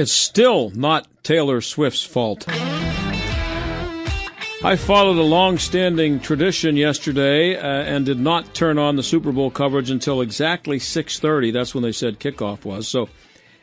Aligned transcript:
It's 0.00 0.12
still 0.12 0.70
not 0.70 1.06
Taylor 1.22 1.60
Swift's 1.60 2.02
fault. 2.02 2.46
I 4.62 4.76
followed 4.76 5.18
a 5.18 5.22
long 5.22 5.58
standing 5.58 6.20
tradition 6.20 6.76
yesterday 6.76 7.56
uh, 7.56 7.66
and 7.66 8.06
did 8.06 8.18
not 8.18 8.54
turn 8.54 8.78
on 8.78 8.96
the 8.96 9.02
Super 9.02 9.32
Bowl 9.32 9.50
coverage 9.50 9.90
until 9.90 10.20
exactly 10.20 10.78
6:30. 10.78 11.52
That's 11.52 11.74
when 11.74 11.82
they 11.82 11.92
said 11.92 12.20
kickoff 12.20 12.64
was. 12.64 12.88
So 12.88 13.08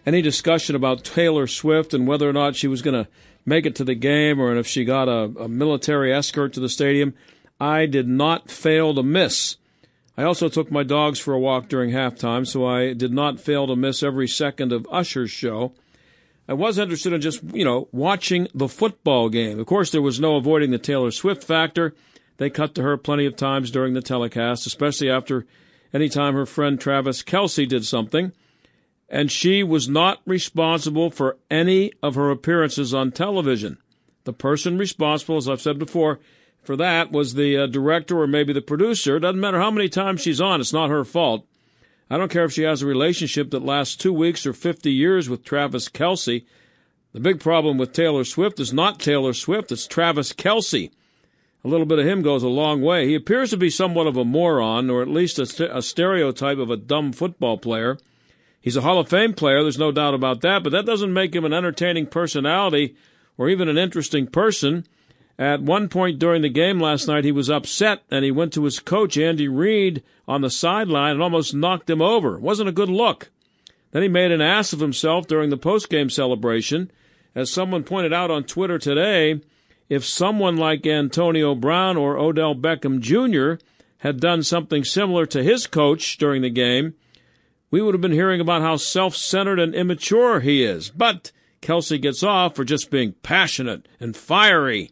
any 0.06 0.22
discussion 0.22 0.76
about 0.76 1.04
Taylor 1.04 1.48
Swift 1.48 1.94
and 1.94 2.08
whether 2.08 2.30
or 2.30 2.34
not 2.34 2.56
she 2.56 2.68
was 2.68 2.82
going 2.82 3.04
to 3.04 3.10
make 3.46 3.66
it 3.66 3.76
to 3.76 3.84
the 3.84 3.96
game 3.96 4.40
or 4.40 4.56
if 4.56 4.68
she 4.68 4.86
got 4.86 5.08
a, 5.08 5.32
a 5.40 5.48
military 5.48 6.14
escort 6.14 6.54
to 6.54 6.60
the 6.60 6.70
stadium, 6.70 7.14
I 7.60 7.86
did 7.86 8.08
not 8.08 8.52
fail 8.52 8.94
to 8.94 9.04
miss. 9.04 9.58
I 10.16 10.24
also 10.24 10.50
took 10.50 10.72
my 10.72 10.84
dogs 10.84 11.20
for 11.20 11.34
a 11.34 11.40
walk 11.40 11.70
during 11.70 11.92
halftime, 11.92 12.46
so 12.48 12.66
I 12.66 12.94
did 12.94 13.14
not 13.14 13.40
fail 13.40 13.68
to 13.68 13.76
miss 13.76 14.02
every 14.02 14.28
second 14.28 14.72
of 14.72 14.88
Usher's 14.92 15.32
show. 15.32 15.74
I 16.50 16.54
was 16.54 16.80
interested 16.80 17.14
in 17.14 17.22
just, 17.22 17.44
you 17.54 17.66
know, 17.66 17.88
watching 17.92 18.48
the 18.54 18.68
football 18.68 19.30
game. 19.30 19.60
Of 19.60 19.66
course, 19.66 19.92
there 19.92 20.02
was 20.02 20.20
no 20.20 20.38
avoiding 20.38 20.72
the 20.72 20.78
Taylor 20.78 21.12
Swift 21.12 21.44
factor. 21.44 21.94
They 22.38 22.50
cut 22.50 22.74
to 22.76 22.84
her 22.84 22.98
plenty 22.98 23.26
of 23.26 23.36
times 23.36 23.70
during 23.70 23.94
the 23.94 24.02
telecast, 24.02 24.66
especially 24.66 25.10
after 25.10 25.46
any 25.94 26.10
time 26.10 26.36
her 26.36 26.46
friend 26.46 26.80
Travis 26.80 27.22
Kelce 27.22 27.68
did 27.68 27.86
something. 27.86 28.32
And 29.10 29.32
she 29.32 29.62
was 29.62 29.88
not 29.88 30.22
responsible 30.26 31.10
for 31.10 31.38
any 31.52 31.92
of 32.02 32.16
her 32.16 32.30
appearances 32.30 32.94
on 32.94 33.12
television. 33.12 33.78
The 34.24 34.34
person 34.34 34.78
responsible, 34.78 35.38
as 35.38 35.48
I've 35.48 35.62
said 35.62 35.80
before, 35.80 36.20
for 36.68 36.76
that 36.76 37.14
was 37.14 37.34
the 37.34 37.58
uh, 37.58 37.66
director 37.66 38.20
or 38.22 38.28
maybe 38.28 38.52
the 38.52 38.62
producer. 38.62 39.16
It 39.16 39.22
Doesn't 39.22 39.40
matter 39.40 39.58
how 39.58 39.72
many 39.72 39.88
times 39.88 40.20
she's 40.20 40.42
on, 40.42 40.60
it's 40.60 40.74
not 40.74 40.90
her 40.90 41.06
fault. 41.06 41.48
I 42.10 42.18
don't 42.18 42.30
care 42.30 42.44
if 42.44 42.52
she 42.52 42.64
has 42.64 42.82
a 42.82 42.86
relationship 42.86 43.52
that 43.52 43.64
lasts 43.64 43.96
two 43.96 44.12
weeks 44.12 44.46
or 44.46 44.52
50 44.52 44.92
years 44.92 45.30
with 45.30 45.46
Travis 45.46 45.88
Kelce. 45.88 46.46
The 47.14 47.22
big 47.22 47.40
problem 47.40 47.78
with 47.78 47.94
Taylor 47.94 48.26
Swift 48.26 48.60
is 48.60 48.74
not 48.74 49.00
Taylor 49.00 49.32
Swift, 49.32 49.72
it's 49.72 49.88
Travis 49.88 50.34
Kelce. 50.34 50.92
A 51.64 51.68
little 51.70 51.86
bit 51.86 52.00
of 52.00 52.06
him 52.06 52.22
goes 52.22 52.44
a 52.44 52.50
long 52.50 52.82
way. 52.82 53.08
He 53.08 53.16
appears 53.16 53.50
to 53.52 53.58
be 53.58 53.70
somewhat 53.70 54.08
of 54.08 54.18
a 54.18 54.26
moron, 54.26 54.90
or 54.90 55.02
at 55.02 55.08
least 55.08 55.40
a, 55.40 55.46
st- 55.46 55.72
a 55.74 55.82
stereotype 55.82 56.58
of 56.58 56.70
a 56.70 56.76
dumb 56.76 57.14
football 57.14 57.58
player. 57.58 57.98
He's 58.60 58.76
a 58.76 58.82
Hall 58.82 59.00
of 59.00 59.08
Fame 59.08 59.34
player, 59.34 59.64
there's 59.64 59.80
no 59.80 59.94
doubt 59.94 60.14
about 60.14 60.42
that, 60.42 60.64
but 60.64 60.74
that 60.74 60.86
doesn't 60.86 61.14
make 61.14 61.34
him 61.34 61.46
an 61.46 61.54
entertaining 61.54 62.08
personality 62.08 62.98
or 63.38 63.48
even 63.48 63.70
an 63.70 63.78
interesting 63.78 64.28
person. 64.28 64.86
At 65.40 65.62
one 65.62 65.88
point 65.88 66.18
during 66.18 66.42
the 66.42 66.50
game 66.50 66.80
last 66.80 67.08
night, 67.08 67.24
he 67.24 67.32
was 67.32 67.50
upset 67.50 68.04
and 68.10 68.26
he 68.26 68.32
went 68.32 68.54
to 68.54 68.64
his 68.64 68.80
coach, 68.80 69.18
Andy 69.18 69.48
Reid, 69.48 70.04
on 70.28 70.42
the 70.42 70.50
sideline 70.50 71.14
and 71.14 71.22
almost 71.22 71.54
knocked 71.54 71.90
him 71.90 72.02
over. 72.02 72.36
It 72.36 72.42
wasn't 72.42 72.70
a 72.70 72.74
good 72.74 72.90
look. 72.90 73.30
Then 73.92 74.02
he 74.02 74.08
made 74.08 74.32
an 74.32 74.42
ass 74.42 74.74
of 74.74 74.80
himself 74.80 75.28
during 75.28 75.50
the 75.50 75.58
postgame 75.58 76.12
celebration. 76.12 76.92
As 77.36 77.52
someone 77.52 77.84
pointed 77.84 78.14
out 78.14 78.32
on 78.32 78.46
Twitter 78.46 78.80
today, 78.80 79.42
if 79.90 80.04
someone 80.04 80.58
like 80.58 80.86
Antonio 80.88 81.54
Brown 81.54 81.98
or 81.98 82.18
Odell 82.18 82.56
Beckham 82.56 83.00
Jr. 83.00 83.64
had 84.00 84.20
done 84.20 84.42
something 84.44 84.84
similar 84.84 85.26
to 85.28 85.44
his 85.44 85.68
coach 85.68 86.18
during 86.18 86.42
the 86.42 86.50
game, 86.50 86.96
we 87.70 87.82
would 87.82 87.94
have 87.94 88.02
been 88.02 88.12
hearing 88.12 88.42
about 88.42 88.62
how 88.62 88.76
self 88.76 89.16
centered 89.16 89.60
and 89.60 89.76
immature 89.76 90.40
he 90.40 90.64
is. 90.64 90.90
But 90.90 91.32
Kelce 91.62 92.02
gets 92.02 92.24
off 92.24 92.56
for 92.56 92.64
just 92.64 92.90
being 92.90 93.14
passionate 93.24 93.88
and 94.00 94.16
fiery. 94.16 94.92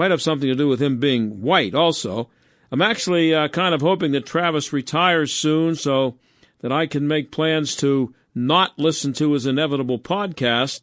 Might 0.00 0.12
have 0.12 0.22
something 0.22 0.48
to 0.48 0.54
do 0.54 0.66
with 0.66 0.80
him 0.80 0.96
being 0.96 1.42
white, 1.42 1.74
also. 1.74 2.30
I'm 2.72 2.80
actually 2.80 3.34
uh, 3.34 3.48
kind 3.48 3.74
of 3.74 3.82
hoping 3.82 4.12
that 4.12 4.24
Travis 4.24 4.72
retires 4.72 5.30
soon 5.30 5.74
so 5.74 6.16
that 6.62 6.72
I 6.72 6.86
can 6.86 7.06
make 7.06 7.30
plans 7.30 7.76
to 7.76 8.14
not 8.34 8.78
listen 8.78 9.12
to 9.12 9.32
his 9.32 9.44
inevitable 9.44 9.98
podcast. 9.98 10.80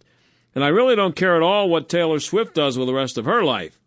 And 0.54 0.64
I 0.64 0.68
really 0.68 0.96
don't 0.96 1.16
care 1.16 1.36
at 1.36 1.42
all 1.42 1.68
what 1.68 1.90
Taylor 1.90 2.20
Swift 2.20 2.54
does 2.54 2.78
with 2.78 2.88
the 2.88 2.94
rest 2.94 3.18
of 3.18 3.26
her 3.26 3.44
life. 3.44 3.80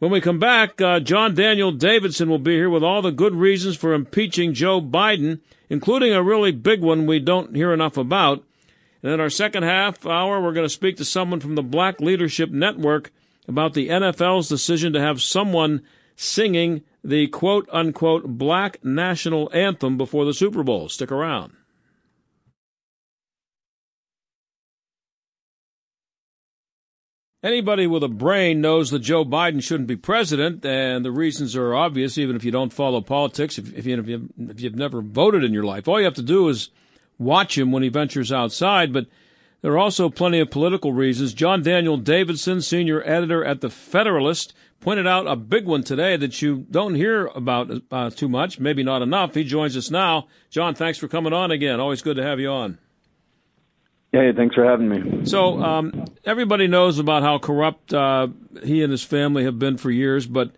When 0.00 0.10
we 0.10 0.20
come 0.20 0.38
back, 0.38 0.82
uh, 0.82 1.00
John 1.00 1.34
Daniel 1.34 1.72
Davidson 1.72 2.28
will 2.28 2.38
be 2.38 2.56
here 2.56 2.68
with 2.68 2.84
all 2.84 3.00
the 3.00 3.10
good 3.10 3.34
reasons 3.34 3.74
for 3.74 3.94
impeaching 3.94 4.52
Joe 4.52 4.82
Biden, 4.82 5.40
including 5.70 6.12
a 6.12 6.22
really 6.22 6.52
big 6.52 6.82
one 6.82 7.06
we 7.06 7.20
don't 7.20 7.56
hear 7.56 7.72
enough 7.72 7.96
about. 7.96 8.44
And 9.02 9.12
in 9.12 9.18
our 9.18 9.30
second 9.30 9.62
half 9.62 10.04
hour, 10.04 10.42
we're 10.42 10.52
going 10.52 10.66
to 10.66 10.68
speak 10.68 10.98
to 10.98 11.06
someone 11.06 11.40
from 11.40 11.54
the 11.54 11.62
Black 11.62 12.02
Leadership 12.02 12.50
Network 12.50 13.12
about 13.48 13.74
the 13.74 13.88
NFL's 13.88 14.48
decision 14.48 14.92
to 14.92 15.00
have 15.00 15.22
someone 15.22 15.82
singing 16.14 16.82
the 17.02 17.26
quote 17.28 17.68
unquote 17.72 18.24
black 18.26 18.84
national 18.84 19.50
anthem 19.54 19.96
before 19.96 20.24
the 20.24 20.34
Super 20.34 20.62
Bowl. 20.62 20.88
Stick 20.88 21.10
around. 21.10 21.54
Anybody 27.40 27.86
with 27.86 28.02
a 28.02 28.08
brain 28.08 28.60
knows 28.60 28.90
that 28.90 28.98
Joe 28.98 29.24
Biden 29.24 29.62
shouldn't 29.62 29.86
be 29.86 29.94
president, 29.94 30.66
and 30.66 31.04
the 31.04 31.12
reasons 31.12 31.54
are 31.54 31.72
obvious, 31.72 32.18
even 32.18 32.34
if 32.34 32.42
you 32.42 32.50
don't 32.50 32.72
follow 32.72 33.00
politics, 33.00 33.58
if, 33.58 33.72
if, 33.74 33.86
you, 33.86 34.00
if, 34.00 34.08
you, 34.08 34.28
if 34.38 34.60
you've 34.60 34.74
never 34.74 35.00
voted 35.00 35.44
in 35.44 35.52
your 35.52 35.62
life. 35.62 35.86
All 35.86 36.00
you 36.00 36.04
have 36.04 36.14
to 36.14 36.22
do 36.22 36.48
is 36.48 36.70
watch 37.16 37.56
him 37.56 37.70
when 37.70 37.84
he 37.84 37.90
ventures 37.90 38.32
outside, 38.32 38.92
but 38.92 39.06
there 39.60 39.72
are 39.72 39.78
also 39.78 40.08
plenty 40.08 40.38
of 40.38 40.50
political 40.50 40.92
reasons. 40.92 41.34
John 41.34 41.62
Daniel 41.62 41.96
Davidson, 41.96 42.62
senior 42.62 43.02
editor 43.04 43.44
at 43.44 43.60
The 43.60 43.70
Federalist, 43.70 44.54
pointed 44.80 45.06
out 45.06 45.26
a 45.26 45.36
big 45.36 45.66
one 45.66 45.82
today 45.82 46.16
that 46.16 46.40
you 46.40 46.66
don't 46.70 46.94
hear 46.94 47.26
about 47.26 47.70
uh, 47.90 48.10
too 48.10 48.28
much, 48.28 48.60
maybe 48.60 48.82
not 48.82 49.02
enough. 49.02 49.34
He 49.34 49.44
joins 49.44 49.76
us 49.76 49.90
now. 49.90 50.28
John, 50.50 50.74
thanks 50.74 50.98
for 50.98 51.08
coming 51.08 51.32
on 51.32 51.50
again. 51.50 51.80
Always 51.80 52.02
good 52.02 52.16
to 52.16 52.22
have 52.22 52.38
you 52.38 52.50
on. 52.50 52.78
Hey, 54.12 54.32
thanks 54.34 54.54
for 54.54 54.64
having 54.64 54.88
me. 54.88 55.26
So, 55.26 55.60
um, 55.60 56.06
everybody 56.24 56.66
knows 56.66 56.98
about 56.98 57.22
how 57.22 57.38
corrupt 57.38 57.92
uh, 57.92 58.28
he 58.64 58.82
and 58.82 58.90
his 58.90 59.02
family 59.02 59.44
have 59.44 59.58
been 59.58 59.76
for 59.76 59.90
years, 59.90 60.26
but 60.26 60.52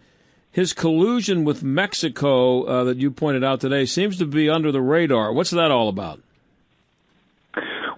his 0.53 0.73
collusion 0.73 1.45
with 1.45 1.63
Mexico 1.63 2.63
uh, 2.63 2.85
that 2.85 2.99
you 2.99 3.11
pointed 3.11 3.43
out 3.43 3.61
today 3.61 3.87
seems 3.87 4.19
to 4.19 4.27
be 4.27 4.49
under 4.49 4.71
the 4.71 4.81
radar. 4.81 5.33
What's 5.33 5.51
that 5.51 5.73
all 5.73 5.89
about? 5.89 6.23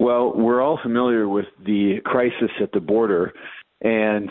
Well, 0.03 0.33
we're 0.35 0.61
all 0.61 0.81
familiar 0.83 1.29
with 1.29 1.47
the 1.65 2.01
crisis 2.05 2.51
at 2.61 2.73
the 2.73 2.81
border, 2.81 3.33
and 3.83 4.29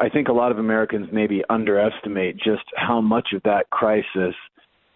I 0.00 0.08
think 0.08 0.28
a 0.28 0.32
lot 0.32 0.52
of 0.52 0.58
Americans 0.60 1.08
maybe 1.10 1.42
underestimate 1.50 2.36
just 2.36 2.62
how 2.76 3.00
much 3.00 3.30
of 3.34 3.42
that 3.42 3.68
crisis 3.70 4.36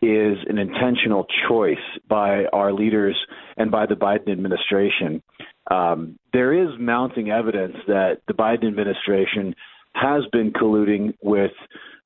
is 0.00 0.36
an 0.48 0.58
intentional 0.58 1.26
choice 1.48 1.82
by 2.08 2.44
our 2.52 2.72
leaders 2.72 3.16
and 3.56 3.72
by 3.72 3.86
the 3.86 3.96
Biden 3.96 4.30
administration. 4.30 5.20
Um, 5.68 6.16
there 6.32 6.52
is 6.52 6.68
mounting 6.78 7.30
evidence 7.30 7.74
that 7.88 8.18
the 8.28 8.34
Biden 8.34 8.68
administration 8.68 9.52
has 9.96 10.22
been 10.30 10.52
colluding 10.52 11.14
with 11.24 11.50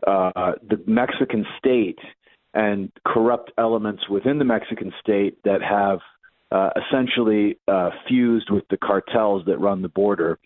uh, 0.06 0.52
the 0.66 0.82
Mexican 0.86 1.44
state 1.58 1.98
and 2.54 2.90
corrupt 3.06 3.52
elements 3.58 4.08
within 4.08 4.38
the 4.38 4.46
Mexican 4.46 4.94
state 4.98 5.36
that 5.44 5.60
have 5.60 5.98
uh, 6.50 6.70
essentially 6.76 7.58
uh, 7.68 7.90
fused 8.08 8.50
with 8.50 8.66
the 8.68 8.76
cartels 8.76 9.44
that 9.46 9.58
run 9.58 9.82
the 9.82 9.88
border, 9.88 10.38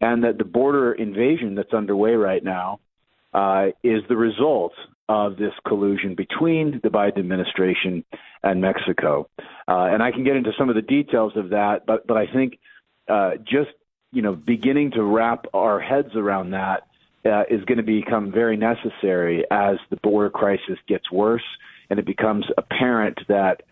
and 0.00 0.24
that 0.24 0.38
the 0.38 0.44
border 0.44 0.92
invasion 0.92 1.54
that's 1.54 1.72
underway 1.72 2.12
right 2.12 2.42
now 2.42 2.80
uh, 3.34 3.66
is 3.82 4.02
the 4.08 4.16
result 4.16 4.72
of 5.08 5.36
this 5.36 5.52
collusion 5.66 6.14
between 6.14 6.80
the 6.82 6.88
Biden 6.88 7.18
administration 7.18 8.04
and 8.42 8.60
Mexico. 8.60 9.28
Uh, 9.68 9.88
and 9.92 10.02
I 10.02 10.10
can 10.10 10.24
get 10.24 10.36
into 10.36 10.52
some 10.58 10.68
of 10.68 10.74
the 10.74 10.82
details 10.82 11.32
of 11.36 11.50
that, 11.50 11.86
but 11.86 12.06
but 12.06 12.16
I 12.16 12.26
think 12.32 12.58
uh, 13.08 13.32
just 13.44 13.70
you 14.12 14.22
know 14.22 14.34
beginning 14.34 14.92
to 14.92 15.02
wrap 15.02 15.46
our 15.54 15.80
heads 15.80 16.14
around 16.14 16.50
that 16.50 16.84
is 17.50 17.64
going 17.64 17.78
to 17.78 17.82
become 17.82 18.30
very 18.30 18.56
necessary 18.56 19.44
as 19.50 19.76
the 19.90 19.96
border 19.96 20.30
crisis 20.30 20.78
gets 20.86 21.10
worse 21.10 21.42
and 21.90 21.98
it 21.98 22.06
becomes 22.06 22.44
apparent 22.56 23.18
that 23.28 23.62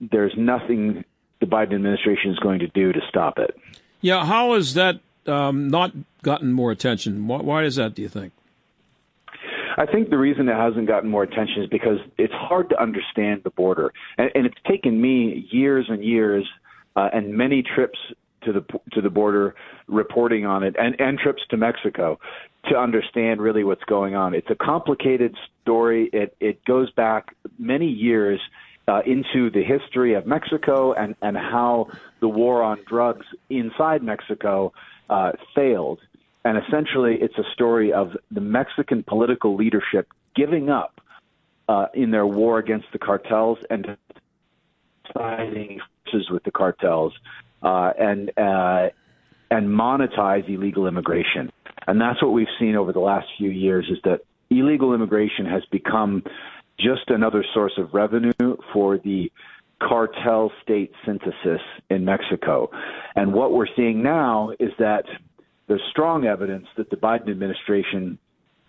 there's 0.00 0.32
nothing 0.36 1.04
the 1.40 1.46
Biden 1.46 1.74
administration 1.74 2.30
is 2.32 2.38
going 2.38 2.60
to 2.60 2.68
do 2.68 2.92
to 2.92 3.00
stop 3.08 3.38
it. 3.38 3.56
Yeah, 4.00 4.24
how 4.24 4.54
has 4.54 4.74
that 4.74 5.00
um, 5.26 5.68
not 5.68 5.92
gotten 6.22 6.52
more 6.52 6.70
attention? 6.70 7.26
Why, 7.26 7.40
why 7.40 7.64
is 7.64 7.76
that? 7.76 7.94
Do 7.94 8.02
you 8.02 8.08
think? 8.08 8.32
I 9.76 9.86
think 9.86 10.10
the 10.10 10.18
reason 10.18 10.48
it 10.48 10.56
hasn't 10.56 10.86
gotten 10.86 11.08
more 11.08 11.22
attention 11.22 11.62
is 11.62 11.68
because 11.70 11.98
it's 12.18 12.34
hard 12.34 12.68
to 12.70 12.82
understand 12.82 13.42
the 13.44 13.50
border, 13.50 13.92
and, 14.18 14.30
and 14.34 14.46
it's 14.46 14.58
taken 14.68 15.00
me 15.00 15.48
years 15.50 15.86
and 15.88 16.04
years 16.04 16.46
uh, 16.96 17.08
and 17.12 17.34
many 17.34 17.62
trips 17.62 17.98
to 18.42 18.52
the 18.52 18.64
to 18.92 19.00
the 19.00 19.10
border, 19.10 19.54
reporting 19.86 20.44
on 20.44 20.62
it, 20.62 20.76
and 20.78 21.00
and 21.00 21.18
trips 21.18 21.42
to 21.50 21.56
Mexico 21.56 22.18
to 22.68 22.76
understand 22.76 23.40
really 23.40 23.64
what's 23.64 23.84
going 23.84 24.14
on. 24.14 24.34
It's 24.34 24.50
a 24.50 24.54
complicated 24.54 25.34
story. 25.62 26.10
It 26.12 26.36
it 26.40 26.64
goes 26.64 26.90
back 26.90 27.34
many 27.58 27.86
years. 27.86 28.40
Uh, 28.90 29.02
into 29.06 29.50
the 29.50 29.62
history 29.62 30.14
of 30.14 30.26
Mexico 30.26 30.92
and, 30.92 31.14
and 31.22 31.36
how 31.36 31.86
the 32.18 32.26
war 32.26 32.60
on 32.60 32.76
drugs 32.88 33.24
inside 33.48 34.02
Mexico 34.02 34.72
uh, 35.08 35.30
failed. 35.54 36.00
And 36.44 36.58
essentially, 36.58 37.14
it's 37.20 37.38
a 37.38 37.44
story 37.52 37.92
of 37.92 38.16
the 38.32 38.40
Mexican 38.40 39.04
political 39.04 39.54
leadership 39.54 40.08
giving 40.34 40.70
up 40.70 41.00
uh, 41.68 41.86
in 41.94 42.10
their 42.10 42.26
war 42.26 42.58
against 42.58 42.88
the 42.92 42.98
cartels 42.98 43.58
and 43.70 43.96
signing 45.16 45.78
forces 46.04 46.28
with 46.28 46.42
the 46.42 46.50
cartels 46.50 47.12
uh, 47.62 47.92
and 47.96 48.36
uh, 48.36 48.88
and 49.52 49.68
monetize 49.68 50.48
illegal 50.48 50.88
immigration. 50.88 51.52
And 51.86 52.00
that's 52.00 52.20
what 52.20 52.32
we've 52.32 52.54
seen 52.58 52.74
over 52.74 52.92
the 52.92 53.06
last 53.12 53.28
few 53.38 53.50
years 53.50 53.86
is 53.88 53.98
that 54.02 54.22
illegal 54.50 54.94
immigration 54.94 55.46
has 55.46 55.62
become 55.70 56.24
just 56.80 57.08
another 57.08 57.44
source 57.54 57.72
of 57.78 57.92
revenue 57.92 58.56
for 58.72 58.98
the 58.98 59.30
cartel 59.80 60.52
state 60.62 60.92
synthesis 61.06 61.60
in 61.88 62.04
Mexico. 62.04 62.70
And 63.16 63.32
what 63.32 63.52
we're 63.52 63.66
seeing 63.76 64.02
now 64.02 64.52
is 64.58 64.70
that 64.78 65.04
there's 65.68 65.82
strong 65.90 66.26
evidence 66.26 66.66
that 66.76 66.90
the 66.90 66.96
Biden 66.96 67.30
administration 67.30 68.18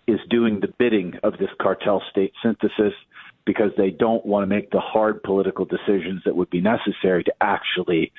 is 0.06 0.18
doing 0.30 0.60
the 0.60 0.68
bidding 0.78 1.14
of 1.22 1.34
this 1.38 1.50
cartel 1.60 2.02
state 2.10 2.32
synthesis 2.42 2.92
because 3.44 3.70
they 3.76 3.90
don't 3.90 4.24
want 4.24 4.42
to 4.42 4.46
make 4.46 4.70
the 4.70 4.80
hard 4.80 5.22
political 5.22 5.64
decisions 5.64 6.22
that 6.24 6.36
would 6.36 6.50
be 6.50 6.60
necessary 6.60 7.24
to 7.24 7.32
actually 7.40 8.12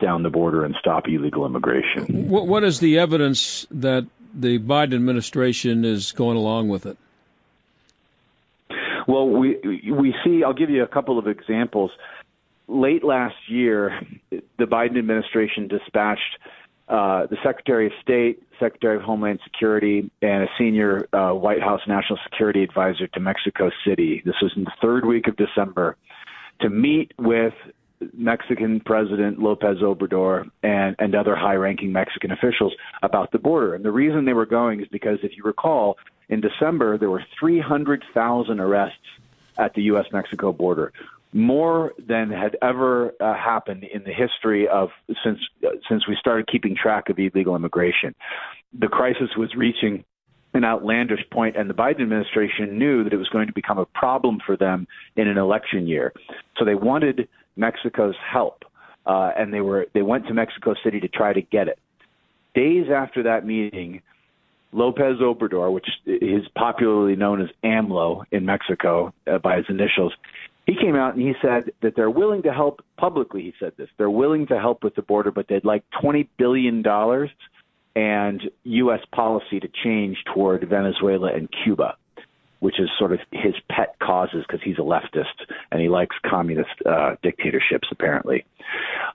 down 0.00 0.22
the 0.22 0.30
border 0.30 0.64
and 0.64 0.74
stop 0.78 1.08
illegal 1.08 1.46
immigration. 1.46 2.28
What, 2.28 2.46
what 2.46 2.64
is 2.64 2.80
the 2.80 2.98
evidence 2.98 3.66
that 3.70 4.06
the 4.34 4.58
Biden 4.58 4.94
administration 4.94 5.84
is 5.84 6.12
going 6.12 6.36
along 6.36 6.68
with 6.68 6.86
it? 6.86 6.98
Well, 9.06 9.28
we 9.28 9.58
we 9.90 10.14
see. 10.24 10.42
I'll 10.44 10.54
give 10.54 10.70
you 10.70 10.82
a 10.82 10.88
couple 10.88 11.18
of 11.18 11.26
examples. 11.28 11.90
Late 12.68 13.04
last 13.04 13.36
year, 13.48 14.00
the 14.30 14.64
Biden 14.64 14.98
administration 14.98 15.68
dispatched 15.68 16.38
uh, 16.88 17.26
the 17.26 17.36
Secretary 17.44 17.86
of 17.86 17.92
State, 18.02 18.42
Secretary 18.58 18.96
of 18.96 19.02
Homeland 19.02 19.40
Security, 19.44 20.10
and 20.22 20.44
a 20.44 20.46
senior 20.58 21.08
uh, 21.12 21.32
White 21.32 21.60
House 21.60 21.80
National 21.86 22.18
Security 22.24 22.62
Advisor 22.62 23.06
to 23.08 23.20
Mexico 23.20 23.70
City. 23.86 24.22
This 24.24 24.36
was 24.42 24.52
in 24.56 24.64
the 24.64 24.72
third 24.80 25.04
week 25.04 25.26
of 25.28 25.36
December 25.36 25.96
to 26.60 26.70
meet 26.70 27.12
with 27.18 27.54
Mexican 28.12 28.80
President 28.80 29.38
Lopez 29.38 29.78
Obrador 29.82 30.48
and, 30.62 30.94
and 30.98 31.14
other 31.14 31.34
high 31.34 31.54
ranking 31.54 31.92
Mexican 31.92 32.30
officials 32.30 32.74
about 33.02 33.32
the 33.32 33.38
border. 33.38 33.74
And 33.74 33.84
the 33.84 33.90
reason 33.92 34.24
they 34.24 34.32
were 34.32 34.46
going 34.46 34.80
is 34.80 34.88
because, 34.88 35.18
if 35.22 35.36
you 35.36 35.42
recall, 35.44 35.96
in 36.28 36.40
December, 36.40 36.98
there 36.98 37.10
were 37.10 37.24
300,000 37.38 38.60
arrests 38.60 38.98
at 39.58 39.74
the 39.74 39.82
U.S. 39.82 40.06
Mexico 40.12 40.52
border 40.52 40.92
more 41.32 41.92
than 41.98 42.30
had 42.30 42.56
ever 42.62 43.12
uh, 43.20 43.34
happened 43.34 43.84
in 43.84 44.02
the 44.04 44.12
history 44.12 44.68
of 44.68 44.90
since 45.22 45.38
uh, 45.66 45.70
since 45.88 46.06
we 46.08 46.16
started 46.16 46.46
keeping 46.46 46.74
track 46.74 47.08
of 47.08 47.18
illegal 47.18 47.54
immigration. 47.54 48.14
The 48.78 48.88
crisis 48.88 49.36
was 49.36 49.54
reaching 49.54 50.04
an 50.54 50.64
outlandish 50.64 51.28
point, 51.30 51.56
and 51.56 51.68
the 51.68 51.74
Biden 51.74 52.00
administration 52.00 52.78
knew 52.78 53.04
that 53.04 53.12
it 53.12 53.18
was 53.18 53.28
going 53.28 53.48
to 53.48 53.52
become 53.52 53.78
a 53.78 53.84
problem 53.84 54.40
for 54.44 54.56
them 54.56 54.86
in 55.16 55.28
an 55.28 55.36
election 55.36 55.86
year. 55.86 56.12
So 56.56 56.64
they 56.64 56.74
wanted 56.74 57.28
Mexico's 57.56 58.16
help, 58.16 58.64
uh, 59.04 59.32
and 59.36 59.52
they 59.52 59.60
were 59.60 59.86
they 59.92 60.02
went 60.02 60.26
to 60.28 60.34
Mexico 60.34 60.74
City 60.82 61.00
to 61.00 61.08
try 61.08 61.32
to 61.32 61.42
get 61.42 61.68
it. 61.68 61.78
Days 62.54 62.86
after 62.88 63.24
that 63.24 63.44
meeting, 63.44 64.00
Lopez 64.72 65.18
Obrador, 65.20 65.72
which 65.72 65.86
is 66.06 66.42
popularly 66.56 67.16
known 67.16 67.40
as 67.40 67.48
AMLO 67.64 68.24
in 68.30 68.44
Mexico 68.44 69.12
uh, 69.26 69.38
by 69.38 69.56
his 69.56 69.66
initials, 69.68 70.12
he 70.66 70.74
came 70.74 70.96
out 70.96 71.14
and 71.14 71.22
he 71.22 71.34
said 71.40 71.72
that 71.82 71.94
they're 71.94 72.10
willing 72.10 72.42
to 72.42 72.52
help 72.52 72.84
publicly. 72.96 73.42
He 73.42 73.54
said 73.60 73.72
this: 73.76 73.88
they're 73.98 74.10
willing 74.10 74.48
to 74.48 74.58
help 74.58 74.82
with 74.82 74.96
the 74.96 75.02
border, 75.02 75.30
but 75.30 75.46
they'd 75.48 75.64
like 75.64 75.84
twenty 76.00 76.28
billion 76.38 76.82
dollars 76.82 77.30
and 77.94 78.42
U.S. 78.64 79.00
policy 79.14 79.58
to 79.58 79.68
change 79.82 80.18
toward 80.34 80.68
Venezuela 80.68 81.32
and 81.32 81.48
Cuba, 81.64 81.96
which 82.60 82.78
is 82.78 82.90
sort 82.98 83.12
of 83.12 83.20
his 83.32 83.54
pet 83.70 83.96
causes 84.02 84.44
because 84.46 84.60
he's 84.62 84.76
a 84.76 84.82
leftist 84.82 85.46
and 85.72 85.80
he 85.80 85.88
likes 85.88 86.14
communist 86.28 86.70
uh, 86.84 87.14
dictatorships, 87.22 87.88
apparently. 87.90 88.44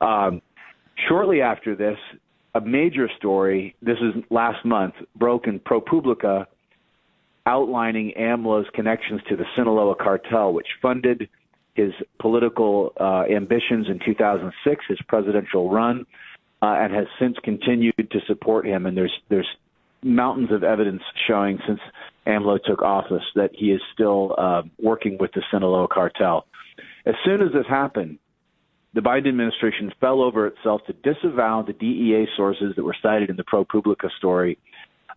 Um, 0.02 0.42
shortly 1.08 1.42
after 1.42 1.76
this, 1.76 1.98
a 2.54 2.62
major 2.62 3.10
story, 3.18 3.76
this 3.82 3.98
is 4.00 4.24
last 4.30 4.66
month, 4.66 4.96
broke 5.16 5.48
in 5.48 5.60
ProPublica 5.60 6.46
outlining 7.46 8.14
AMLO's 8.20 8.68
connections 8.74 9.22
to 9.30 9.36
the 9.36 9.46
Sinaloa 9.56 9.96
cartel, 9.96 10.54
which 10.54 10.68
funded 10.82 11.30
his 11.74 11.94
political 12.20 12.94
uh, 13.00 13.24
ambitions 13.34 13.88
in 13.88 14.00
2006, 14.06 14.86
his 14.88 15.00
presidential 15.08 15.70
run, 15.70 16.06
uh, 16.62 16.76
and 16.78 16.94
has 16.94 17.08
since 17.20 17.38
continued 17.44 17.96
to 18.12 18.20
support 18.28 18.68
him. 18.68 18.86
And 18.86 18.96
there's 18.96 19.14
there's 19.30 19.48
mountains 20.04 20.52
of 20.52 20.64
evidence 20.64 21.02
showing 21.28 21.60
since 21.66 21.80
AMLO 22.28 22.60
took 22.64 22.82
office 22.82 23.24
that 23.36 23.52
he 23.54 23.72
is 23.72 23.82
still 23.94 24.36
uh, 24.38 24.64
working 24.82 25.18
with 25.20 25.32
the 25.34 25.42
Sinaloa 25.52 25.88
cartel. 25.88 26.46
As 27.06 27.16
soon 27.26 27.42
as 27.42 27.52
this 27.54 27.66
happened, 27.68 28.20
the 28.94 29.02
Biden 29.02 29.30
administration 29.30 29.92
fell 30.00 30.22
over 30.22 30.48
itself 30.48 30.82
to 30.88 30.94
disavow 30.94 31.62
the 31.62 31.74
DEA 31.74 32.28
sources 32.36 32.74
that 32.76 32.84
were 32.84 32.96
cited 33.02 33.30
in 33.30 33.38
the 33.38 33.44
ProPublica 33.44 34.10
story 34.18 34.58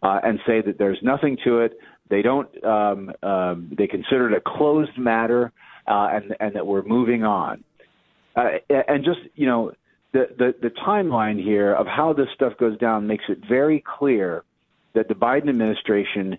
uh, 0.02 0.20
and 0.22 0.38
say 0.46 0.60
that 0.60 0.78
there's 0.78 0.98
nothing 1.02 1.36
to 1.44 1.60
it. 1.60 1.78
They 2.08 2.22
don't. 2.22 2.64
Um, 2.64 3.12
um, 3.22 3.72
they 3.76 3.86
consider 3.86 4.30
it 4.30 4.36
a 4.36 4.40
closed 4.40 4.96
matter 4.98 5.52
uh, 5.88 6.08
and 6.12 6.36
and 6.38 6.54
that 6.54 6.66
we're 6.66 6.82
moving 6.82 7.24
on. 7.24 7.64
Uh, 8.36 8.58
and 8.68 9.04
just 9.04 9.20
you 9.34 9.46
know, 9.46 9.72
the, 10.12 10.28
the 10.38 10.54
the 10.60 10.70
timeline 10.70 11.42
here 11.42 11.72
of 11.72 11.86
how 11.86 12.12
this 12.12 12.28
stuff 12.34 12.52
goes 12.58 12.78
down 12.78 13.06
makes 13.06 13.24
it 13.28 13.38
very 13.48 13.82
clear 13.98 14.44
that 14.94 15.08
the 15.08 15.14
Biden 15.14 15.48
administration 15.48 16.38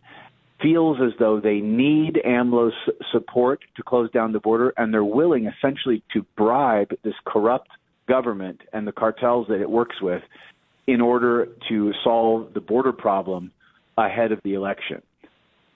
feels 0.65 0.97
as 0.99 1.11
though 1.19 1.39
they 1.39 1.59
need 1.59 2.19
AMLO's 2.25 2.73
support 3.11 3.63
to 3.77 3.83
close 3.83 4.09
down 4.09 4.31
the 4.31 4.39
border, 4.39 4.73
and 4.77 4.91
they're 4.91 5.03
willing 5.03 5.45
essentially 5.45 6.01
to 6.11 6.25
bribe 6.35 6.89
this 7.03 7.13
corrupt 7.23 7.69
government 8.07 8.61
and 8.73 8.87
the 8.87 8.91
cartels 8.91 9.45
that 9.47 9.61
it 9.61 9.69
works 9.69 10.01
with 10.01 10.23
in 10.87 11.01
order 11.01 11.49
to 11.69 11.93
solve 12.03 12.51
the 12.55 12.59
border 12.59 12.91
problem 12.91 13.51
ahead 13.95 14.31
of 14.31 14.39
the 14.43 14.55
election. 14.55 15.03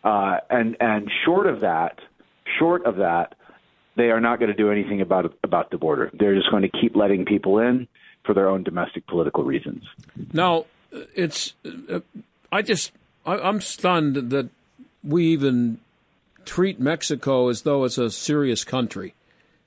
Uh, 0.03 0.37
and 0.49 0.75
and 0.79 1.11
short 1.23 1.45
of 1.45 1.61
that, 1.61 1.99
short 2.57 2.83
of 2.87 2.95
that, 2.95 3.35
they 3.95 4.09
are 4.09 4.19
not 4.19 4.39
going 4.39 4.49
to 4.49 4.57
do 4.57 4.71
anything 4.71 5.01
about 5.01 5.31
about 5.43 5.69
the 5.69 5.77
border. 5.77 6.09
They're 6.17 6.35
just 6.35 6.49
going 6.49 6.63
to 6.63 6.69
keep 6.81 6.95
letting 6.95 7.25
people 7.25 7.59
in 7.59 7.87
for 8.25 8.33
their 8.33 8.49
own 8.49 8.63
domestic 8.63 9.05
political 9.05 9.43
reasons. 9.43 9.83
Now, 10.33 10.65
it's 10.91 11.53
uh, 11.91 11.99
I 12.51 12.63
just 12.63 12.91
I, 13.23 13.37
I'm 13.37 13.61
stunned 13.61 14.31
that 14.31 14.49
we 15.03 15.27
even 15.27 15.79
treat 16.45 16.79
Mexico 16.79 17.49
as 17.49 17.61
though 17.61 17.83
it's 17.83 17.97
a 17.97 18.09
serious 18.09 18.63
country. 18.63 19.13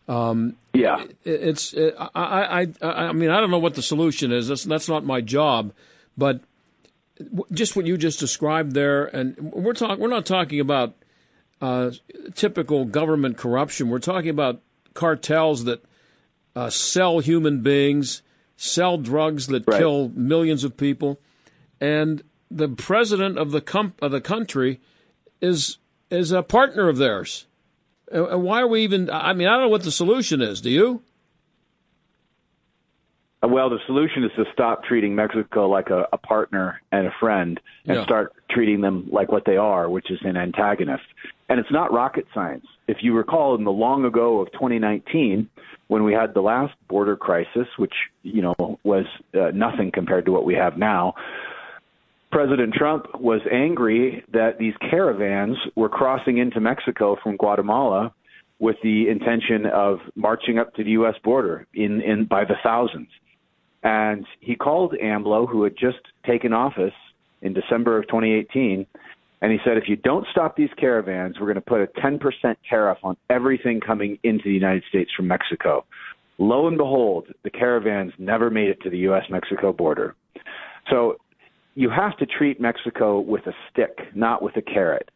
Um, 0.08 0.56
yeah, 0.74 1.02
it, 1.02 1.18
it's 1.24 1.72
it, 1.74 1.94
I, 1.98 2.66
I 2.82 2.86
I 3.08 3.12
mean 3.12 3.30
I 3.30 3.40
don't 3.40 3.50
know 3.50 3.58
what 3.58 3.74
the 3.74 3.82
solution 3.82 4.32
is. 4.32 4.48
That's 4.48 4.64
that's 4.64 4.88
not 4.88 5.04
my 5.04 5.20
job, 5.20 5.72
but 6.16 6.40
just 7.52 7.76
what 7.76 7.86
you 7.86 7.96
just 7.96 8.18
described 8.18 8.72
there, 8.72 9.04
and 9.04 9.36
we're 9.52 9.74
talking 9.74 10.00
we're 10.00 10.08
not 10.08 10.26
talking 10.26 10.60
about 10.60 10.94
uh, 11.60 11.92
typical 12.34 12.84
government 12.84 13.36
corruption. 13.36 13.88
We're 13.88 14.00
talking 14.00 14.30
about 14.30 14.60
cartels 14.94 15.64
that 15.64 15.84
uh, 16.56 16.68
sell 16.70 17.20
human 17.20 17.60
beings, 17.60 18.22
sell 18.56 18.98
drugs 18.98 19.46
that 19.46 19.64
right. 19.66 19.78
kill 19.78 20.08
millions 20.10 20.64
of 20.64 20.76
people, 20.76 21.20
and 21.80 22.22
the 22.50 22.68
president 22.68 23.38
of 23.38 23.52
the 23.52 23.60
com- 23.60 23.94
of 24.02 24.10
the 24.10 24.20
country 24.20 24.80
is 25.42 25.78
is 26.10 26.32
a 26.32 26.42
partner 26.42 26.88
of 26.88 26.96
theirs. 26.96 27.46
And 28.10 28.42
why 28.42 28.62
are 28.62 28.66
we 28.66 28.82
even? 28.84 29.10
I 29.10 29.34
mean, 29.34 29.48
I 29.48 29.52
don't 29.52 29.62
know 29.62 29.68
what 29.68 29.82
the 29.82 29.92
solution 29.92 30.40
is. 30.40 30.60
Do 30.60 30.70
you? 30.70 31.02
Well, 33.42 33.70
the 33.70 33.80
solution 33.86 34.22
is 34.22 34.30
to 34.36 34.44
stop 34.52 34.84
treating 34.84 35.16
Mexico 35.16 35.68
like 35.68 35.90
a, 35.90 36.06
a 36.12 36.18
partner 36.18 36.80
and 36.92 37.08
a 37.08 37.10
friend 37.18 37.58
and 37.86 37.96
yeah. 37.96 38.04
start 38.04 38.32
treating 38.48 38.82
them 38.82 39.08
like 39.10 39.32
what 39.32 39.44
they 39.44 39.56
are, 39.56 39.90
which 39.90 40.12
is 40.12 40.20
an 40.22 40.36
antagonist. 40.36 41.02
And 41.48 41.58
it's 41.58 41.70
not 41.72 41.92
rocket 41.92 42.26
science. 42.32 42.66
If 42.86 42.98
you 43.00 43.14
recall, 43.14 43.56
in 43.56 43.64
the 43.64 43.72
long 43.72 44.04
ago 44.04 44.40
of 44.40 44.52
2019, 44.52 45.48
when 45.88 46.04
we 46.04 46.12
had 46.12 46.34
the 46.34 46.40
last 46.40 46.74
border 46.88 47.16
crisis, 47.16 47.66
which 47.78 47.94
you 48.22 48.42
know 48.42 48.78
was 48.84 49.06
uh, 49.34 49.50
nothing 49.52 49.90
compared 49.90 50.24
to 50.26 50.32
what 50.32 50.44
we 50.44 50.54
have 50.54 50.78
now, 50.78 51.14
President 52.32 52.72
Trump 52.72 53.20
was 53.20 53.42
angry 53.52 54.24
that 54.32 54.58
these 54.58 54.72
caravans 54.90 55.58
were 55.76 55.90
crossing 55.90 56.38
into 56.38 56.60
Mexico 56.60 57.16
from 57.22 57.36
Guatemala 57.36 58.14
with 58.58 58.76
the 58.82 59.08
intention 59.10 59.66
of 59.66 59.98
marching 60.16 60.58
up 60.58 60.74
to 60.74 60.84
the 60.84 60.92
U.S. 60.92 61.14
border 61.22 61.66
in, 61.74 62.00
in 62.00 62.24
by 62.24 62.44
the 62.44 62.54
thousands. 62.62 63.08
And 63.82 64.24
he 64.40 64.54
called 64.54 64.94
AMLO, 64.94 65.46
who 65.46 65.64
had 65.64 65.74
just 65.76 65.98
taken 66.24 66.54
office 66.54 66.94
in 67.42 67.52
December 67.52 67.98
of 67.98 68.06
2018, 68.06 68.86
and 69.42 69.52
he 69.52 69.58
said, 69.64 69.76
if 69.76 69.88
you 69.88 69.96
don't 69.96 70.24
stop 70.30 70.56
these 70.56 70.70
caravans, 70.78 71.36
we're 71.38 71.52
going 71.52 71.56
to 71.56 71.60
put 71.60 71.80
a 71.80 71.88
10% 72.00 72.20
tariff 72.70 72.98
on 73.02 73.16
everything 73.28 73.80
coming 73.80 74.16
into 74.22 74.44
the 74.44 74.52
United 74.52 74.84
States 74.88 75.10
from 75.16 75.26
Mexico. 75.26 75.84
Lo 76.38 76.68
and 76.68 76.78
behold, 76.78 77.26
the 77.42 77.50
caravans 77.50 78.12
never 78.18 78.48
made 78.50 78.68
it 78.68 78.80
to 78.82 78.90
the 78.90 78.98
U.S. 78.98 79.24
Mexico 79.28 79.72
border. 79.72 80.14
So 80.88 81.16
you 81.74 81.90
have 81.90 82.16
to 82.18 82.26
treat 82.26 82.60
Mexico 82.60 83.20
with 83.20 83.46
a 83.46 83.52
stick, 83.70 83.98
not 84.14 84.42
with 84.42 84.56
a 84.56 84.62
carrot. 84.62 85.10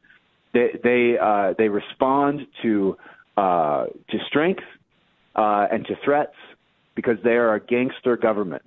They 0.53 0.79
they 0.83 1.17
uh, 1.21 1.55
they 1.59 1.69
respond 1.69 2.47
to 2.63 2.97
uh, 3.37 3.87
to 4.11 4.19
strength 4.27 4.65
uh, 5.35 5.67
and 5.71 5.87
to 5.87 5.95
threats 6.05 6.35
because 6.95 7.17
they 7.23 7.33
are 7.33 7.55
a 7.55 7.61
gangster 7.61 8.17
government 8.17 8.63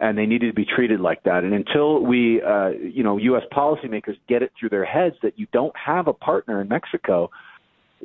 and 0.00 0.18
they 0.18 0.26
needed 0.26 0.48
to 0.48 0.52
be 0.52 0.64
treated 0.64 0.98
like 0.98 1.22
that. 1.22 1.44
And 1.44 1.54
until 1.54 2.04
we, 2.04 2.42
uh, 2.42 2.70
you 2.70 3.04
know, 3.04 3.18
U.S. 3.18 3.44
policymakers 3.52 4.16
get 4.28 4.42
it 4.42 4.50
through 4.58 4.70
their 4.70 4.84
heads 4.84 5.14
that 5.22 5.38
you 5.38 5.46
don't 5.52 5.74
have 5.76 6.08
a 6.08 6.12
partner 6.12 6.60
in 6.60 6.68
Mexico, 6.68 7.30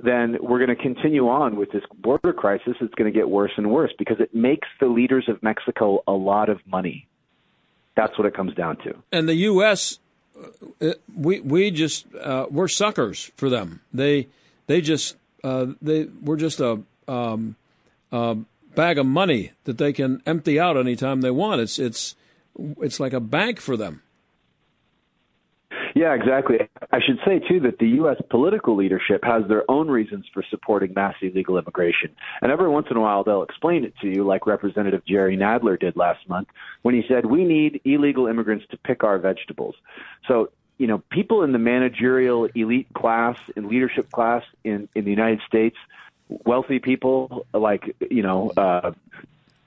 then 0.01 0.37
we're 0.39 0.63
going 0.63 0.77
to 0.77 0.81
continue 0.81 1.27
on 1.27 1.55
with 1.55 1.71
this 1.71 1.81
border 2.03 2.33
crisis. 2.33 2.75
It's 2.81 2.93
going 2.93 3.11
to 3.11 3.17
get 3.17 3.27
worse 3.27 3.51
and 3.57 3.71
worse 3.71 3.91
because 3.97 4.17
it 4.19 4.35
makes 4.35 4.67
the 4.79 4.85
leaders 4.85 5.25
of 5.27 5.41
Mexico 5.41 6.03
a 6.07 6.11
lot 6.11 6.49
of 6.49 6.59
money. 6.67 7.07
That's 7.97 8.15
what 8.15 8.27
it 8.27 8.35
comes 8.35 8.53
down 8.53 8.77
to. 8.77 8.95
And 9.11 9.27
the 9.27 9.33
U.S. 9.33 9.97
Uh, 10.79 10.91
we 11.13 11.39
we 11.39 11.71
just 11.71 12.05
uh, 12.15 12.45
we're 12.49 12.67
suckers 12.67 13.31
for 13.35 13.49
them. 13.49 13.81
They 13.91 14.27
they 14.67 14.81
just 14.81 15.15
uh, 15.43 15.65
they 15.81 16.03
we're 16.05 16.37
just 16.37 16.59
a 16.59 16.83
um, 17.07 17.55
uh, 18.11 18.35
bag 18.75 18.99
of 18.99 19.07
money 19.07 19.53
that 19.63 19.79
they 19.79 19.91
can 19.93 20.21
empty 20.27 20.59
out 20.59 20.77
anytime 20.77 21.21
they 21.21 21.31
want. 21.31 21.59
It's 21.59 21.79
it's 21.79 22.15
it's 22.79 22.99
like 22.99 23.13
a 23.13 23.19
bank 23.19 23.59
for 23.59 23.75
them. 23.75 24.03
Yeah, 25.97 26.13
exactly. 26.13 26.57
I 26.91 26.99
should 27.01 27.17
say 27.25 27.39
too 27.39 27.59
that 27.61 27.79
the 27.79 27.87
U.S. 28.01 28.17
political 28.29 28.75
leadership 28.75 29.23
has 29.23 29.47
their 29.47 29.63
own 29.69 29.87
reasons 29.87 30.25
for 30.31 30.43
supporting 30.47 30.93
mass 30.93 31.15
illegal 31.23 31.57
immigration, 31.57 32.15
and 32.43 32.51
every 32.51 32.69
once 32.69 32.85
in 32.91 32.97
a 32.97 33.01
while 33.01 33.23
they'll 33.23 33.41
explain 33.41 33.83
it 33.83 33.95
to 34.01 34.07
you, 34.07 34.23
like 34.23 34.45
Representative 34.45 35.03
Jerry 35.05 35.35
Nadler 35.35 35.79
did 35.79 35.95
last 35.95 36.29
month 36.29 36.49
when 36.83 36.93
he 36.93 37.03
said, 37.07 37.25
"We 37.25 37.45
need 37.45 37.81
illegal 37.83 38.27
immigrants 38.27 38.65
to 38.69 38.77
pick 38.77 39.03
our 39.03 39.17
vegetables." 39.17 39.73
So 40.27 40.51
you 40.77 40.85
know, 40.85 40.99
people 41.09 41.41
in 41.41 41.51
the 41.51 41.57
managerial 41.57 42.45
elite 42.53 42.93
class 42.93 43.37
and 43.55 43.65
leadership 43.65 44.11
class 44.11 44.43
in 44.63 44.87
in 44.93 45.03
the 45.03 45.09
United 45.09 45.41
States 45.47 45.77
wealthy 46.45 46.77
people 46.77 47.47
like 47.55 47.95
you 48.11 48.21
know 48.21 48.51
uh, 48.55 48.91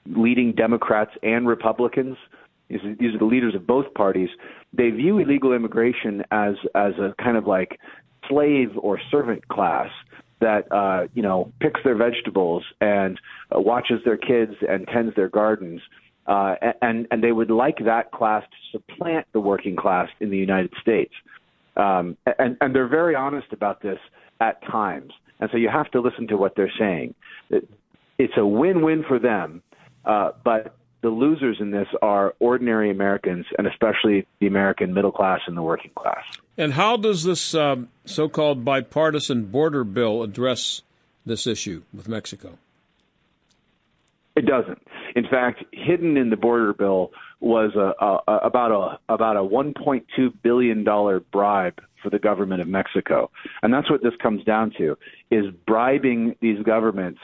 leading 0.05 0.53
Democrats 0.53 1.11
and 1.23 1.45
Republicans. 1.45 2.15
These 2.71 3.15
are 3.15 3.19
the 3.19 3.25
leaders 3.25 3.55
of 3.55 3.67
both 3.67 3.93
parties. 3.93 4.29
They 4.73 4.89
view 4.89 5.19
illegal 5.19 5.53
immigration 5.53 6.23
as 6.31 6.55
as 6.75 6.93
a 6.99 7.13
kind 7.21 7.37
of 7.37 7.47
like 7.47 7.79
slave 8.27 8.69
or 8.77 8.99
servant 9.09 9.47
class 9.47 9.89
that 10.39 10.71
uh, 10.71 11.07
you 11.13 11.21
know 11.21 11.51
picks 11.59 11.81
their 11.83 11.95
vegetables 11.95 12.63
and 12.79 13.19
uh, 13.55 13.59
watches 13.59 13.99
their 14.05 14.17
kids 14.17 14.53
and 14.67 14.87
tends 14.87 15.15
their 15.15 15.29
gardens. 15.29 15.81
Uh, 16.27 16.55
and 16.81 17.07
and 17.11 17.23
they 17.23 17.31
would 17.31 17.49
like 17.49 17.79
that 17.83 18.11
class 18.11 18.43
to 18.43 18.79
supplant 18.79 19.25
the 19.33 19.39
working 19.39 19.75
class 19.75 20.07
in 20.19 20.29
the 20.29 20.37
United 20.37 20.71
States. 20.81 21.13
Um, 21.77 22.17
and 22.39 22.57
and 22.61 22.75
they're 22.75 22.87
very 22.87 23.15
honest 23.15 23.47
about 23.51 23.81
this 23.81 23.99
at 24.39 24.61
times. 24.63 25.13
And 25.39 25.49
so 25.51 25.57
you 25.57 25.69
have 25.69 25.89
to 25.91 26.01
listen 26.01 26.27
to 26.27 26.37
what 26.37 26.55
they're 26.55 26.71
saying. 26.77 27.15
It's 27.49 28.33
a 28.37 28.45
win-win 28.45 29.03
for 29.07 29.17
them, 29.17 29.63
uh, 30.05 30.31
but 30.43 30.75
the 31.01 31.09
losers 31.09 31.57
in 31.59 31.71
this 31.71 31.87
are 32.01 32.33
ordinary 32.39 32.91
Americans, 32.91 33.45
and 33.57 33.67
especially 33.67 34.27
the 34.39 34.47
American 34.47 34.93
middle 34.93 35.11
class 35.11 35.39
and 35.47 35.57
the 35.57 35.61
working 35.61 35.91
class. 35.95 36.23
And 36.57 36.73
how 36.73 36.97
does 36.97 37.23
this 37.23 37.55
um, 37.55 37.89
so-called 38.05 38.63
bipartisan 38.63 39.45
border 39.45 39.83
bill 39.83 40.21
address 40.21 40.81
this 41.25 41.47
issue 41.47 41.83
with 41.93 42.07
Mexico? 42.07 42.57
It 44.35 44.45
doesn't. 44.45 44.81
In 45.15 45.25
fact, 45.27 45.63
hidden 45.73 46.17
in 46.17 46.29
the 46.29 46.37
border 46.37 46.73
bill 46.73 47.11
was 47.39 47.75
a, 47.75 47.93
a, 48.03 48.37
about 48.37 48.71
a 48.71 49.13
about 49.13 49.35
a 49.35 49.41
1.2 49.41 50.05
billion 50.41 50.83
dollar 50.83 51.19
bribe 51.19 51.81
for 52.01 52.09
the 52.09 52.19
government 52.19 52.61
of 52.61 52.67
Mexico. 52.67 53.29
And 53.61 53.73
that's 53.73 53.89
what 53.89 54.01
this 54.01 54.13
comes 54.21 54.43
down 54.43 54.71
to 54.77 54.97
is 55.29 55.45
bribing 55.67 56.35
these 56.39 56.63
governments 56.63 57.19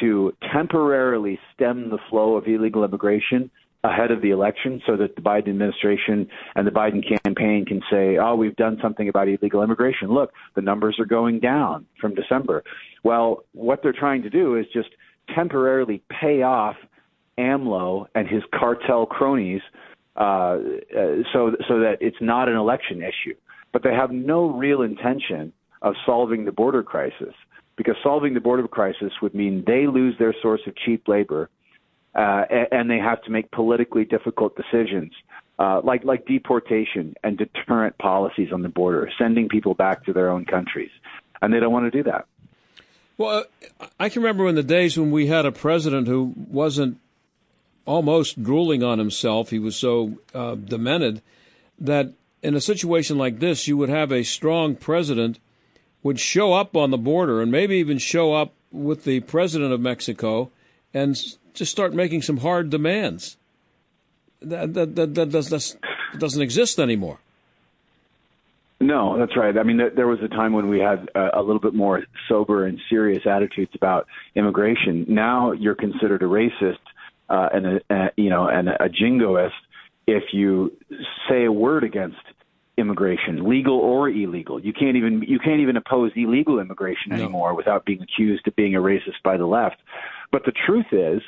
to 0.00 0.32
temporarily 0.52 1.38
stem 1.54 1.90
the 1.90 1.98
flow 2.10 2.36
of 2.36 2.46
illegal 2.46 2.84
immigration 2.84 3.50
ahead 3.84 4.10
of 4.10 4.20
the 4.22 4.30
election 4.30 4.82
so 4.86 4.96
that 4.96 5.14
the 5.14 5.22
Biden 5.22 5.48
administration 5.48 6.28
and 6.56 6.66
the 6.66 6.70
Biden 6.70 7.02
campaign 7.24 7.64
can 7.64 7.80
say, 7.90 8.18
oh, 8.18 8.34
we've 8.34 8.56
done 8.56 8.78
something 8.82 9.08
about 9.08 9.28
illegal 9.28 9.62
immigration. 9.62 10.08
Look, 10.08 10.32
the 10.56 10.62
numbers 10.62 10.96
are 10.98 11.06
going 11.06 11.38
down 11.38 11.86
from 12.00 12.14
December. 12.14 12.64
Well, 13.04 13.44
what 13.52 13.82
they're 13.82 13.92
trying 13.92 14.22
to 14.22 14.30
do 14.30 14.56
is 14.56 14.66
just 14.72 14.88
temporarily 15.34 16.02
pay 16.08 16.42
off 16.42 16.76
AMLO 17.38 18.06
and 18.16 18.26
his 18.26 18.42
cartel 18.52 19.06
cronies 19.06 19.60
uh, 20.16 20.20
uh, 20.20 20.58
so 21.32 21.54
so 21.68 21.78
that 21.78 21.98
it's 22.00 22.16
not 22.20 22.48
an 22.48 22.56
election 22.56 23.00
issue 23.00 23.34
but 23.72 23.82
they 23.82 23.94
have 23.94 24.10
no 24.10 24.50
real 24.50 24.82
intention 24.82 25.52
of 25.82 25.94
solving 26.04 26.44
the 26.44 26.52
border 26.52 26.82
crisis 26.82 27.34
because 27.78 27.96
solving 28.02 28.34
the 28.34 28.40
border 28.40 28.68
crisis 28.68 29.12
would 29.22 29.34
mean 29.34 29.64
they 29.66 29.86
lose 29.86 30.14
their 30.18 30.34
source 30.42 30.60
of 30.66 30.76
cheap 30.76 31.08
labor 31.08 31.48
uh, 32.14 32.44
and 32.70 32.90
they 32.90 32.98
have 32.98 33.22
to 33.22 33.30
make 33.30 33.50
politically 33.52 34.04
difficult 34.04 34.54
decisions 34.56 35.12
uh, 35.58 35.80
like 35.82 36.04
like 36.04 36.26
deportation 36.26 37.14
and 37.24 37.36
deterrent 37.36 37.98
policies 37.98 38.52
on 38.52 38.62
the 38.62 38.68
border, 38.68 39.10
sending 39.18 39.48
people 39.48 39.74
back 39.74 40.04
to 40.04 40.12
their 40.12 40.30
own 40.30 40.44
countries, 40.44 40.90
and 41.42 41.52
they 41.52 41.58
don't 41.58 41.72
want 41.72 41.90
to 41.90 41.90
do 41.90 42.08
that. 42.08 42.26
Well, 43.16 43.44
I 43.98 44.08
can 44.08 44.22
remember 44.22 44.46
in 44.48 44.54
the 44.54 44.62
days 44.62 44.96
when 44.96 45.10
we 45.10 45.26
had 45.26 45.44
a 45.44 45.50
president 45.52 46.06
who 46.06 46.32
wasn't 46.36 46.98
almost 47.84 48.40
drooling 48.40 48.84
on 48.84 48.98
himself; 48.98 49.50
he 49.50 49.58
was 49.58 49.74
so 49.74 50.18
uh, 50.32 50.54
demented 50.54 51.22
that 51.80 52.12
in 52.40 52.54
a 52.54 52.60
situation 52.60 53.18
like 53.18 53.40
this, 53.40 53.66
you 53.66 53.76
would 53.76 53.88
have 53.88 54.12
a 54.12 54.22
strong 54.22 54.76
president 54.76 55.40
would 56.08 56.18
show 56.18 56.54
up 56.54 56.74
on 56.74 56.90
the 56.90 56.96
border 56.96 57.42
and 57.42 57.52
maybe 57.52 57.76
even 57.76 57.98
show 57.98 58.32
up 58.32 58.54
with 58.72 59.04
the 59.04 59.20
president 59.20 59.74
of 59.74 59.80
Mexico 59.80 60.50
and 60.94 61.14
just 61.52 61.70
start 61.70 61.92
making 61.92 62.22
some 62.22 62.38
hard 62.38 62.70
demands. 62.70 63.36
That 64.40 64.72
that 64.72 64.96
that, 64.96 65.14
that, 65.16 65.32
that 65.32 65.76
doesn't 66.18 66.42
exist 66.42 66.78
anymore. 66.78 67.18
No, 68.80 69.18
that's 69.18 69.36
right. 69.36 69.58
I 69.58 69.64
mean, 69.64 69.76
there 69.94 70.06
was 70.06 70.20
a 70.22 70.28
time 70.28 70.54
when 70.54 70.70
we 70.70 70.78
had 70.78 71.10
a 71.14 71.42
little 71.42 71.60
bit 71.60 71.74
more 71.74 72.04
sober 72.26 72.64
and 72.64 72.80
serious 72.88 73.26
attitudes 73.26 73.72
about 73.74 74.06
immigration. 74.34 75.04
Now 75.08 75.52
you're 75.52 75.74
considered 75.74 76.22
a 76.22 76.26
racist 76.26 76.78
uh, 77.28 77.50
and 77.52 77.66
a, 77.66 77.80
a 77.90 78.10
you 78.16 78.30
know 78.30 78.48
and 78.48 78.70
a 78.70 78.88
jingoist 78.88 79.60
if 80.06 80.32
you 80.32 80.72
say 81.28 81.44
a 81.44 81.52
word 81.52 81.84
against 81.84 82.22
immigration, 82.78 83.48
legal 83.48 83.78
or 83.78 84.08
illegal. 84.08 84.60
You 84.60 84.72
can't 84.72 84.96
even 84.96 85.22
you 85.26 85.38
can't 85.38 85.60
even 85.60 85.76
oppose 85.76 86.12
illegal 86.14 86.60
immigration 86.60 87.12
anymore 87.12 87.50
no. 87.50 87.56
without 87.56 87.84
being 87.84 88.00
accused 88.00 88.46
of 88.46 88.56
being 88.56 88.74
a 88.74 88.80
racist 88.80 89.22
by 89.24 89.36
the 89.36 89.46
left. 89.46 89.76
But 90.30 90.44
the 90.44 90.52
truth 90.52 90.86
is, 90.92 91.20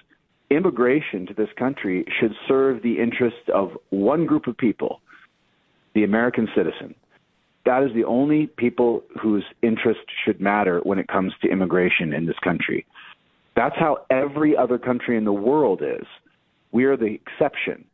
immigration 0.50 1.26
to 1.26 1.34
this 1.34 1.48
country 1.58 2.04
should 2.18 2.34
serve 2.46 2.82
the 2.82 3.00
interests 3.00 3.48
of 3.52 3.76
one 3.90 4.26
group 4.26 4.46
of 4.46 4.56
people, 4.56 5.00
the 5.94 6.04
American 6.04 6.48
citizen. 6.54 6.94
That 7.66 7.82
is 7.82 7.90
the 7.94 8.04
only 8.04 8.46
people 8.46 9.02
whose 9.20 9.44
interest 9.62 10.00
should 10.24 10.40
matter 10.40 10.80
when 10.84 10.98
it 10.98 11.08
comes 11.08 11.32
to 11.42 11.50
immigration 11.50 12.12
in 12.12 12.26
this 12.26 12.38
country. 12.42 12.86
That's 13.54 13.76
how 13.76 14.06
every 14.10 14.56
other 14.56 14.78
country 14.78 15.16
in 15.16 15.24
the 15.24 15.32
world 15.32 15.82
is. 15.82 16.06
We 16.72 16.84
are 16.84 16.96
the 16.96 17.18
exception. 17.20 17.84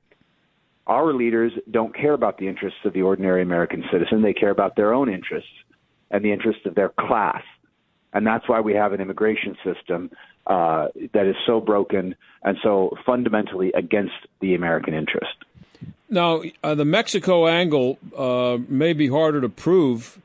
Our 0.87 1.13
leaders 1.13 1.53
don't 1.71 1.95
care 1.95 2.13
about 2.13 2.39
the 2.39 2.49
interests 2.49 2.79
of 2.85 2.93
the 2.93 3.03
ordinary 3.03 3.43
American 3.43 3.85
citizen. 3.91 4.23
They 4.23 4.35
care 4.35 4.51
about 4.51 4.77
their 4.77 4.95
own 4.95 5.13
interests 5.13 5.51
and 6.11 6.25
the 6.25 6.33
interests 6.33 6.65
of 6.65 6.75
their 6.75 6.91
class. 6.91 7.43
And 8.13 8.27
that's 8.27 8.49
why 8.49 8.61
we 8.61 8.75
have 8.75 8.93
an 8.93 9.01
immigration 9.01 9.57
system 9.65 10.11
uh, 10.47 10.89
that 11.13 11.27
is 11.27 11.35
so 11.45 11.61
broken 11.61 12.15
and 12.43 12.57
so 12.63 12.97
fundamentally 13.05 13.73
against 13.73 14.15
the 14.41 14.55
American 14.55 14.95
interest. 14.95 15.35
Now, 16.09 16.43
uh, 16.63 16.75
the 16.77 16.85
Mexico 16.85 17.49
angle 17.49 17.99
uh, 18.17 18.59
may 18.69 18.93
be 18.93 19.09
harder 19.09 19.41
to 19.41 19.49
prove 19.49 20.21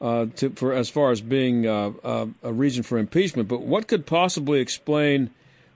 uh, 0.00 0.26
to, 0.36 0.50
for 0.50 0.72
as 0.72 0.88
far 0.88 1.12
as 1.12 1.20
being 1.20 1.66
uh, 1.66 1.92
uh, 2.02 2.26
a 2.42 2.52
reason 2.52 2.82
for 2.82 2.98
impeachment, 2.98 3.48
but 3.48 3.60
what 3.62 3.86
could 3.86 4.06
possibly 4.06 4.60
explain 4.60 5.30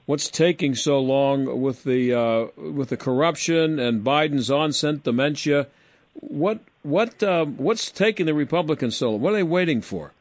what's 0.07 0.29
taking 0.31 0.75
so 0.75 0.99
long 0.99 1.61
with 1.61 1.85
the 1.85 2.13
uh, 2.13 2.47
with 2.57 2.91
the 2.91 2.97
corruption 2.97 3.79
and 3.79 4.05
Biden's 4.05 4.51
onset 4.51 5.03
dementia? 5.03 5.69
What 6.15 6.61
what 6.83 7.23
uh, 7.23 7.45
what's 7.45 7.91
taking 7.91 8.27
the 8.27 8.35
Republicans 8.35 8.97
so? 8.97 9.11
What 9.11 9.33
are 9.33 9.37
they 9.37 9.43
waiting 9.43 9.81
for? 9.81 10.13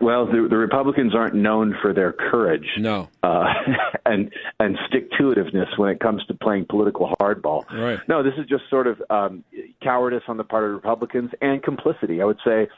Well, 0.00 0.26
the, 0.26 0.46
the 0.48 0.56
Republicans 0.56 1.14
aren't 1.14 1.34
known 1.34 1.76
for 1.80 1.92
their 1.92 2.12
courage, 2.12 2.66
no, 2.78 3.08
uh, 3.22 3.44
and 4.06 4.32
and 4.58 4.76
stick 4.88 5.10
to 5.12 5.34
itiveness 5.34 5.76
when 5.76 5.90
it 5.90 6.00
comes 6.00 6.24
to 6.26 6.34
playing 6.34 6.66
political 6.68 7.14
hardball. 7.20 7.68
Right. 7.70 7.98
No, 8.08 8.22
this 8.22 8.34
is 8.38 8.46
just 8.46 8.64
sort 8.70 8.86
of 8.86 9.02
um, 9.10 9.44
cowardice 9.82 10.22
on 10.28 10.36
the 10.36 10.44
part 10.44 10.64
of 10.64 10.72
Republicans 10.72 11.30
and 11.40 11.62
complicity. 11.62 12.20
I 12.20 12.24
would 12.24 12.38
say, 12.44 12.68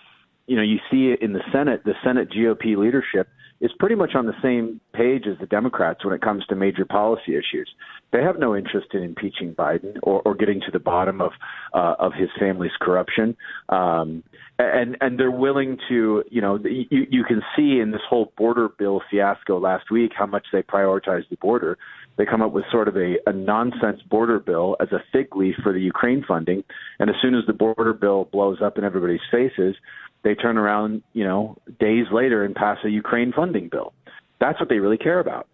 you 0.46 0.56
know, 0.56 0.62
you 0.62 0.78
see 0.90 1.08
it 1.08 1.22
in 1.22 1.32
the 1.32 1.42
Senate. 1.52 1.84
The 1.84 1.94
Senate 2.04 2.30
GOP 2.30 2.76
leadership 2.76 3.28
is 3.60 3.70
pretty 3.78 3.94
much 3.94 4.14
on 4.14 4.26
the 4.26 4.34
same 4.42 4.80
page 4.94 5.24
as 5.30 5.38
the 5.38 5.46
Democrats 5.46 6.04
when 6.04 6.14
it 6.14 6.22
comes 6.22 6.44
to 6.46 6.54
major 6.54 6.84
policy 6.84 7.32
issues. 7.34 7.68
They 8.12 8.22
have 8.22 8.38
no 8.38 8.56
interest 8.56 8.88
in 8.94 9.02
impeaching 9.02 9.54
Biden 9.54 9.96
or, 10.02 10.22
or 10.24 10.34
getting 10.34 10.60
to 10.60 10.70
the 10.72 10.78
bottom 10.78 11.20
of 11.20 11.32
uh, 11.74 11.94
of 11.98 12.12
his 12.14 12.28
family's 12.38 12.72
corruption. 12.80 13.36
Um, 13.68 14.24
and 14.60 14.96
and 15.00 15.18
they're 15.18 15.30
willing 15.30 15.78
to, 15.88 16.22
you 16.30 16.40
know, 16.40 16.58
you, 16.58 17.06
you 17.10 17.24
can 17.24 17.42
see 17.56 17.80
in 17.80 17.90
this 17.90 18.00
whole 18.08 18.32
border 18.36 18.68
bill 18.68 19.00
fiasco 19.10 19.58
last 19.58 19.90
week 19.90 20.12
how 20.16 20.26
much 20.26 20.46
they 20.52 20.62
prioritize 20.62 21.28
the 21.30 21.36
border. 21.36 21.78
They 22.16 22.26
come 22.26 22.42
up 22.42 22.52
with 22.52 22.64
sort 22.70 22.88
of 22.88 22.96
a, 22.96 23.16
a 23.26 23.32
nonsense 23.32 24.02
border 24.02 24.38
bill 24.38 24.76
as 24.80 24.88
a 24.92 25.02
fig 25.12 25.34
leaf 25.34 25.54
for 25.62 25.72
the 25.72 25.80
Ukraine 25.80 26.24
funding, 26.26 26.64
and 26.98 27.08
as 27.08 27.16
soon 27.22 27.34
as 27.34 27.44
the 27.46 27.52
border 27.52 27.94
bill 27.94 28.28
blows 28.30 28.58
up 28.62 28.76
in 28.76 28.84
everybody's 28.84 29.20
faces, 29.30 29.76
they 30.22 30.34
turn 30.34 30.58
around, 30.58 31.02
you 31.14 31.24
know, 31.24 31.56
days 31.78 32.06
later 32.12 32.44
and 32.44 32.54
pass 32.54 32.78
a 32.84 32.90
Ukraine 32.90 33.32
funding 33.32 33.68
bill. 33.68 33.94
That's 34.40 34.60
what 34.60 34.68
they 34.68 34.78
really 34.78 34.98
care 34.98 35.20
about. 35.20 35.46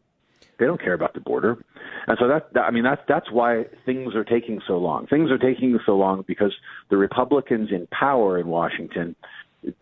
They 0.59 0.67
don't 0.67 0.81
care 0.81 0.95
about 0.95 1.15
the 1.15 1.21
border, 1.21 1.63
and 2.07 2.17
so 2.19 2.29
that, 2.29 2.53
that 2.55 2.65
I 2.65 2.71
mean 2.71 2.85
that's 2.85 3.03
that's 3.09 3.31
why 3.31 3.65
things 3.85 4.15
are 4.15 4.25
taking 4.25 4.61
so 4.67 4.79
long. 4.79 5.07
Things 5.07 5.31
are 5.31 5.39
taking 5.39 5.79
so 5.85 5.97
long 5.97 6.25
because 6.27 6.55
the 6.89 6.97
Republicans 6.97 7.71
in 7.71 7.87
power 7.89 8.39
in 8.39 8.49
Washington 8.49 9.17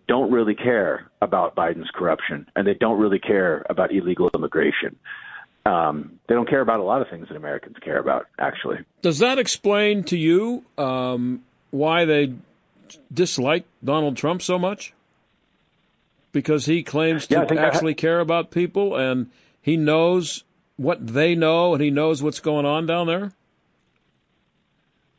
don't 0.08 0.30
really 0.30 0.54
care 0.54 1.10
about 1.20 1.54
Biden's 1.54 1.90
corruption, 1.94 2.46
and 2.56 2.66
they 2.66 2.74
don't 2.74 2.98
really 2.98 3.18
care 3.18 3.64
about 3.68 3.92
illegal 3.92 4.30
immigration. 4.34 4.96
Um, 5.66 6.20
they 6.28 6.34
don't 6.34 6.48
care 6.48 6.60
about 6.60 6.80
a 6.80 6.82
lot 6.82 7.00
of 7.00 7.08
things 7.08 7.28
that 7.28 7.36
Americans 7.36 7.76
care 7.82 7.98
about. 7.98 8.26
Actually, 8.38 8.78
does 9.02 9.18
that 9.18 9.38
explain 9.38 10.04
to 10.04 10.18
you 10.18 10.64
um, 10.76 11.42
why 11.70 12.04
they 12.04 12.34
dislike 13.12 13.64
Donald 13.82 14.16
Trump 14.16 14.42
so 14.42 14.58
much? 14.58 14.92
Because 16.32 16.66
he 16.66 16.82
claims 16.82 17.26
to 17.28 17.46
yeah, 17.48 17.60
actually 17.60 17.94
care 17.94 18.20
about 18.20 18.50
people, 18.50 18.96
and 18.96 19.30
he 19.62 19.76
knows 19.76 20.44
what 20.76 21.06
they 21.06 21.34
know 21.34 21.74
and 21.74 21.82
he 21.82 21.90
knows 21.90 22.22
what's 22.22 22.40
going 22.40 22.66
on 22.66 22.86
down 22.86 23.06
there? 23.06 23.32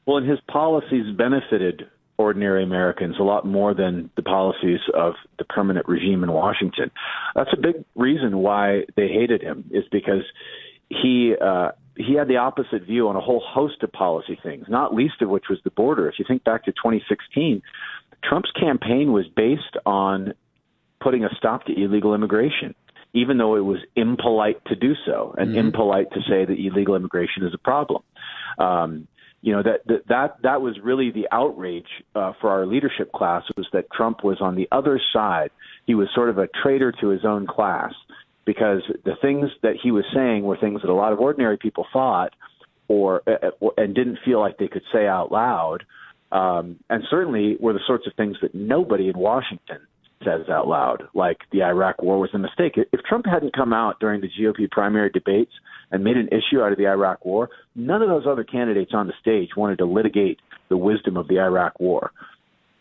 Well, 0.05 0.17
and 0.17 0.29
his 0.29 0.39
policies 0.47 1.15
benefited 1.15 1.89
ordinary 2.17 2.63
Americans 2.63 3.15
a 3.19 3.23
lot 3.23 3.45
more 3.45 3.73
than 3.73 4.09
the 4.15 4.21
policies 4.21 4.79
of 4.93 5.15
the 5.37 5.45
permanent 5.45 5.87
regime 5.87 6.23
in 6.23 6.31
Washington. 6.31 6.91
That's 7.35 7.49
a 7.51 7.59
big 7.59 7.83
reason 7.95 8.37
why 8.37 8.83
they 8.95 9.07
hated 9.07 9.41
him 9.41 9.65
is 9.71 9.83
because 9.91 10.23
he 10.89 11.35
uh, 11.41 11.71
he 11.97 12.13
had 12.13 12.27
the 12.27 12.37
opposite 12.37 12.83
view 12.83 13.07
on 13.09 13.15
a 13.15 13.21
whole 13.21 13.43
host 13.45 13.81
of 13.83 13.91
policy 13.91 14.37
things, 14.41 14.65
not 14.69 14.93
least 14.93 15.21
of 15.21 15.29
which 15.29 15.45
was 15.49 15.59
the 15.63 15.71
border. 15.71 16.07
If 16.07 16.19
you 16.19 16.25
think 16.27 16.43
back 16.43 16.65
to 16.65 16.71
2016, 16.71 17.61
Trump's 18.23 18.51
campaign 18.51 19.11
was 19.11 19.25
based 19.27 19.77
on 19.85 20.33
putting 21.01 21.23
a 21.23 21.29
stop 21.37 21.65
to 21.65 21.73
illegal 21.73 22.13
immigration 22.13 22.75
even 23.15 23.37
though 23.37 23.55
it 23.55 23.61
was 23.61 23.79
impolite 23.95 24.63
to 24.65 24.75
do 24.75 24.93
so 25.05 25.33
and 25.37 25.49
mm-hmm. 25.49 25.59
impolite 25.59 26.11
to 26.11 26.19
say 26.29 26.45
that 26.45 26.57
illegal 26.59 26.95
immigration 26.95 27.43
is 27.43 27.53
a 27.53 27.57
problem. 27.57 28.03
Um, 28.59 29.07
you 29.41 29.53
know 29.53 29.63
that, 29.63 29.85
that 29.85 30.07
that 30.07 30.35
that 30.41 30.61
was 30.61 30.75
really 30.83 31.11
the 31.11 31.27
outrage 31.31 31.87
uh, 32.15 32.33
for 32.41 32.49
our 32.49 32.65
leadership 32.65 33.11
class 33.11 33.43
was 33.55 33.67
that 33.73 33.91
Trump 33.91 34.23
was 34.23 34.37
on 34.41 34.55
the 34.55 34.67
other 34.71 34.99
side. 35.13 35.51
He 35.85 35.93
was 35.93 36.07
sort 36.15 36.29
of 36.29 36.39
a 36.39 36.47
traitor 36.47 36.91
to 36.99 37.09
his 37.09 37.23
own 37.23 37.45
class 37.45 37.93
because 38.43 38.81
the 39.03 39.13
things 39.21 39.49
that 39.61 39.75
he 39.81 39.91
was 39.91 40.03
saying 40.13 40.43
were 40.43 40.57
things 40.57 40.81
that 40.81 40.89
a 40.89 40.95
lot 40.95 41.13
of 41.13 41.19
ordinary 41.19 41.57
people 41.57 41.85
thought 41.93 42.33
or 42.87 43.21
uh, 43.27 43.49
uh 43.61 43.67
and 43.77 43.93
didn't 43.93 44.19
feel 44.25 44.39
like 44.39 44.57
they 44.57 44.67
could 44.67 44.83
say 44.91 45.05
out 45.05 45.31
loud, 45.31 45.85
um, 46.31 46.79
and 46.89 47.03
certainly 47.09 47.55
were 47.59 47.73
the 47.73 47.85
sorts 47.85 48.07
of 48.07 48.13
things 48.15 48.37
that 48.41 48.55
nobody 48.55 49.09
in 49.09 49.17
Washington 49.17 49.79
says 50.25 50.49
out 50.49 50.67
loud, 50.67 51.03
like 51.13 51.37
the 51.51 51.63
Iraq 51.63 52.01
war 52.01 52.19
was 52.19 52.31
a 52.33 52.37
mistake. 52.37 52.73
If 52.75 53.01
Trump 53.07 53.25
hadn't 53.25 53.55
come 53.55 53.71
out 53.71 53.99
during 53.99 54.21
the 54.21 54.29
GOP 54.29 54.69
primary 54.69 55.09
debates 55.09 55.51
and 55.91 56.03
made 56.03 56.17
an 56.17 56.29
issue 56.29 56.61
out 56.61 56.71
of 56.71 56.77
the 56.77 56.87
Iraq 56.87 57.23
war, 57.23 57.49
none 57.75 58.01
of 58.01 58.09
those 58.09 58.25
other 58.27 58.43
candidates 58.43 58.91
on 58.93 59.07
the 59.07 59.13
stage 59.21 59.49
wanted 59.55 59.77
to 59.77 59.85
litigate 59.85 60.39
the 60.69 60.77
wisdom 60.77 61.15
of 61.15 61.27
the 61.27 61.39
Iraq 61.39 61.79
war. 61.79 62.11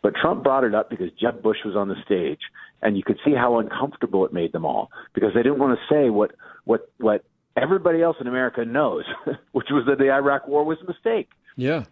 But 0.03 0.15
Trump 0.21 0.43
brought 0.43 0.65
it 0.65 0.75
up 0.75 0.91
because 0.91 1.11
Jeb 1.21 1.43
Bush 1.43 1.59
was 1.65 1.77
on 1.77 1.89
the 1.89 1.97
stage, 2.05 2.41
and 2.83 2.97
you 2.97 3.03
could 3.03 3.19
see 3.25 3.33
how 3.35 3.59
uncomfortable 3.59 4.27
it 4.27 4.33
made 4.33 4.53
them 4.53 4.65
all 4.65 4.91
because 5.15 5.31
they 5.35 5.43
didn't 5.43 5.59
want 5.59 5.79
to 5.79 5.95
say 5.95 6.11
what 6.11 6.33
what 6.65 6.91
what 6.99 7.25
everybody 7.57 8.03
else 8.03 8.17
in 8.21 8.27
America 8.27 8.65
knows, 8.65 9.05
which 9.53 9.69
was 9.71 9.85
that 9.87 9.99
the 9.99 10.11
Iraq 10.11 10.47
war 10.47 10.65
was 10.65 10.79
a 10.83 10.87
mistake. 10.87 11.31
Yeah. 11.57 11.85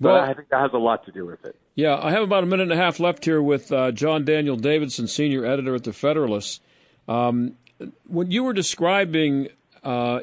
Well, 0.00 0.14
but 0.14 0.28
I 0.28 0.34
think 0.34 0.48
that 0.50 0.60
has 0.60 0.72
a 0.74 0.78
lot 0.78 1.06
to 1.06 1.12
do 1.12 1.24
with 1.24 1.44
it. 1.44 1.56
Yeah, 1.74 1.98
I 2.00 2.10
have 2.10 2.22
about 2.22 2.42
a 2.42 2.46
minute 2.46 2.64
and 2.64 2.72
a 2.72 2.76
half 2.76 3.00
left 3.00 3.24
here 3.24 3.40
with 3.40 3.72
uh, 3.72 3.92
John 3.92 4.24
Daniel 4.24 4.56
Davidson, 4.56 5.06
senior 5.08 5.44
editor 5.44 5.74
at 5.74 5.84
the 5.84 5.92
Federalist. 5.92 6.62
Um, 7.08 7.56
when 8.06 8.30
you 8.30 8.44
were 8.44 8.52
describing 8.52 9.48
uh, 9.84 10.20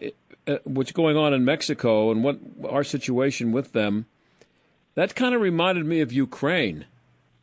what's 0.63 0.91
going 0.91 1.17
on 1.17 1.33
in 1.33 1.45
Mexico 1.45 2.11
and 2.11 2.23
what 2.23 2.39
our 2.67 2.83
situation 2.83 3.51
with 3.51 3.71
them, 3.73 4.05
that 4.95 5.15
kind 5.15 5.33
of 5.33 5.41
reminded 5.41 5.85
me 5.85 6.01
of 6.01 6.11
Ukraine. 6.11 6.85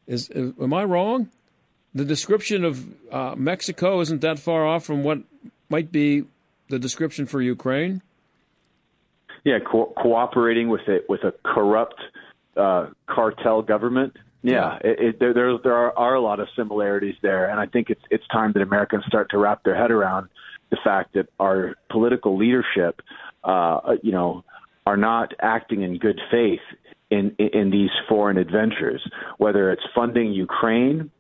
Is, 0.07 0.29
is 0.31 0.53
am 0.61 0.75
I 0.75 0.85
wrong? 0.85 1.31
The 1.95 2.05
description 2.05 2.65
of 2.65 2.87
uh, 3.13 3.35
Mexico 3.37 4.01
isn't 4.01 4.21
that 4.21 4.39
far 4.39 4.67
off 4.67 4.85
from 4.85 5.03
what 5.03 5.19
might 5.69 5.91
be 5.91 6.25
the 6.69 6.79
description 6.79 7.27
for 7.27 7.41
Ukraine. 7.41 8.03
Yeah, 9.45 9.59
co- 9.59 9.93
cooperating 9.97 10.69
with 10.69 10.87
it 10.87 11.09
with 11.09 11.25
a 11.25 11.33
corrupt 11.45 12.01
uh, 12.61 12.87
cartel 13.09 13.63
government. 13.63 14.17
Yeah, 14.43 14.79
it, 14.83 15.01
it, 15.01 15.21
there 15.21 15.35
there 15.35 15.59
there 15.63 15.75
are, 15.75 15.97
are 15.97 16.15
a 16.15 16.21
lot 16.21 16.41
of 16.41 16.49
similarities 16.57 17.17
there, 17.23 17.51
and 17.51 17.61
I 17.61 17.67
think 17.67 17.91
it's 17.91 18.01
it's 18.11 18.27
time 18.29 18.53
that 18.55 18.63
Americans 18.63 19.05
start 19.07 19.31
to 19.31 19.39
wrap 19.39 19.65
their 19.65 19.77
head 19.77 19.91
around 19.91 20.29
the 20.71 20.79
fact 20.83 21.15
that 21.15 21.29
our 21.39 21.75
political 21.91 22.39
leadership, 22.39 23.03
uh, 23.45 23.81
you 24.03 24.13
know, 24.13 24.45
are 24.87 24.97
not 24.97 25.35
acting 25.41 25.83
in 25.83 25.99
good 25.99 26.21
faith 26.31 26.61
in 27.11 27.35
in 27.39 27.71
these 27.71 27.91
foreign 28.09 28.39
adventures, 28.39 29.03
whether 29.39 29.71
it's 29.73 29.83
funding 29.95 30.33
Ukraine 30.33 31.11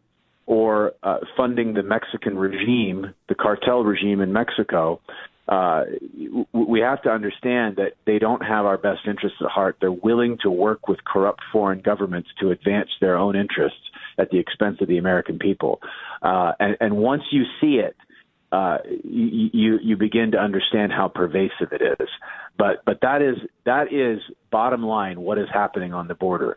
or 0.46 0.92
uh, 1.02 1.18
funding 1.36 1.74
the 1.74 1.82
Mexican 1.82 2.36
regime, 2.36 3.14
the 3.28 3.34
cartel 3.34 3.84
regime 3.84 4.20
in 4.20 4.32
Mexico, 4.32 5.00
uh, 5.50 5.84
we 6.52 6.78
have 6.78 7.02
to 7.02 7.10
understand 7.10 7.76
that 7.76 7.94
they 8.06 8.20
don't 8.20 8.40
have 8.40 8.66
our 8.66 8.78
best 8.78 9.00
interests 9.06 9.38
at 9.40 9.50
heart. 9.50 9.76
They're 9.80 9.90
willing 9.90 10.38
to 10.42 10.50
work 10.50 10.86
with 10.86 11.02
corrupt 11.04 11.40
foreign 11.52 11.80
governments 11.80 12.28
to 12.40 12.52
advance 12.52 12.88
their 13.00 13.16
own 13.16 13.34
interests 13.34 13.80
at 14.16 14.30
the 14.30 14.38
expense 14.38 14.78
of 14.80 14.86
the 14.86 14.96
American 14.96 15.40
people. 15.40 15.80
Uh, 16.22 16.52
and, 16.60 16.76
and 16.80 16.96
once 16.96 17.24
you 17.32 17.42
see 17.60 17.80
it, 17.80 17.96
uh, 18.52 18.78
you 19.04 19.78
you 19.80 19.96
begin 19.96 20.32
to 20.32 20.38
understand 20.38 20.92
how 20.92 21.08
pervasive 21.08 21.72
it 21.72 21.82
is. 22.00 22.08
But 22.58 22.84
but 22.84 23.00
that 23.02 23.22
is 23.22 23.36
that 23.64 23.92
is 23.92 24.20
bottom 24.50 24.82
line 24.82 25.20
what 25.20 25.38
is 25.38 25.46
happening 25.52 25.94
on 25.94 26.08
the 26.08 26.14
border. 26.14 26.56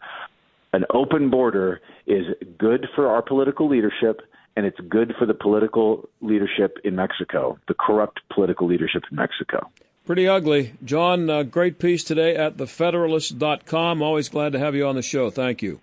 An 0.72 0.86
open 0.92 1.30
border 1.30 1.82
is 2.08 2.26
good 2.58 2.88
for 2.96 3.08
our 3.08 3.22
political 3.22 3.70
leadership 3.70 4.22
and 4.56 4.66
it's 4.66 4.80
good 4.90 5.14
for 5.18 5.26
the 5.26 5.34
political 5.34 6.10
leadership 6.22 6.78
in 6.84 6.96
Mexico, 6.96 7.58
the 7.68 7.74
corrupt 7.74 8.20
political 8.34 8.68
leadership 8.68 9.04
in 9.10 9.18
Mexico. 9.18 9.70
Pretty 10.06 10.28
ugly. 10.28 10.74
John, 10.84 11.30
uh, 11.30 11.44
great 11.44 11.80
piece 11.80 12.04
today 12.04 12.36
at 12.36 12.58
thefederalist.com. 12.58 14.02
Always 14.02 14.30
glad 14.30 14.52
to 14.52 14.60
have 14.60 14.76
you 14.76 14.86
on 14.86 14.96
the 14.96 15.02
show. 15.02 15.30
Thank 15.30 15.62
you. 15.62 15.80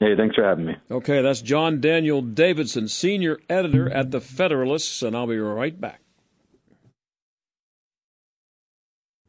Hey, 0.00 0.16
thanks 0.16 0.34
for 0.34 0.42
having 0.42 0.64
me. 0.64 0.76
Okay, 0.90 1.22
that's 1.22 1.42
John 1.42 1.80
Daniel 1.80 2.22
Davidson, 2.22 2.88
senior 2.88 3.38
editor 3.48 3.88
at 3.88 4.10
The 4.10 4.20
Federalist, 4.20 5.02
and 5.02 5.14
I'll 5.14 5.28
be 5.28 5.38
right 5.38 5.80
back. 5.80 6.00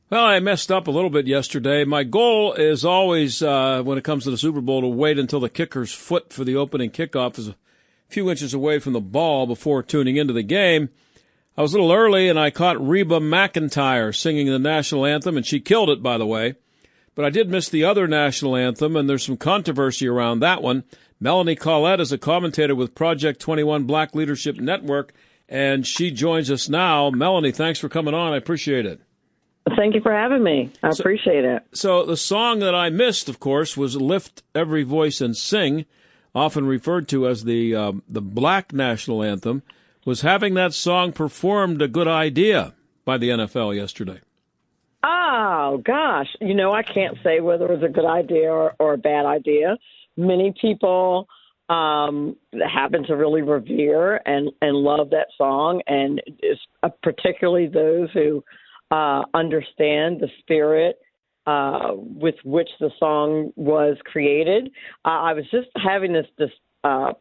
Well, 0.10 0.26
I 0.26 0.39
messed 0.39 0.72
up 0.72 0.88
a 0.88 0.91
little 0.91 1.10
bit 1.10 1.28
yesterday. 1.28 1.84
My 1.86 2.04
goal 2.04 2.54
is 2.54 2.86
always, 2.86 3.43
uh, 3.43 3.84
when 3.84 3.98
it 3.98 4.04
comes 4.04 4.24
to 4.24 4.32
the 4.32 4.38
Super 4.38 4.62
Bowl, 4.62 4.82
to 4.82 4.88
wait 4.88 5.19
until 5.19 5.39
the 5.39 5.50
kicker's 5.50 5.93
foot 5.93 6.32
for 6.32 6.43
the 6.43 6.56
opening 6.56 6.89
kickoff 6.89 7.38
is 7.38 7.54
few 8.10 8.30
inches 8.30 8.54
away 8.54 8.80
from 8.80 8.94
the 8.94 9.02
ball 9.02 9.48
before 9.48 9.82
tuning 9.84 10.18
into 10.18 10.34
the 10.34 10.44
game. 10.44 10.89
I 11.58 11.62
was 11.62 11.74
a 11.74 11.78
little 11.78 11.92
early 11.92 12.30
and 12.30 12.39
I 12.39 12.50
caught 12.50 12.86
Reba 12.86 13.20
McEntire 13.20 14.16
singing 14.16 14.48
the 14.48 14.60
national 14.60 15.06
anthem, 15.06 15.38
and 15.38 15.46
she 15.46 15.60
killed 15.60 15.89
it, 15.89 16.02
by 16.02 16.18
the 16.18 16.26
way. 16.26 16.56
But 17.16 17.26
I 17.26 17.30
did 17.30 17.50
miss 17.50 17.70
the 17.70 17.84
other 17.84 18.08
national 18.08 18.56
anthem, 18.56 18.96
and 18.96 19.08
there's 19.08 19.24
some 19.26 19.38
controversy 19.38 20.08
around 20.08 20.39
that 20.39 20.63
one. 20.63 20.84
Melanie 21.20 21.56
Collette 21.56 22.00
is 22.00 22.12
a 22.12 22.18
commentator 22.18 22.74
with 22.76 22.96
Project 22.96 23.39
21 23.39 23.84
Black 23.84 24.16
Leadership 24.16 24.58
Network, 24.58 25.13
and 25.48 25.86
she 25.86 26.10
joins 26.10 26.50
us 26.50 26.68
now. 26.68 27.12
Melanie, 27.12 27.52
thanks 27.52 27.80
for 27.80 27.88
coming 27.88 28.16
on. 28.16 28.34
I 28.34 28.38
appreciate 28.38 28.86
it. 28.88 29.00
Thank 29.78 29.94
you 29.96 30.02
for 30.02 30.12
having 30.12 30.44
me. 30.44 30.72
I 30.82 30.89
So- 30.89 31.02
appreciate 31.02 31.46
it. 31.46 31.62
So 31.72 32.04
the 32.04 32.18
song 32.18 32.60
that 32.60 32.76
I 32.76 32.89
missed, 32.89 33.30
of 33.30 33.39
course, 33.39 33.78
was 33.78 33.96
"Lift 33.96 34.42
Every 34.56 34.84
Voice 34.84 35.22
and 35.22 35.38
Sing," 35.38 35.86
often 36.36 36.65
referred 36.65 37.08
to 37.10 37.28
as 37.28 37.43
the 37.43 37.76
uh, 37.76 37.93
the 38.08 38.22
Black 38.22 38.74
national 38.74 39.24
anthem. 39.24 39.63
Was 40.06 40.22
having 40.22 40.54
that 40.56 40.74
song 40.74 41.13
performed 41.13 41.82
a 41.82 41.88
good 41.88 42.10
idea 42.10 42.74
by 43.06 43.17
the 43.17 43.30
NFL 43.30 43.76
yesterday? 43.76 44.19
Oh 45.04 45.82
gosh, 45.86 46.28
you 46.41 46.54
know 46.54 46.72
I 46.72 46.84
can't 46.84 47.17
say 47.24 47.39
whether 47.39 47.65
it 47.65 47.80
was 47.80 47.89
a 47.89 47.93
good 47.93 48.06
idea 48.06 48.52
or, 48.52 48.74
or 48.80 48.93
a 48.93 48.98
bad 48.98 49.26
idea. 49.26 49.78
Many 50.17 50.54
people 50.60 51.28
um, 51.69 52.36
happen 52.74 53.04
to 53.06 53.15
really 53.15 53.41
revere 53.41 54.22
and 54.26 54.52
and 54.62 54.76
love 54.76 55.10
that 55.12 55.28
song, 55.38 55.82
and 55.88 56.22
uh, 56.84 56.89
particularly 57.02 57.67
those 57.67 58.10
who 58.13 58.43
uh, 58.91 59.24
understand 59.34 60.19
the 60.19 60.30
spirit 60.39 61.00
uh, 61.46 61.92
with 61.96 62.36
which 62.44 62.70
the 62.80 62.90
song 63.00 63.52
was 63.56 63.98
created. 64.06 64.68
Uh, 65.06 65.10
I 65.10 65.34
was 65.34 65.46
just 65.52 65.68
having 65.76 66.14
this 66.14 66.28
this 66.38 66.52
uh, 66.84 67.14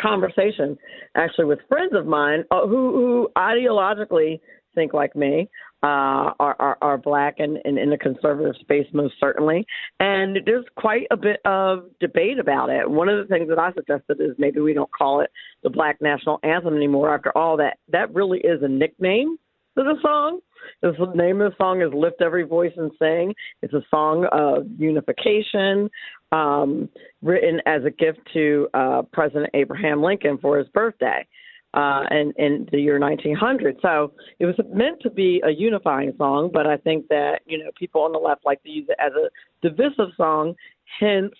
conversation 0.00 0.76
actually 1.16 1.46
with 1.46 1.58
friends 1.68 1.92
of 1.94 2.06
mine 2.06 2.44
uh, 2.50 2.66
who 2.66 2.92
who 2.92 3.28
ideologically 3.36 4.40
think 4.74 4.92
like 4.92 5.16
me 5.16 5.48
uh, 5.82 6.32
are, 6.38 6.56
are 6.58 6.78
are 6.80 6.98
black 6.98 7.36
and, 7.38 7.58
and 7.64 7.78
in 7.78 7.90
the 7.90 7.98
conservative 7.98 8.54
space 8.60 8.86
most 8.92 9.14
certainly, 9.18 9.66
and 10.00 10.38
there's 10.44 10.64
quite 10.76 11.06
a 11.10 11.16
bit 11.16 11.40
of 11.44 11.84
debate 12.00 12.38
about 12.38 12.70
it. 12.70 12.88
One 12.88 13.08
of 13.08 13.18
the 13.18 13.32
things 13.32 13.48
that 13.48 13.58
I 13.58 13.72
suggested 13.72 14.20
is 14.20 14.36
maybe 14.38 14.60
we 14.60 14.74
don't 14.74 14.90
call 14.92 15.20
it 15.20 15.30
the 15.62 15.70
Black 15.70 16.00
National 16.00 16.38
Anthem 16.42 16.76
anymore. 16.76 17.14
After 17.14 17.36
all, 17.36 17.56
that 17.58 17.78
that 17.90 18.14
really 18.14 18.38
is 18.38 18.62
a 18.62 18.68
nickname 18.68 19.38
to 19.76 19.84
the 19.84 19.96
song. 20.02 20.40
The 20.82 20.92
name 21.14 21.40
of 21.40 21.52
the 21.52 21.56
song 21.56 21.82
is 21.82 21.92
"Lift 21.92 22.20
Every 22.20 22.44
Voice 22.44 22.72
and 22.76 22.90
Sing." 22.98 23.34
It's 23.62 23.74
a 23.74 23.82
song 23.90 24.26
of 24.32 24.66
unification, 24.78 25.90
um, 26.32 26.88
written 27.22 27.60
as 27.66 27.84
a 27.84 27.90
gift 27.90 28.20
to 28.32 28.68
uh, 28.74 29.02
President 29.12 29.50
Abraham 29.54 30.02
Lincoln 30.02 30.38
for 30.38 30.58
his 30.58 30.68
birthday 30.68 31.26
uh, 31.74 32.04
in, 32.10 32.32
in 32.36 32.68
the 32.72 32.80
year 32.80 32.98
1900. 32.98 33.76
So 33.82 34.12
it 34.38 34.46
was 34.46 34.56
meant 34.72 35.00
to 35.02 35.10
be 35.10 35.42
a 35.44 35.50
unifying 35.50 36.12
song, 36.16 36.50
but 36.52 36.66
I 36.66 36.78
think 36.78 37.06
that 37.08 37.40
you 37.46 37.58
know 37.58 37.70
people 37.78 38.02
on 38.02 38.12
the 38.12 38.18
left 38.18 38.44
like 38.44 38.62
to 38.62 38.70
use 38.70 38.86
it 38.88 38.96
as 38.98 39.12
a 39.12 39.30
divisive 39.66 40.14
song. 40.16 40.54
Hence 40.98 41.34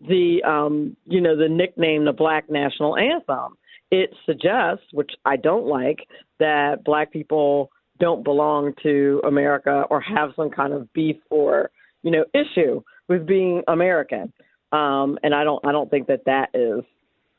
the 0.00 0.42
um, 0.44 0.96
you 1.04 1.20
know 1.20 1.36
the 1.36 1.48
nickname 1.48 2.04
the 2.04 2.12
Black 2.12 2.50
National 2.50 2.96
Anthem. 2.96 3.56
It 3.92 4.10
suggests, 4.26 4.84
which 4.92 5.12
I 5.24 5.36
don't 5.36 5.66
like, 5.66 6.00
that 6.40 6.82
black 6.84 7.12
people 7.12 7.70
don't 7.98 8.24
belong 8.24 8.74
to 8.82 9.20
America 9.26 9.84
or 9.90 10.00
have 10.00 10.30
some 10.36 10.50
kind 10.50 10.72
of 10.72 10.92
beef 10.92 11.16
or 11.30 11.70
you 12.02 12.10
know 12.10 12.24
issue 12.34 12.82
with 13.08 13.26
being 13.26 13.62
American. 13.68 14.32
Um, 14.72 15.18
and 15.22 15.34
I 15.34 15.44
don't 15.44 15.64
I 15.64 15.72
don't 15.72 15.90
think 15.90 16.08
that 16.08 16.24
that 16.26 16.50
is 16.54 16.84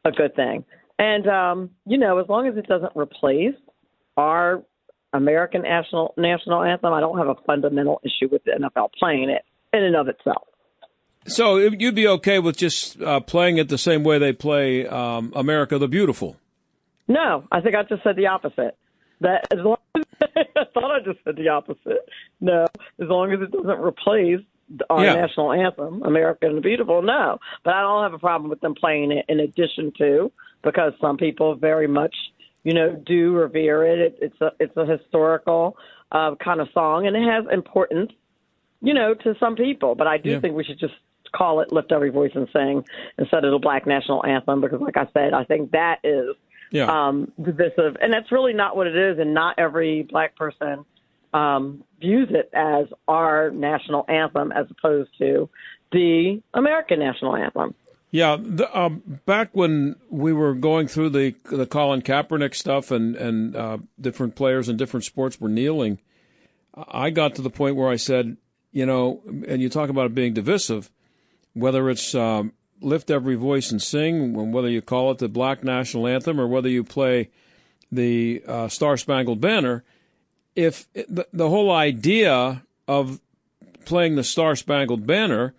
a 0.05 0.11
good 0.11 0.35
thing. 0.35 0.63
And 0.99 1.27
um, 1.27 1.69
you 1.85 1.97
know, 1.97 2.17
as 2.19 2.27
long 2.27 2.47
as 2.47 2.57
it 2.57 2.67
doesn't 2.67 2.93
replace 2.95 3.55
our 4.15 4.63
American 5.13 5.63
national 5.63 6.13
national 6.17 6.63
anthem, 6.63 6.93
I 6.93 6.99
don't 6.99 7.17
have 7.17 7.27
a 7.27 7.35
fundamental 7.45 8.01
issue 8.03 8.29
with 8.31 8.43
the 8.43 8.51
NFL 8.51 8.89
playing 8.99 9.29
it 9.29 9.43
in 9.73 9.83
and 9.83 9.95
of 9.95 10.07
itself. 10.07 10.47
So 11.27 11.57
you'd 11.57 11.95
be 11.95 12.07
okay 12.07 12.39
with 12.39 12.55
just 12.55 13.01
uh, 13.01 13.19
playing 13.19 13.57
it 13.57 13.67
the 13.67 13.77
same 13.77 14.03
way 14.03 14.17
they 14.17 14.33
play 14.33 14.87
um, 14.87 15.33
"America 15.35 15.77
the 15.77 15.87
Beautiful"? 15.87 16.37
No, 17.07 17.45
I 17.51 17.61
think 17.61 17.75
I 17.75 17.83
just 17.83 18.03
said 18.03 18.15
the 18.15 18.27
opposite. 18.27 18.77
That 19.21 19.47
as 19.51 19.59
long 19.63 19.77
as, 19.95 20.03
I 20.55 20.63
thought 20.73 20.91
I 20.91 20.99
just 21.03 21.19
said 21.23 21.35
the 21.35 21.49
opposite. 21.49 22.07
No, 22.41 22.65
as 23.01 23.07
long 23.07 23.31
as 23.33 23.39
it 23.41 23.51
doesn't 23.51 23.79
replace 23.79 24.39
our 24.89 25.03
Yeah. 25.05 25.13
national 25.13 25.51
anthem, 25.53 26.03
"America 26.03 26.49
the 26.53 26.61
Beautiful." 26.61 27.01
No, 27.01 27.37
but 27.63 27.73
I 27.73 27.81
don't 27.81 28.03
have 28.03 28.13
a 28.13 28.19
problem 28.19 28.49
with 28.49 28.59
them 28.61 28.75
playing 28.75 29.11
it 29.11 29.25
in 29.29 29.39
addition 29.39 29.91
to 29.99 30.31
because 30.63 30.93
some 30.99 31.17
people 31.17 31.55
very 31.55 31.87
much, 31.87 32.15
you 32.63 32.73
know, 32.73 32.93
do 33.05 33.33
revere 33.33 33.85
it. 33.85 33.99
it 33.99 34.17
it's 34.21 34.41
a 34.41 34.51
it's 34.59 34.75
a 34.77 34.85
historical 34.85 35.77
uh, 36.11 36.35
kind 36.43 36.61
of 36.61 36.67
song, 36.73 37.05
and 37.07 37.15
it 37.15 37.23
has 37.23 37.45
importance, 37.51 38.11
you 38.81 38.93
know, 38.93 39.13
to 39.13 39.35
some 39.39 39.55
people. 39.55 39.93
But 39.95 40.07
I 40.07 40.17
do 40.17 40.31
Yeah. 40.31 40.39
think 40.39 40.55
we 40.55 40.63
should 40.63 40.79
just 40.79 40.95
call 41.33 41.59
it 41.59 41.71
"Lift 41.71 41.91
Every 41.91 42.09
Voice 42.09 42.31
and 42.35 42.47
Sing" 42.51 42.83
instead 43.17 43.43
of 43.45 43.51
the 43.51 43.59
Black 43.59 43.85
National 43.85 44.25
Anthem 44.25 44.61
because, 44.61 44.81
like 44.81 44.97
I 44.97 45.07
said, 45.13 45.33
I 45.33 45.43
think 45.43 45.71
that 45.71 45.99
is 46.03 46.35
Yeah. 46.71 47.07
um, 47.07 47.31
divisive, 47.41 47.97
and 48.01 48.11
that's 48.11 48.31
really 48.31 48.53
not 48.53 48.75
what 48.75 48.87
it 48.87 48.95
is. 48.95 49.19
And 49.19 49.33
not 49.33 49.57
every 49.57 50.03
black 50.03 50.35
person 50.35 50.85
um, 51.33 51.83
views 51.99 52.29
it 52.31 52.49
as 52.53 52.87
our 53.07 53.51
national 53.51 54.05
anthem, 54.07 54.51
as 54.51 54.65
opposed 54.69 55.09
to 55.19 55.49
the 55.91 56.41
American 56.53 56.99
national 56.99 57.35
anthem. 57.35 57.73
Yeah, 58.09 58.37
the, 58.39 58.77
um, 58.77 59.19
back 59.25 59.49
when 59.51 59.97
we 60.09 60.31
were 60.31 60.53
going 60.53 60.87
through 60.87 61.09
the 61.09 61.35
the 61.51 61.65
Colin 61.65 62.01
Kaepernick 62.01 62.55
stuff 62.55 62.89
and 62.91 63.15
and 63.15 63.55
uh, 63.55 63.77
different 63.99 64.35
players 64.35 64.69
in 64.69 64.77
different 64.77 65.03
sports 65.03 65.41
were 65.41 65.49
kneeling, 65.49 65.99
I 66.75 67.09
got 67.09 67.35
to 67.35 67.41
the 67.41 67.49
point 67.49 67.75
where 67.75 67.89
I 67.89 67.97
said, 67.97 68.37
you 68.71 68.85
know, 68.85 69.21
and 69.47 69.61
you 69.61 69.67
talk 69.69 69.89
about 69.89 70.05
it 70.05 70.15
being 70.15 70.33
divisive, 70.33 70.89
whether 71.53 71.89
it's 71.89 72.15
um, 72.15 72.53
lift 72.81 73.09
every 73.09 73.35
voice 73.35 73.71
and 73.71 73.81
sing, 73.81 74.51
whether 74.51 74.69
you 74.69 74.81
call 74.81 75.11
it 75.11 75.17
the 75.17 75.27
Black 75.27 75.63
National 75.63 76.07
Anthem 76.07 76.39
or 76.39 76.47
whether 76.47 76.69
you 76.69 76.83
play 76.83 77.29
the 77.91 78.43
uh, 78.47 78.67
Star 78.67 78.97
Spangled 78.97 79.41
Banner, 79.41 79.83
if 80.55 80.91
the, 80.93 81.27
the 81.31 81.49
whole 81.49 81.71
idea 81.71 82.63
of 82.87 83.19
playing 83.85 84.15
the 84.15 84.23
Star 84.23 84.55
Spangled 84.55 85.07
Banner 85.07 85.53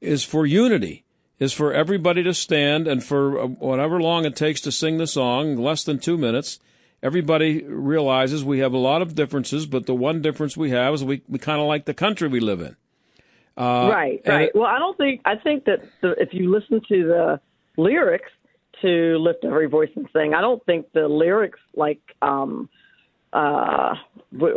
is 0.00 0.24
for 0.24 0.44
unity, 0.44 1.04
is 1.38 1.52
for 1.52 1.72
everybody 1.72 2.22
to 2.22 2.34
stand 2.34 2.86
and 2.86 3.02
for 3.02 3.40
uh, 3.40 3.46
whatever 3.46 4.00
long 4.00 4.24
it 4.24 4.36
takes 4.36 4.60
to 4.60 4.72
sing 4.72 4.98
the 4.98 5.06
song, 5.06 5.56
less 5.56 5.84
than 5.84 5.98
two 5.98 6.18
minutes. 6.18 6.58
Everybody 7.02 7.62
realizes 7.62 8.44
we 8.44 8.60
have 8.60 8.72
a 8.72 8.78
lot 8.78 9.02
of 9.02 9.14
differences, 9.14 9.66
but 9.66 9.86
the 9.86 9.94
one 9.94 10.22
difference 10.22 10.56
we 10.56 10.70
have 10.70 10.94
is 10.94 11.02
we, 11.02 11.22
we 11.28 11.38
kind 11.38 11.60
of 11.60 11.66
like 11.66 11.84
the 11.84 11.94
country 11.94 12.28
we 12.28 12.38
live 12.38 12.60
in. 12.60 12.76
Right, 13.56 14.20
right. 14.26 14.48
it- 14.48 14.54
well, 14.54 14.66
I 14.66 14.78
don't 14.78 14.96
think 14.96 15.20
I 15.24 15.36
think 15.36 15.64
that 15.66 15.80
the, 16.00 16.10
if 16.20 16.30
you 16.32 16.50
listen 16.50 16.80
to 16.88 17.04
the 17.04 17.40
lyrics 17.76 18.30
to 18.82 19.16
"Lift 19.18 19.44
Every 19.44 19.66
Voice 19.68 19.90
and 19.96 20.08
Sing," 20.12 20.34
I 20.34 20.40
don't 20.40 20.64
think 20.66 20.92
the 20.92 21.08
lyrics 21.08 21.60
like. 21.74 22.00
um 22.20 22.68
uh 23.34 23.94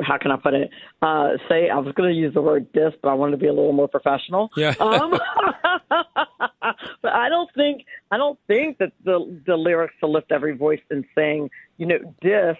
how 0.03 0.17
can 0.17 0.31
I 0.31 0.35
put 0.35 0.53
it? 0.53 0.69
Uh 1.01 1.37
say 1.47 1.69
I 1.69 1.77
was 1.79 1.93
going 1.95 2.09
to 2.13 2.15
use 2.19 2.33
the 2.33 2.41
word 2.41 2.73
diss, 2.73 2.91
but 3.01 3.07
I 3.07 3.13
wanted 3.13 3.31
to 3.31 3.37
be 3.37 3.47
a 3.47 3.53
little 3.53 3.71
more 3.71 3.87
professional. 3.87 4.49
Yeah. 4.57 4.73
Um, 4.81 5.11
but 5.89 7.11
I 7.13 7.29
don't 7.29 7.49
think 7.55 7.85
I 8.11 8.17
don't 8.17 8.37
think 8.47 8.79
that 8.79 8.91
the 9.05 9.41
the 9.45 9.55
lyrics 9.55 9.93
to 10.01 10.07
lift 10.07 10.31
every 10.31 10.57
voice 10.57 10.81
and 10.89 11.05
sing, 11.15 11.49
you 11.77 11.85
know, 11.85 11.99
diss 12.21 12.57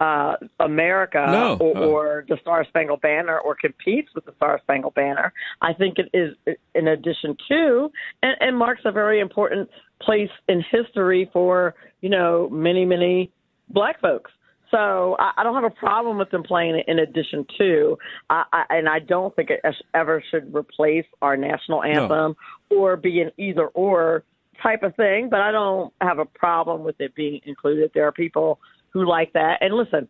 uh, 0.00 0.36
America 0.60 1.26
No. 1.30 1.56
or, 1.60 1.76
Oh. 1.76 1.90
or 1.92 2.24
the 2.28 2.38
Star 2.40 2.64
Spangled 2.64 3.02
Banner 3.02 3.38
or 3.38 3.54
competes 3.54 4.08
with 4.14 4.24
the 4.24 4.32
Star 4.36 4.58
Spangled 4.62 4.94
Banner. 4.94 5.32
I 5.60 5.72
think 5.74 5.98
it 5.98 6.08
is 6.14 6.34
in 6.74 6.88
addition 6.88 7.36
to 7.48 7.90
and, 8.22 8.36
and 8.40 8.56
marks 8.56 8.82
a 8.86 8.92
very 8.92 9.20
important 9.20 9.68
place 10.00 10.30
in 10.48 10.64
history 10.70 11.28
for 11.32 11.74
you 12.00 12.08
know 12.08 12.48
many 12.50 12.84
many 12.84 13.30
black 13.68 14.00
folks. 14.00 14.30
So 14.70 15.16
I, 15.18 15.32
I 15.38 15.42
don't 15.42 15.54
have 15.60 15.64
a 15.64 15.74
problem 15.74 16.16
with 16.16 16.30
them 16.30 16.44
playing 16.44 16.76
it 16.76 16.84
in 16.86 17.00
addition 17.00 17.44
to, 17.58 17.98
I, 18.30 18.44
I, 18.52 18.64
and 18.70 18.88
I 18.88 19.00
don't 19.00 19.34
think 19.34 19.50
it 19.50 19.60
ever 19.94 20.22
should 20.30 20.54
replace 20.54 21.06
our 21.20 21.36
national 21.36 21.82
anthem 21.82 22.36
or 22.70 22.96
be 22.96 23.20
an 23.20 23.32
either 23.36 23.66
or 23.66 24.22
type 24.62 24.84
of 24.84 24.94
thing. 24.94 25.28
But 25.28 25.40
I 25.40 25.50
don't 25.50 25.92
have 26.00 26.20
a 26.20 26.24
problem 26.24 26.84
with 26.84 27.00
it 27.00 27.16
being 27.16 27.40
included. 27.44 27.90
There 27.94 28.06
are 28.06 28.12
people 28.12 28.60
who 28.92 29.06
like 29.06 29.32
that, 29.34 29.58
and 29.60 29.74
listen, 29.74 30.08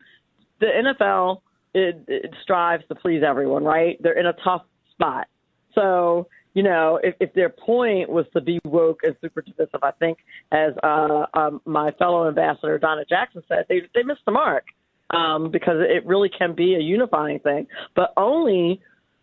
the 0.61 0.67
NFL 0.67 1.41
it, 1.73 2.05
it 2.09 2.35
strives 2.43 2.83
to 2.89 2.95
please 2.95 3.23
everyone, 3.27 3.65
right? 3.65 3.97
They're 4.03 4.19
in 4.19 4.27
a 4.27 4.35
tough 4.45 4.63
spot, 4.93 5.27
so 5.75 6.27
you 6.55 6.65
know, 6.65 6.99
if, 7.03 7.15
if 7.21 7.33
their 7.35 7.49
point 7.49 8.09
was 8.09 8.27
to 8.33 8.41
be 8.41 8.59
woke 8.65 9.01
and 9.05 9.15
super 9.21 9.41
divisive, 9.41 9.81
I 9.83 9.93
think, 9.93 10.19
as 10.51 10.73
uh, 10.83 11.27
um, 11.35 11.61
my 11.65 11.93
fellow 11.93 12.27
ambassador 12.27 12.77
Donna 12.79 13.05
Jackson 13.09 13.43
said, 13.49 13.67
they 13.69 13.83
they 13.95 14.03
missed 14.03 14.25
the 14.27 14.33
mark 14.33 14.65
um, 15.11 15.51
because 15.51 15.77
it 15.79 16.05
really 16.07 16.29
can 16.29 16.55
be 16.55 16.75
a 16.75 16.81
unifying 16.81 17.41
thing, 17.41 17.67
but 17.95 18.13
only. 18.17 18.81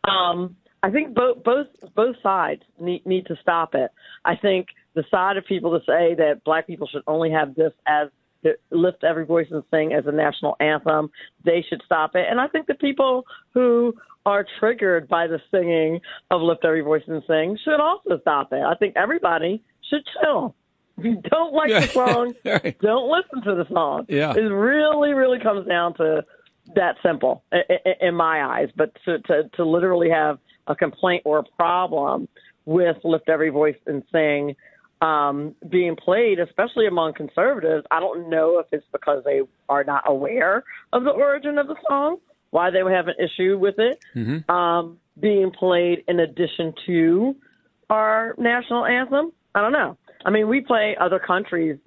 Um, 0.07 0.55
I 0.83 0.91
think 0.91 1.15
both 1.15 1.43
both 1.43 1.67
both 1.95 2.15
sides 2.21 2.61
need 2.79 3.05
need 3.05 3.25
to 3.25 3.35
stop 3.41 3.73
it. 3.73 3.91
I 4.23 4.35
think 4.35 4.67
the 4.93 5.03
side 5.09 5.35
of 5.35 5.45
people 5.45 5.77
to 5.77 5.83
say 5.85 6.15
that 6.15 6.43
black 6.45 6.67
people 6.67 6.87
should 6.87 7.01
only 7.07 7.31
have 7.31 7.55
this 7.55 7.73
as 7.87 8.09
to 8.43 8.53
lift 8.71 9.03
every 9.03 9.25
voice 9.25 9.47
and 9.51 9.63
sing 9.71 9.93
as 9.93 10.05
a 10.07 10.11
national 10.11 10.55
anthem, 10.59 11.09
they 11.45 11.65
should 11.67 11.81
stop 11.85 12.15
it. 12.15 12.25
And 12.29 12.39
I 12.39 12.47
think 12.47 12.67
the 12.67 12.75
people 12.75 13.25
who 13.53 13.93
are 14.25 14.45
triggered 14.59 15.07
by 15.07 15.27
the 15.27 15.39
singing 15.51 16.01
of 16.31 16.41
Lift 16.41 16.65
Every 16.65 16.81
Voice 16.81 17.03
and 17.07 17.23
Sing 17.27 17.57
should 17.63 17.79
also 17.79 18.19
stop 18.21 18.51
it. 18.51 18.61
I 18.61 18.75
think 18.75 18.95
everybody 18.97 19.63
should 19.89 20.01
chill. 20.21 20.53
If 20.97 21.05
you 21.05 21.21
don't 21.29 21.53
like 21.53 21.69
Yeah. 21.69 21.79
the 21.81 21.87
song, 21.93 22.33
Right. 22.45 22.77
don't 22.81 23.09
listen 23.09 23.41
to 23.43 23.55
the 23.55 23.65
song. 23.73 24.05
Yeah. 24.09 24.33
It 24.33 24.39
really, 24.41 25.13
really 25.13 25.39
comes 25.39 25.65
down 25.67 25.93
to 25.95 26.25
that 26.75 26.97
simple 27.01 27.43
in 28.01 28.15
my 28.15 28.43
eyes. 28.43 28.67
But 28.75 28.91
to, 29.05 29.19
to, 29.19 29.49
to 29.55 29.63
literally 29.63 30.09
have 30.09 30.39
a 30.67 30.75
complaint 30.75 31.21
or 31.25 31.39
a 31.39 31.43
problem 31.57 32.27
with 32.65 32.97
Lift 33.05 33.29
Every 33.29 33.49
Voice 33.49 33.77
and 33.85 34.03
Sing 34.11 34.55
um, 35.01 35.55
being 35.69 35.95
played, 35.95 36.39
especially 36.39 36.87
among 36.87 37.13
conservatives, 37.13 37.85
I 37.91 37.99
don't 37.99 38.29
know 38.29 38.59
if 38.59 38.67
it's 38.71 38.85
because 38.91 39.23
they 39.23 39.41
are 39.69 39.83
not 39.83 40.03
aware 40.07 40.63
of 40.93 41.03
the 41.03 41.11
origin 41.11 41.57
of 41.57 41.67
the 41.67 41.75
song, 41.87 42.17
why 42.49 42.71
they 42.71 42.83
would 42.83 42.93
have 42.93 43.07
an 43.07 43.15
issue 43.19 43.57
with 43.57 43.75
it 43.77 43.99
mm-hmm. 44.15 44.49
um, 44.49 44.97
being 45.19 45.51
played 45.51 46.03
in 46.07 46.19
addition 46.19 46.73
to 46.85 47.35
our 47.89 48.35
national 48.37 48.85
anthem. 48.85 49.31
I 49.53 49.61
don't 49.61 49.73
know. 49.73 49.97
I 50.25 50.29
mean, 50.29 50.47
we 50.47 50.61
play 50.61 50.95
other 50.99 51.19
countries 51.19 51.77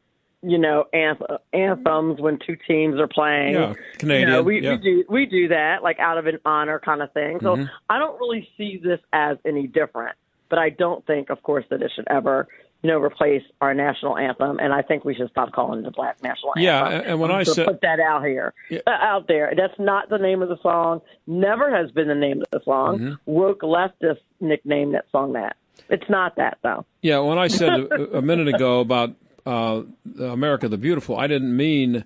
you 0.42 0.58
know 0.58 0.86
anth- 0.94 1.38
anthems 1.52 2.20
when 2.20 2.38
two 2.38 2.56
teams 2.66 2.98
are 2.98 3.08
playing. 3.08 3.54
Yeah, 3.54 3.74
Canadian. 3.98 4.28
You 4.28 4.34
know, 4.34 4.42
we, 4.42 4.62
yeah. 4.62 4.72
we 4.72 4.78
do 4.78 5.04
we 5.08 5.26
do 5.26 5.48
that 5.48 5.82
like 5.82 5.98
out 5.98 6.18
of 6.18 6.26
an 6.26 6.38
honor 6.44 6.80
kind 6.82 7.02
of 7.02 7.12
thing. 7.12 7.38
So 7.42 7.56
Mhm. 7.56 7.68
I 7.88 7.98
don't 7.98 8.18
really 8.18 8.48
see 8.56 8.78
this 8.82 9.00
as 9.12 9.36
any 9.44 9.66
different. 9.66 10.16
But 10.48 10.58
I 10.58 10.70
don't 10.70 11.06
think, 11.06 11.30
of 11.30 11.42
course, 11.42 11.64
that 11.70 11.80
it 11.80 11.92
should 11.94 12.08
ever 12.08 12.48
you 12.82 12.90
know 12.90 12.98
replace 12.98 13.42
our 13.60 13.74
national 13.74 14.16
anthem. 14.16 14.58
And 14.58 14.72
I 14.72 14.82
think 14.82 15.04
we 15.04 15.14
should 15.14 15.30
stop 15.30 15.52
calling 15.52 15.80
it 15.80 15.82
the 15.84 15.90
Black 15.90 16.22
National 16.22 16.52
Anthem. 16.56 16.62
Yeah, 16.64 17.10
and 17.10 17.20
when 17.20 17.30
I 17.30 17.42
said- 17.42 17.66
put 17.66 17.80
that 17.82 18.00
out 18.00 18.24
here, 18.24 18.54
Yeah. 18.68 18.80
uh, 18.86 18.90
out 18.90 19.28
there, 19.28 19.52
that's 19.56 19.78
not 19.78 20.08
the 20.08 20.18
name 20.18 20.42
of 20.42 20.48
the 20.48 20.58
song. 20.62 21.02
Never 21.26 21.74
has 21.74 21.90
been 21.90 22.08
the 22.08 22.14
name 22.14 22.40
of 22.42 22.46
the 22.50 22.60
song. 22.64 22.98
Mm-hmm. 22.98 23.14
Woke 23.26 23.60
leftists 23.60 24.20
nicknamed 24.40 24.94
that 24.94 25.04
song 25.12 25.34
that. 25.34 25.56
It's 25.88 26.08
not 26.08 26.36
that 26.36 26.58
though. 26.62 26.84
Yeah, 27.02 27.18
when 27.20 27.38
I 27.38 27.48
said 27.48 27.70
a, 28.12 28.22
minute 28.22 28.48
ago 28.48 28.80
about 28.80 29.10
uh, 29.46 29.82
America 30.20 30.68
the 30.68 30.76
Beautiful, 30.78 31.16
I 31.18 31.26
didn't 31.26 31.56
mean 31.56 32.04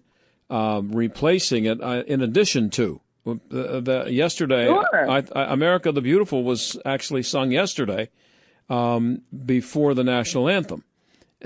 uh, 0.51 0.81
replacing 0.85 1.65
it. 1.67 1.81
In 1.81 2.21
addition 2.21 2.71
to 2.71 3.01
uh, 3.27 3.35
the, 3.51 4.07
yesterday, 4.11 4.67
Sure. 4.67 5.11
I, 5.11 5.25
I, 5.35 5.53
America 5.53 5.93
the 5.93 6.01
Beautiful 6.03 6.45
was 6.45 6.79
actually 6.85 7.23
sung 7.23 7.51
yesterday 7.51 8.11
um, 8.69 9.23
before 9.45 9.95
the 9.95 10.05
national 10.05 10.49
anthem. 10.49 10.85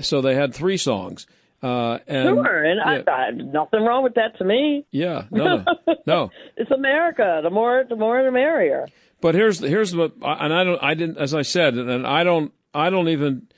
So 0.01 0.21
they 0.21 0.35
had 0.35 0.53
three 0.53 0.77
songs. 0.77 1.27
Uh, 1.61 1.99
and 2.07 2.29
Sure, 2.29 2.63
and 2.63 2.79
yeah, 2.85 3.11
I, 3.11 3.27
I 3.27 3.31
nothing 3.31 3.83
wrong 3.83 4.03
with 4.03 4.13
that 4.13 4.37
to 4.37 4.45
me. 4.45 4.85
yeah, 4.91 5.25
no, 5.29 5.65
no, 5.87 5.95
no. 6.05 6.31
It's 6.55 6.71
America. 6.71 7.41
The 7.43 7.49
more, 7.49 7.83
the 7.87 7.97
more, 7.97 8.23
the 8.23 8.31
merrier. 8.31 8.87
But 9.19 9.35
here's 9.35 9.59
here's 9.59 9.93
what, 9.93 10.13
and 10.21 10.53
I 10.53 10.63
don't, 10.63 10.81
I 10.81 10.93
didn't, 10.93 11.17
as 11.17 11.33
I 11.33 11.41
said, 11.41 11.73
and 11.73 12.07
I 12.07 12.23
don't, 12.23 12.53
I 12.73 12.89
don't 12.89 13.09
even, 13.09 13.49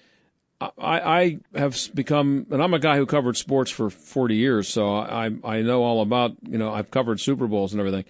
I, 0.59 0.69
I 0.79 1.39
have 1.53 1.77
become, 1.93 2.47
and 2.49 2.63
I'm 2.63 2.73
a 2.73 2.79
guy 2.79 2.97
who 2.97 3.05
covered 3.05 3.37
sports 3.37 3.69
for 3.69 3.91
40 3.91 4.35
years, 4.35 4.67
so 4.67 4.95
I, 4.95 5.29
I 5.43 5.61
know 5.61 5.83
all 5.83 6.01
about, 6.01 6.31
you 6.41 6.57
know, 6.57 6.73
I've 6.73 6.89
covered 6.89 7.19
Super 7.19 7.45
Bowls 7.45 7.73
and 7.73 7.79
everything. 7.79 8.05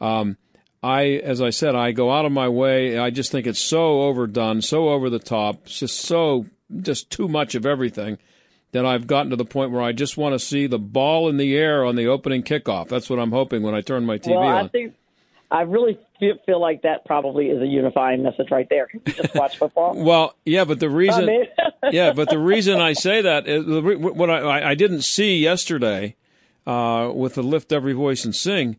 Um, 0.00 0.36
I, 0.82 1.04
as 1.22 1.40
I 1.40 1.50
said, 1.50 1.74
I 1.76 1.92
go 1.92 2.10
out 2.10 2.24
of 2.24 2.32
my 2.32 2.48
way. 2.48 2.98
I 2.98 3.10
just 3.10 3.30
think 3.30 3.46
it's 3.46 3.60
so 3.60 4.02
overdone, 4.02 4.62
so 4.62 4.88
over 4.88 5.08
the 5.08 5.20
top, 5.20 5.66
it's 5.66 5.78
just 5.78 6.00
so, 6.00 6.46
just 6.80 7.10
too 7.10 7.28
much 7.28 7.54
of 7.54 7.64
everything 7.64 8.18
that 8.72 8.84
I've 8.84 9.06
gotten 9.06 9.30
to 9.30 9.36
the 9.36 9.44
point 9.44 9.70
where 9.70 9.82
I 9.82 9.92
just 9.92 10.16
want 10.16 10.32
to 10.34 10.38
see 10.38 10.66
the 10.66 10.78
ball 10.78 11.28
in 11.28 11.36
the 11.36 11.56
air 11.56 11.84
on 11.84 11.94
the 11.94 12.06
opening 12.06 12.42
kickoff. 12.42 12.88
That's 12.88 13.08
what 13.08 13.18
I'm 13.18 13.30
hoping 13.30 13.62
when 13.62 13.74
I 13.74 13.80
turn 13.80 14.04
my 14.04 14.18
TV 14.18 14.30
well, 14.30 14.40
on. 14.40 14.64
I 14.64 14.68
think 14.68 14.94
I 15.52 15.62
really 15.62 15.98
feel, 16.18 16.60
like 16.60 16.82
that 16.82 17.04
probably 17.04 17.48
is 17.48 17.60
a 17.60 17.66
unifying 17.66 18.22
message 18.22 18.50
right 18.50 18.66
there. 18.70 18.88
Just 19.04 19.34
watch 19.34 19.58
football. 19.58 19.94
Well, 20.02 20.34
yeah, 20.46 20.64
but 20.64 20.80
the 20.80 20.88
reason, 20.88 21.24
I 21.24 21.26
mean- 21.26 21.46
yeah, 21.92 22.12
but 22.12 22.30
the 22.30 22.38
reason 22.38 22.80
I 22.80 22.94
say 22.94 23.20
that 23.22 23.46
is 23.46 23.64
what 23.66 24.30
I, 24.30 24.38
I- 24.38 24.70
I 24.70 24.74
didn't 24.74 25.02
see 25.02 25.36
yesterday 25.36 26.16
uh, 26.66 27.10
with 27.14 27.34
the 27.34 27.42
lift 27.42 27.72
every 27.72 27.92
voice 27.92 28.24
and 28.24 28.34
sing. 28.34 28.78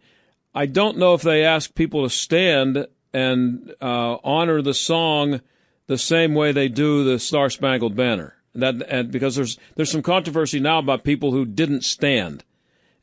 I 0.54 0.66
don't 0.66 0.98
know 0.98 1.14
if 1.14 1.22
they 1.22 1.44
ask 1.44 1.74
people 1.74 2.04
to 2.04 2.10
stand 2.10 2.88
and 3.14 3.74
uh, 3.82 4.18
honor 4.24 4.62
the 4.62 4.74
song 4.74 5.42
the 5.88 5.98
same 5.98 6.34
way 6.34 6.52
they 6.52 6.68
do 6.68 7.04
the 7.04 7.20
Star 7.20 7.50
Spangled 7.50 7.96
Banner. 7.96 8.36
That 8.56 8.84
and 8.88 9.12
because 9.12 9.36
there's 9.36 9.58
there's 9.76 9.92
some 9.92 10.04
controversy 10.04 10.60
now 10.60 10.78
about 10.78 11.04
people 11.04 11.32
who 11.32 11.44
didn't 11.44 11.84
stand, 11.84 12.44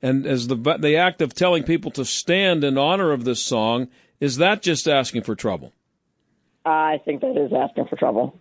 and 0.01 0.25
as 0.25 0.47
the 0.47 0.55
the 0.55 0.97
act 0.97 1.21
of 1.21 1.35
telling 1.35 1.65
people 1.65 1.91
to 1.93 2.05
stand 2.05 2.63
in 2.63 2.79
honor 2.79 3.11
of 3.11 3.25
this 3.25 3.45
song 3.45 3.89
is 4.21 4.37
that 4.37 4.63
just 4.63 4.87
asking 4.87 5.23
for 5.23 5.35
trouble? 5.35 5.73
I 6.65 7.01
think 7.05 7.23
that 7.23 7.37
is 7.37 7.53
asking 7.53 7.87
for 7.87 7.97
trouble. 7.97 8.39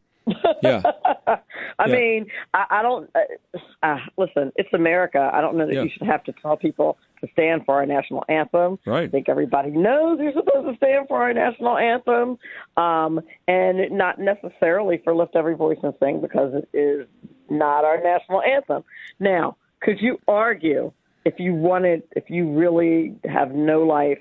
Yeah. 0.61 0.81
I 1.27 1.87
Yeah. 1.87 1.93
mean, 1.95 2.25
I, 2.53 2.65
I 2.69 2.81
don't. 2.81 3.09
Uh, 3.15 3.57
uh, 3.83 3.97
listen, 4.17 4.51
it's 4.55 4.71
America. 4.73 5.29
I 5.33 5.41
don't 5.41 5.55
know 5.57 5.65
that 5.67 5.73
Yeah. 5.75 5.83
you 5.83 5.89
should 5.89 6.07
have 6.07 6.23
to 6.25 6.33
tell 6.41 6.57
people 6.57 6.97
to 7.21 7.27
stand 7.33 7.65
for 7.65 7.75
our 7.75 7.85
national 7.85 8.23
anthem. 8.29 8.79
Right. 8.85 9.03
I 9.03 9.07
think 9.07 9.29
everybody 9.29 9.71
knows 9.71 10.19
you're 10.21 10.33
supposed 10.33 10.67
to 10.69 10.75
stand 10.77 11.07
for 11.07 11.21
our 11.21 11.33
national 11.33 11.77
anthem, 11.77 12.37
um, 12.77 13.21
and 13.47 13.91
not 13.91 14.19
necessarily 14.19 15.01
for 15.03 15.13
lift 15.15 15.35
every 15.35 15.55
voice 15.55 15.77
and 15.83 15.93
sing 15.99 16.21
because 16.21 16.53
it 16.53 16.69
is 16.77 17.07
not 17.49 17.83
our 17.85 18.01
national 18.01 18.41
anthem. 18.41 18.83
Now, 19.19 19.57
could 19.81 19.99
you 20.01 20.19
argue 20.27 20.91
if 21.25 21.39
you 21.39 21.53
wanted, 21.53 22.03
if 22.15 22.29
you 22.29 22.49
really 22.51 23.15
have 23.25 23.51
no 23.53 23.83
life 23.83 24.19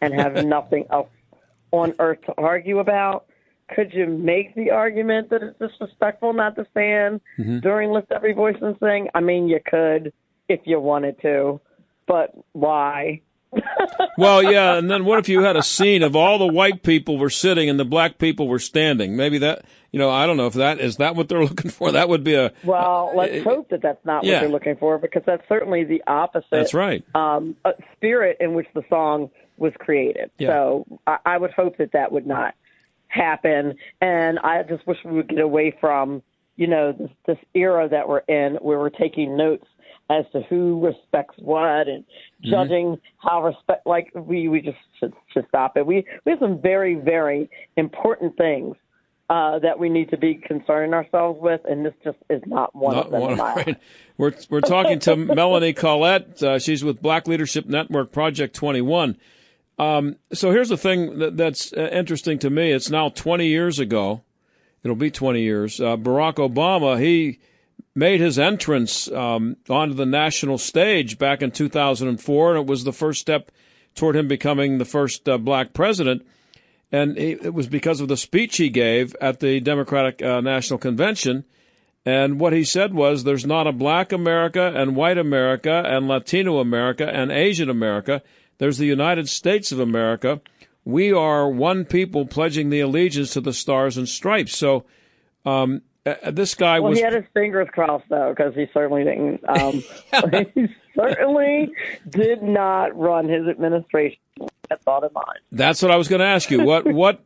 and 0.00 0.12
have 0.14 0.44
nothing 0.44 0.86
else 0.90 1.08
on 1.72 1.94
earth 1.98 2.20
to 2.26 2.34
argue 2.36 2.78
about? 2.80 3.26
Could 3.74 3.92
you 3.92 4.06
make 4.06 4.54
the 4.54 4.70
argument 4.70 5.30
that 5.30 5.42
it's 5.42 5.58
disrespectful 5.58 6.32
not 6.32 6.56
to 6.56 6.66
stand 6.70 7.20
during 7.62 7.92
Lift 7.92 8.10
Every 8.10 8.32
Voice 8.32 8.56
and 8.60 8.76
Sing? 8.80 9.08
I 9.14 9.20
mean, 9.20 9.48
you 9.48 9.60
could 9.64 10.12
if 10.48 10.60
you 10.64 10.80
wanted 10.80 11.20
to, 11.22 11.60
but 12.06 12.34
why? 12.52 13.20
Well, 14.18 14.42
yeah, 14.42 14.76
and 14.76 14.90
then 14.90 15.06
what 15.06 15.18
if 15.18 15.30
you 15.30 15.42
had 15.42 15.56
a 15.56 15.62
scene 15.62 16.02
of 16.02 16.14
all 16.14 16.38
the 16.38 16.46
white 16.46 16.82
people 16.82 17.16
were 17.16 17.30
sitting 17.30 17.70
and 17.70 17.80
the 17.80 17.86
black 17.86 18.18
people 18.18 18.48
were 18.48 18.58
standing? 18.58 19.16
Maybe 19.16 19.38
that, 19.38 19.64
you 19.92 19.98
know, 19.98 20.10
I 20.10 20.26
don't 20.26 20.36
know 20.36 20.46
if 20.46 20.54
that 20.54 20.78
is 20.78 20.96
that 20.98 21.16
what 21.16 21.30
they're 21.30 21.42
looking 21.44 21.70
for. 21.70 21.90
That 21.92 22.10
would 22.10 22.22
be 22.22 22.34
a 22.34 22.52
Well, 22.62 23.12
let's 23.16 23.42
hope 23.42 23.70
that 23.70 23.80
that's 23.80 24.04
not 24.04 24.24
yeah. 24.24 24.34
what 24.34 24.40
they're 24.40 24.50
looking 24.50 24.76
for 24.76 24.98
because 24.98 25.22
that's 25.24 25.42
certainly 25.48 25.84
the 25.84 26.02
opposite. 26.06 26.50
That's 26.50 26.74
right. 26.74 27.02
Um, 27.14 27.56
uh, 27.64 27.72
spirit 27.96 28.36
in 28.40 28.52
which 28.52 28.66
the 28.74 28.82
song 28.90 29.30
was 29.56 29.72
created. 29.78 30.30
Yeah. 30.36 30.48
So 30.48 31.00
I, 31.06 31.16
I 31.24 31.38
would 31.38 31.52
hope 31.52 31.78
that 31.78 31.92
that 31.92 32.12
would 32.12 32.26
not 32.26 32.54
happen, 33.10 33.74
and 34.00 34.38
I 34.38 34.62
just 34.62 34.86
wish 34.86 34.96
we 35.04 35.12
would 35.12 35.28
get 35.28 35.40
away 35.40 35.76
from 35.80 36.22
you 36.56 36.66
know 36.66 36.92
this, 36.92 37.10
this 37.26 37.38
era 37.54 37.88
that 37.88 38.08
we're 38.08 38.18
in, 38.20 38.54
where 38.62 38.78
we're 38.78 38.90
taking 38.90 39.36
notes 39.36 39.66
as 40.10 40.24
to 40.32 40.40
who 40.48 40.84
respects 40.84 41.34
what 41.38 41.88
and 41.88 42.04
Mm-hmm. 42.44 42.50
judging 42.52 42.98
how 43.18 43.44
respect. 43.44 43.86
Like 43.86 44.10
we 44.14 44.48
we 44.48 44.62
just 44.62 44.78
should, 44.98 45.12
should 45.32 45.44
stop 45.48 45.76
it. 45.76 45.84
We 45.86 46.06
we 46.24 46.32
have 46.32 46.38
some 46.40 46.60
very 46.62 46.94
very 46.94 47.50
important 47.76 48.36
things. 48.38 48.76
Uh, 49.28 49.60
that 49.60 49.78
we 49.78 49.88
need 49.88 50.10
to 50.10 50.16
be 50.18 50.34
concerning 50.34 50.92
ourselves 50.92 51.38
with, 51.40 51.60
and 51.68 51.86
this 51.86 51.92
just 52.02 52.16
is 52.28 52.42
not 52.46 52.74
one 52.74 52.96
Not 52.96 53.04
of 53.06 53.12
them. 53.12 53.20
one- 53.20 53.30
in 53.32 53.38
my 53.38 53.44
eyes. 53.52 53.56
right. 53.68 53.76
We're 54.18 54.32
we're 54.50 54.60
talking 54.60 54.98
to 55.00 55.14
Melanie 55.36 55.72
Collette. 55.72 56.42
Uh, 56.42 56.58
she's 56.58 56.82
with 56.82 57.00
Black 57.00 57.28
Leadership 57.28 57.66
Network 57.66 58.10
Project 58.10 58.56
21. 58.56 59.16
Um, 59.80 60.16
so 60.30 60.50
here's 60.50 60.68
the 60.68 60.76
thing 60.76 61.20
that, 61.20 61.38
that's 61.38 61.72
uh, 61.72 61.88
interesting 61.90 62.38
to 62.40 62.50
me. 62.50 62.70
It's 62.70 62.90
now 62.90 63.08
20 63.08 63.46
years 63.46 63.78
ago. 63.78 64.20
It'll 64.82 64.94
be 64.94 65.10
20 65.10 65.40
years. 65.40 65.80
Uh, 65.80 65.96
Barack 65.96 66.34
Obama 66.34 67.00
he 67.00 67.38
made 67.94 68.20
his 68.20 68.38
entrance 68.38 69.10
um, 69.10 69.56
onto 69.70 69.94
the 69.94 70.04
national 70.04 70.58
stage 70.58 71.16
back 71.16 71.40
in 71.40 71.50
2004, 71.50 72.50
and 72.50 72.58
it 72.58 72.66
was 72.66 72.84
the 72.84 72.92
first 72.92 73.22
step 73.22 73.50
toward 73.94 74.16
him 74.16 74.28
becoming 74.28 74.76
the 74.76 74.84
first 74.84 75.26
uh, 75.26 75.38
black 75.38 75.72
president. 75.72 76.26
And 76.92 77.16
he, 77.16 77.32
it 77.32 77.54
was 77.54 77.66
because 77.66 78.02
of 78.02 78.08
the 78.08 78.18
speech 78.18 78.58
he 78.58 78.68
gave 78.68 79.16
at 79.18 79.40
the 79.40 79.60
Democratic 79.60 80.22
uh, 80.22 80.42
National 80.42 80.78
Convention. 80.78 81.44
And 82.04 82.38
what 82.38 82.52
he 82.52 82.64
said 82.64 82.92
was 82.92 83.24
there's 83.24 83.46
not 83.46 83.66
a 83.66 83.72
black 83.72 84.12
America 84.12 84.72
and 84.76 84.94
white 84.94 85.18
America 85.18 85.82
and 85.86 86.06
Latino 86.06 86.58
America 86.58 87.08
and 87.08 87.32
Asian 87.32 87.70
America. 87.70 88.22
There's 88.60 88.76
the 88.76 88.84
United 88.86 89.26
States 89.26 89.72
of 89.72 89.80
America. 89.80 90.42
We 90.84 91.14
are 91.14 91.48
one 91.48 91.86
people 91.86 92.26
pledging 92.26 92.68
the 92.68 92.80
allegiance 92.80 93.32
to 93.32 93.40
the 93.40 93.54
stars 93.54 93.96
and 93.96 94.06
stripes. 94.06 94.54
So 94.54 94.84
um, 95.46 95.80
uh, 96.04 96.30
this 96.30 96.54
guy 96.54 96.78
Well, 96.78 96.90
was. 96.90 96.98
he 96.98 97.04
had 97.04 97.14
his 97.14 97.24
fingers 97.32 97.68
crossed 97.72 98.04
though, 98.10 98.34
because 98.36 98.54
he 98.54 98.66
certainly 98.74 99.04
didn't. 99.04 99.40
Um, 99.48 99.82
he 100.54 100.68
certainly 100.94 101.72
did 102.10 102.42
not 102.42 102.94
run 102.98 103.30
his 103.30 103.48
administration 103.48 104.18
with 104.38 104.50
that 104.68 104.82
thought 104.82 105.04
in 105.04 105.10
mind. 105.14 105.38
That's 105.50 105.80
what 105.80 105.90
I 105.90 105.96
was 105.96 106.08
going 106.08 106.20
to 106.20 106.26
ask 106.26 106.50
you. 106.50 106.62
What 106.62 106.86
what 106.86 107.24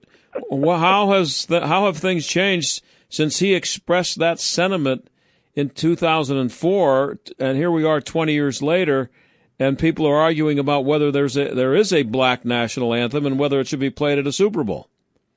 wha- 0.51 0.79
how 0.79 1.11
has 1.15 1.47
the, 1.47 1.67
how 1.67 1.87
have 1.87 1.97
things 1.97 2.29
changed 2.29 2.81
since 3.09 3.41
he 3.41 3.55
expressed 3.55 4.21
that 4.21 4.39
sentiment 4.39 5.09
in 5.57 5.71
2004 5.71 7.19
and 7.41 7.57
here 7.57 7.73
we 7.73 7.85
are 7.85 8.01
20 8.01 8.33
years 8.33 8.63
later 8.63 9.11
and 9.59 9.79
people 9.79 10.07
are 10.07 10.17
arguing 10.17 10.59
about 10.59 10.85
whether 10.85 11.11
there's 11.11 11.37
a 11.37 11.55
there 11.55 11.75
is 11.75 11.93
a 11.93 12.03
black 12.03 12.45
national 12.45 12.95
anthem 12.95 13.27
and 13.27 13.39
whether 13.39 13.61
it 13.61 13.69
should 13.69 13.81
be 13.81 13.91
played 13.91 14.19
at 14.19 14.27
a 14.27 14.33
Super 14.33 14.65
Bowl. 14.65 14.89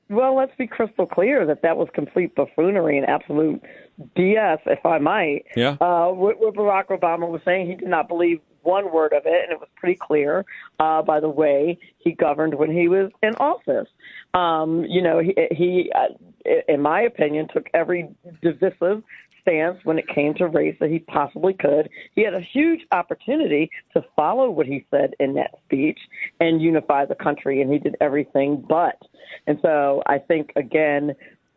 Well, 0.09 0.37
let's 0.37 0.55
be 0.57 0.67
crystal 0.67 1.05
clear 1.05 1.45
that 1.45 1.63
that 1.63 1.75
was 1.75 1.89
complete 1.93 2.33
buffoonery 2.33 2.97
and 2.97 3.07
absolute 3.07 3.61
BS, 4.15 4.59
if 4.65 4.85
I 4.85 4.99
might. 4.99 5.43
Yeah. 5.55 5.75
Uh, 5.81 6.07
what, 6.11 6.39
what 6.39 6.55
Barack 6.55 6.87
Obama 6.87 7.27
was 7.27 7.41
saying, 7.43 7.67
he 7.67 7.75
did 7.75 7.89
not 7.89 8.07
believe 8.07 8.39
one 8.61 8.93
word 8.93 9.11
of 9.11 9.23
it, 9.25 9.43
and 9.43 9.51
it 9.51 9.59
was 9.59 9.67
pretty 9.75 9.97
clear 9.99 10.45
uh, 10.79 11.01
by 11.01 11.19
the 11.19 11.27
way 11.29 11.77
he 11.97 12.13
governed 12.13 12.53
when 12.53 12.71
he 12.71 12.87
was 12.87 13.11
in 13.21 13.35
office. 13.35 13.89
Um, 14.33 14.85
you 14.85 15.01
know, 15.01 15.19
he, 15.19 15.35
he 15.51 15.91
uh, 15.93 16.13
in 16.67 16.81
my 16.81 17.01
opinion, 17.01 17.47
took 17.53 17.67
every 17.73 18.09
divisive 18.41 19.03
stance 19.47 19.77
when 19.83 19.97
it 19.97 20.07
came 20.07 20.33
to 20.35 20.47
race 20.47 20.75
that 20.79 20.89
he 20.89 20.99
possibly 20.99 21.53
could. 21.53 21.89
He 22.15 22.23
had 22.23 22.33
a 22.33 22.41
huge 22.41 22.81
opportunity 22.91 23.69
to 23.93 24.03
follow 24.15 24.49
what 24.49 24.65
he 24.65 24.85
said 24.91 25.13
in 25.19 25.33
that 25.35 25.51
speech 25.65 25.99
and 26.39 26.61
unify 26.61 27.05
the 27.05 27.15
country, 27.15 27.61
and 27.61 27.71
he 27.71 27.79
did 27.79 27.95
everything 28.01 28.63
but. 28.67 29.01
And 29.45 29.59
so 29.61 30.03
I 30.05 30.19
think, 30.19 30.51
again, 30.55 31.13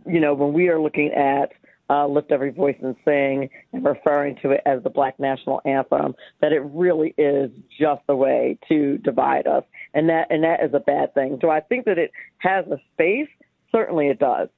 you 0.07 0.21
know, 0.21 0.35
when 0.35 0.53
we 0.53 0.69
are 0.69 0.81
looking 0.81 1.13
at 1.13 1.53
uh, 1.91 2.07
Lift 2.07 2.31
Every 2.31 2.51
Voice 2.51 2.77
and 2.83 2.95
Sing 3.05 3.51
and 3.73 3.85
referring 3.85 4.37
to 4.43 4.53
it 4.53 4.61
as 4.65 4.83
the 4.85 4.91
Black 4.91 5.19
National 5.19 5.61
Anthem, 5.65 6.15
that 6.41 6.53
it 6.53 6.61
really 6.61 7.15
is 7.19 7.51
just 7.79 8.03
a 8.09 8.15
way 8.15 8.57
to 8.69 8.99
divide 8.99 9.49
us. 9.49 9.65
And 9.93 10.09
that, 10.09 10.29
and 10.31 10.45
that 10.45 10.63
is 10.63 10.73
a 10.73 10.79
bad 10.79 11.13
thing. 11.15 11.39
Do 11.41 11.51
I 11.51 11.61
think 11.61 11.87
that 11.87 11.99
it 11.99 12.13
has 12.39 12.65
a 12.69 12.79
space? 12.95 13.29
Certainly 13.73 14.09
it 14.09 14.21
does 14.21 14.49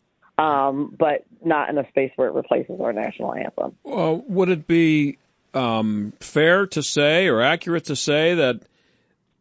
um, 0.42 0.94
but 0.98 1.24
not 1.44 1.70
in 1.70 1.78
a 1.78 1.86
space 1.88 2.10
where 2.16 2.26
it 2.26 2.34
replaces 2.34 2.80
our 2.80 2.92
national 2.92 3.32
anthem. 3.32 3.76
Well, 3.84 4.24
would 4.26 4.48
it 4.48 4.66
be 4.66 5.18
um, 5.54 6.12
fair 6.18 6.66
to 6.66 6.82
say 6.82 7.28
or 7.28 7.40
accurate 7.40 7.84
to 7.84 7.94
say 7.96 8.34
that 8.34 8.62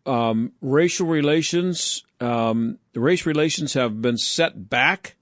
um, 0.05 0.51
racial 0.61 1.07
relations, 1.07 2.03
um, 2.19 2.77
race 2.93 3.25
relations 3.25 3.73
have 3.73 3.99
been 3.99 4.17
set 4.17 4.69
back 4.69 5.15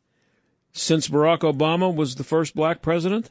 since 0.73 1.07
Barack 1.07 1.39
Obama 1.39 1.93
was 1.93 2.15
the 2.15 2.25
first 2.25 2.55
black 2.55 2.81
president? 2.81 3.29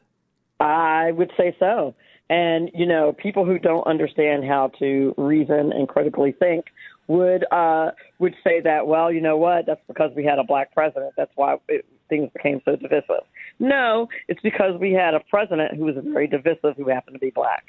I 0.58 1.12
would 1.12 1.30
say 1.37 1.54
so. 1.58 1.94
And, 2.30 2.70
you 2.74 2.87
know, 2.87 3.12
people 3.12 3.44
who 3.44 3.58
don't 3.58 3.87
understand 3.87 4.44
how 4.44 4.70
to 4.78 5.14
reason 5.18 5.72
and 5.72 5.87
critically 5.87 6.32
think 6.32 6.66
would 7.09 7.44
uh, 7.51 7.90
would 8.18 8.35
say 8.44 8.61
that, 8.61 8.87
well, 8.87 9.11
you 9.11 9.21
know 9.21 9.37
what, 9.37 9.66
that's 9.66 9.81
because 9.88 10.12
we 10.14 10.25
had 10.25 10.38
a 10.38 10.44
black 10.44 10.73
president. 10.73 11.14
That's 11.16 11.33
why 11.35 11.57
it, 11.68 11.85
things 12.09 12.31
became 12.33 12.61
so 12.64 12.77
divisive. 12.77 13.25
No, 13.59 14.09
it's 14.29 14.40
because 14.40 14.79
we 14.79 14.92
had 14.92 15.14
a 15.14 15.21
president 15.31 15.75
who 15.75 15.85
was 15.85 15.97
very 16.05 16.29
divisive 16.29 16.77
who 16.77 16.88
happened 16.88 17.14
to 17.14 17.21
be 17.21 17.31
black 17.31 17.64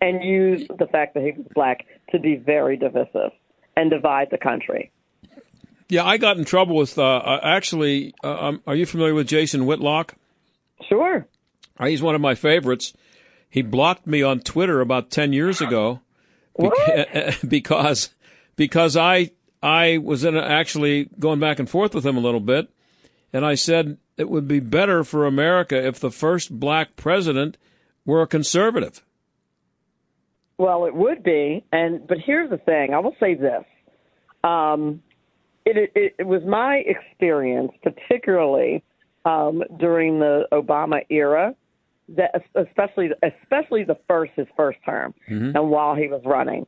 and 0.00 0.22
used 0.22 0.70
the 0.78 0.86
fact 0.86 1.14
that 1.14 1.22
he 1.22 1.32
was 1.32 1.46
black 1.54 1.86
to 2.10 2.18
be 2.18 2.36
very 2.36 2.76
divisive 2.76 3.30
and 3.76 3.90
divide 3.90 4.28
the 4.30 4.38
country. 4.38 4.90
Yeah, 5.88 6.04
I 6.04 6.16
got 6.16 6.36
in 6.36 6.44
trouble 6.44 6.76
with 6.76 6.98
uh, 6.98 7.02
uh 7.02 7.40
actually. 7.42 8.14
Uh, 8.24 8.48
um, 8.48 8.62
are 8.66 8.74
you 8.74 8.86
familiar 8.86 9.14
with 9.14 9.28
Jason 9.28 9.66
Whitlock? 9.66 10.14
Sure. 10.88 11.26
Uh, 11.78 11.86
he's 11.86 12.02
one 12.02 12.14
of 12.14 12.20
my 12.20 12.34
favorites. 12.34 12.94
He 13.48 13.62
blocked 13.62 14.06
me 14.06 14.22
on 14.22 14.40
Twitter 14.40 14.80
about 14.80 15.10
ten 15.10 15.32
years 15.32 15.60
ago 15.60 16.00
beca- 16.58 17.48
because 17.48 18.10
because 18.56 18.96
I 18.96 19.30
I 19.62 19.98
was 19.98 20.24
in 20.24 20.36
a, 20.36 20.40
actually 20.40 21.08
going 21.18 21.40
back 21.40 21.58
and 21.58 21.68
forth 21.68 21.94
with 21.94 22.04
him 22.04 22.16
a 22.16 22.20
little 22.20 22.40
bit, 22.40 22.68
and 23.32 23.44
I 23.44 23.54
said 23.54 23.98
it 24.16 24.28
would 24.28 24.48
be 24.48 24.60
better 24.60 25.04
for 25.04 25.26
America 25.26 25.86
if 25.86 26.00
the 26.00 26.10
first 26.10 26.58
black 26.58 26.96
president 26.96 27.56
were 28.04 28.22
a 28.22 28.26
conservative. 28.26 29.02
Well, 30.58 30.86
it 30.86 30.94
would 30.94 31.22
be, 31.22 31.64
and 31.70 32.06
but 32.06 32.18
here's 32.18 32.50
the 32.50 32.58
thing: 32.58 32.94
I 32.94 32.98
will 32.98 33.16
say 33.20 33.34
this. 33.34 33.64
Um, 34.42 35.02
it, 35.64 35.90
it, 35.94 36.14
it 36.18 36.26
was 36.26 36.42
my 36.46 36.76
experience, 36.76 37.72
particularly 37.82 38.82
um, 39.24 39.64
during 39.78 40.20
the 40.20 40.46
Obama 40.52 41.04
era, 41.10 41.54
that 42.10 42.42
especially 42.54 43.10
especially 43.22 43.84
the 43.84 43.98
first 44.08 44.32
his 44.36 44.46
first 44.56 44.78
term, 44.84 45.12
mm-hmm. 45.28 45.56
and 45.56 45.70
while 45.70 45.94
he 45.94 46.06
was 46.06 46.22
running, 46.24 46.66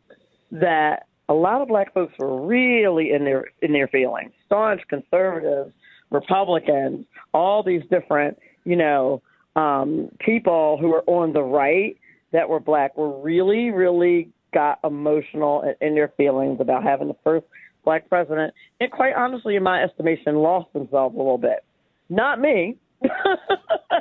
that 0.50 1.06
a 1.28 1.34
lot 1.34 1.60
of 1.60 1.68
black 1.68 1.92
folks 1.92 2.14
were 2.18 2.46
really 2.46 3.12
in 3.12 3.24
their 3.24 3.46
in 3.62 3.72
their 3.72 3.88
feelings, 3.88 4.32
staunch 4.46 4.80
conservatives 4.88 5.72
Republicans, 6.10 7.04
all 7.34 7.62
these 7.62 7.82
different, 7.90 8.38
you 8.64 8.76
know, 8.76 9.22
um, 9.56 10.10
people 10.20 10.78
who 10.80 10.88
were 10.88 11.02
on 11.06 11.32
the 11.32 11.42
right 11.42 11.96
that 12.32 12.48
were 12.48 12.60
black 12.60 12.96
were 12.96 13.20
really, 13.20 13.70
really 13.70 14.30
got 14.54 14.78
emotional 14.84 15.62
in, 15.62 15.88
in 15.88 15.94
their 15.94 16.12
feelings 16.16 16.58
about 16.60 16.82
having 16.82 17.08
the 17.08 17.16
first 17.24 17.46
black 17.84 18.08
president, 18.08 18.54
and 18.80 18.90
quite 18.90 19.14
honestly, 19.14 19.56
in 19.56 19.62
my 19.62 19.82
estimation, 19.82 20.36
lost 20.36 20.72
themselves 20.72 21.14
a 21.14 21.18
little 21.18 21.38
bit. 21.38 21.64
Not 22.08 22.40
me. 22.40 22.76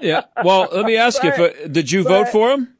yeah. 0.01 0.21
Well, 0.43 0.67
let 0.71 0.85
me 0.85 0.97
ask 0.97 1.21
but, 1.21 1.37
you: 1.37 1.45
uh, 1.45 1.67
Did 1.67 1.91
you 1.91 2.03
vote 2.03 2.29
for 2.29 2.51
him? 2.51 2.75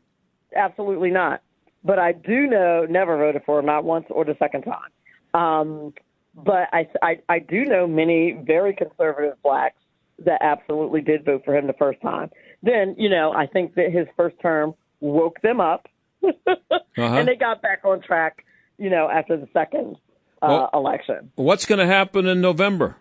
Absolutely 0.56 1.12
not. 1.12 1.42
But 1.84 2.00
I 2.00 2.12
do 2.12 2.48
know 2.48 2.86
never 2.90 3.18
voted 3.18 3.44
for 3.46 3.60
him, 3.60 3.66
not 3.66 3.84
once 3.84 4.06
or 4.10 4.26
the 4.26 4.36
second 4.40 4.64
time. 4.64 4.92
Um, 5.34 5.94
but 6.36 6.70
I, 6.72 6.88
I, 7.02 7.20
I 7.30 7.40
do 7.40 7.66
know 7.66 7.88
many 7.88 8.32
very 8.46 8.74
conservative 8.74 9.42
blacks 9.42 9.78
that 10.26 10.40
absolutely 10.42 11.02
did 11.02 11.26
vote 11.26 11.44
for 11.46 11.56
him 11.56 11.68
the 11.68 11.74
first 11.74 12.02
time. 12.02 12.30
Then, 12.64 12.96
you 12.98 13.10
know, 13.10 13.32
I 13.32 13.48
think 13.48 13.76
that 13.76 13.92
his 13.92 14.08
first 14.16 14.36
term 14.42 14.74
woke 15.00 15.42
them 15.42 15.60
up 15.60 15.88
uh-huh. 16.24 16.66
and 16.98 17.28
they 17.28 17.36
got 17.36 17.62
back 17.62 17.82
on 17.86 18.02
track, 18.02 18.46
you 18.78 18.90
know, 18.90 19.10
after 19.10 19.38
the 19.38 19.48
second 19.54 19.96
uh, 20.42 20.48
well, 20.48 20.70
election. 20.74 21.32
What's 21.36 21.66
going 21.66 21.80
to 21.80 21.88
happen 21.88 22.28
in 22.28 22.42
November? 22.42 22.98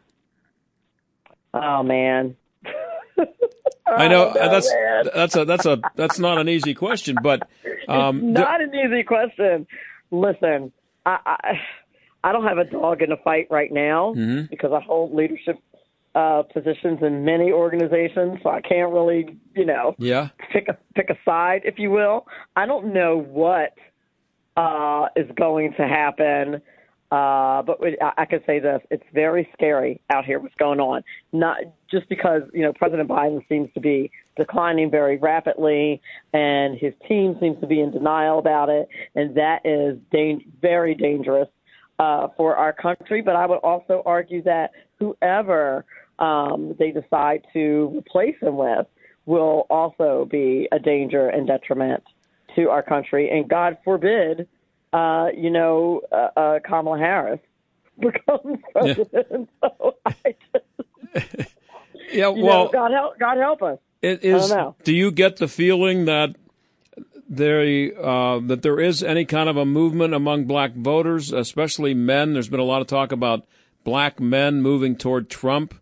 Oh, 1.53 1.83
man. 1.83 2.37
I 3.87 4.09
know 4.09 4.33
oh, 4.35 4.51
that's 4.51 4.73
man. 4.73 5.09
that's 5.15 5.37
a 5.37 5.45
that's 5.45 5.67
a 5.67 5.81
that's 5.95 6.19
not 6.19 6.39
an 6.39 6.49
easy 6.49 6.75
question, 6.75 7.17
but 7.23 7.49
um, 7.89 8.33
not 8.33 8.61
an 8.61 8.73
easy 8.75 9.03
question. 9.03 9.67
Listen, 10.11 10.73
I, 11.05 11.19
I 11.25 11.53
I 12.25 12.33
don't 12.33 12.45
have 12.45 12.59
a 12.59 12.65
dog 12.65 13.03
in 13.03 13.11
the 13.11 13.17
fight 13.23 13.47
right 13.51 13.73
now 13.73 14.15
mm-hmm. 14.17 14.47
because 14.51 14.73
I 14.73 14.81
hold 14.81 15.15
leadership 15.15 15.59
uh, 16.17 16.43
positions 16.43 16.99
in 17.03 17.25
many 17.25 17.53
organizations, 17.53 18.39
so 18.43 18.49
I 18.49 18.61
can't 18.61 18.93
really, 18.93 19.39
you 19.55 19.67
know, 19.67 19.95
yeah, 19.99 20.31
pick 20.53 20.69
a 20.69 20.77
pick 20.95 21.11
a 21.11 21.17
side, 21.25 21.63
if 21.65 21.79
you 21.79 21.91
will. 21.91 22.27
I 22.57 22.67
don't 22.67 22.93
know 22.93 23.19
what 23.19 23.75
uh, 24.57 25.07
is 25.15 25.31
going 25.37 25.75
to 25.77 25.87
happen, 25.87 26.63
uh, 27.11 27.63
but 27.63 27.79
I, 28.03 28.13
I 28.19 28.25
can 28.25 28.41
say 28.47 28.59
this: 28.59 28.83
it's 28.91 29.05
very 29.13 29.49
scary 29.53 30.01
out 30.11 30.25
here. 30.25 30.39
What's 30.41 30.55
going 30.57 30.81
on? 30.81 31.03
Not 31.33 31.59
just 31.91 32.09
because 32.09 32.43
you 32.53 32.63
know 32.63 32.73
President 32.73 33.09
Biden 33.09 33.47
seems 33.49 33.73
to 33.75 33.81
be 33.81 34.11
declining 34.37 34.91
very 34.91 35.17
rapidly, 35.17 36.01
and 36.33 36.77
his 36.77 36.95
team 37.09 37.37
seems 37.41 37.61
to 37.61 37.67
be 37.67 37.81
in 37.81 37.93
denial 37.93 38.39
about 38.39 38.69
it, 38.69 38.89
and 39.15 39.37
that 39.37 39.65
is 39.65 39.99
da- 40.11 40.45
very 40.61 40.95
dangerous 40.95 41.49
uh, 41.99 42.29
for 42.37 42.57
our 42.57 42.73
country. 42.73 43.23
But 43.23 43.37
I 43.37 43.47
would 43.47 43.59
also 43.59 44.03
argue 44.05 44.43
that 44.43 44.73
whoever 44.99 45.85
um, 46.19 46.75
they 46.79 46.91
decide 46.91 47.47
to 47.53 47.93
replace 47.97 48.37
him 48.41 48.57
with 48.57 48.87
will 49.27 49.67
also 49.71 50.27
be 50.31 50.69
a 50.73 50.79
danger 50.79 51.29
and 51.29 51.47
detriment 51.47 52.03
to 52.55 52.71
our 52.71 52.83
country. 52.83 53.31
And 53.31 53.49
God 53.49 53.77
forbid, 53.85 54.49
uh, 54.93 55.29
you 55.37 55.51
know, 55.51 56.03
uh, 56.13 56.29
uh, 56.37 56.59
Kamala 56.61 56.99
Harris 56.99 57.41
becomes 57.99 58.59
president. 58.73 59.49
Yeah. 59.63 59.69
So 59.79 59.97
I 60.05 60.15
just, 61.15 61.51
yeah, 62.13 62.29
well, 62.29 62.65
know, 62.65 62.71
God 62.73 62.91
help, 62.93 63.19
God 63.19 63.39
help 63.39 63.63
us. 63.63 63.79
It 64.03 64.25
is. 64.25 64.53
Do 64.85 64.95
you 64.95 65.11
get 65.11 65.37
the 65.37 65.49
feeling 65.49 66.05
that 66.05 66.37
there 67.29 67.61
uh, 68.01 68.41
that 68.47 68.63
there 68.63 68.81
is 68.81 69.03
any 69.03 69.25
kind 69.25 69.49
of 69.49 69.57
a 69.57 69.65
movement 69.65 70.15
among 70.15 70.45
black 70.45 70.75
voters, 70.75 71.33
especially 71.33 71.95
men. 71.95 72.33
There's 72.33 72.49
been 72.49 72.61
a 72.61 72.65
lot 72.65 72.81
of 72.81 72.87
talk 72.87 73.13
about 73.13 73.47
black 73.85 74.21
men 74.21 74.63
moving 74.63 74.97
toward 74.97 75.29
Trump. 75.29 75.75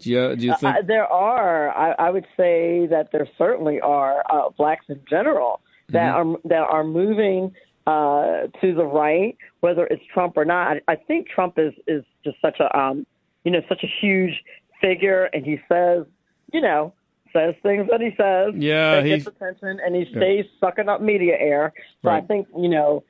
Do 0.00 0.10
you, 0.10 0.36
do 0.36 0.46
you 0.46 0.54
think 0.58 0.76
uh, 0.76 0.82
there 0.86 1.06
are? 1.06 1.70
I, 1.70 2.06
I, 2.06 2.10
would 2.10 2.26
say 2.36 2.86
that 2.86 3.10
there 3.12 3.28
certainly 3.36 3.80
are 3.80 4.24
uh, 4.30 4.48
blacks 4.56 4.86
in 4.88 5.02
general 5.08 5.60
that 5.90 6.14
mm-hmm. 6.14 6.32
are 6.32 6.38
that 6.44 6.62
are 6.70 6.84
moving 6.84 7.52
uh, 7.90 8.46
to 8.60 8.72
the 8.72 8.84
right, 8.84 9.36
whether 9.60 9.84
it's 9.86 10.02
Trump 10.14 10.36
or 10.36 10.44
not. 10.44 10.76
I, 10.88 10.92
I 10.92 10.96
think 10.96 11.28
Trump 11.28 11.58
is 11.58 11.72
is 11.88 12.04
just 12.24 12.36
such 12.40 12.60
a 12.60 12.78
um, 12.78 13.04
you 13.42 13.50
know 13.50 13.60
such 13.68 13.82
a 13.82 13.88
huge 14.00 14.44
figure, 14.80 15.24
and 15.32 15.44
he 15.44 15.58
says 15.68 16.04
you 16.52 16.60
know 16.60 16.92
says 17.32 17.54
things 17.64 17.88
that 17.90 18.00
he 18.00 18.10
says. 18.16 18.54
Yeah, 18.56 19.02
he 19.02 19.08
gets 19.08 19.26
attention, 19.26 19.80
and 19.84 19.96
he 19.96 20.04
stays 20.16 20.44
yeah. 20.46 20.68
sucking 20.68 20.88
up 20.88 21.02
media 21.02 21.34
air. 21.36 21.72
So 22.02 22.10
right. 22.10 22.22
I 22.22 22.26
think 22.26 22.46
you 22.56 22.68
know 22.68 23.02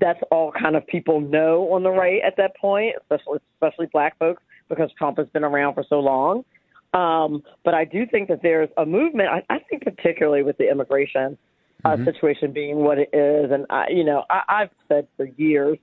that's 0.00 0.20
all 0.30 0.52
kind 0.52 0.76
of 0.76 0.86
people 0.86 1.20
know 1.20 1.72
on 1.72 1.82
the 1.82 1.90
right 1.90 2.20
at 2.24 2.36
that 2.36 2.56
point, 2.56 2.94
especially 3.00 3.40
especially 3.56 3.86
black 3.92 4.16
folks, 4.18 4.42
because 4.68 4.90
Trump 4.96 5.18
has 5.18 5.26
been 5.30 5.44
around 5.44 5.74
for 5.74 5.84
so 5.88 5.98
long. 5.98 6.44
Um, 6.92 7.42
but 7.64 7.74
I 7.74 7.84
do 7.84 8.06
think 8.06 8.28
that 8.28 8.42
there's 8.42 8.68
a 8.76 8.86
movement. 8.86 9.28
I, 9.28 9.42
I 9.48 9.58
think 9.58 9.82
particularly 9.82 10.44
with 10.44 10.58
the 10.58 10.70
immigration 10.70 11.36
uh, 11.84 11.90
mm-hmm. 11.90 12.04
situation 12.04 12.52
being 12.52 12.76
what 12.78 12.98
it 12.98 13.10
is, 13.12 13.50
and 13.50 13.66
I, 13.70 13.86
you 13.90 14.04
know, 14.04 14.24
I, 14.30 14.42
I've 14.48 14.70
said 14.88 15.06
for 15.16 15.26
years 15.36 15.78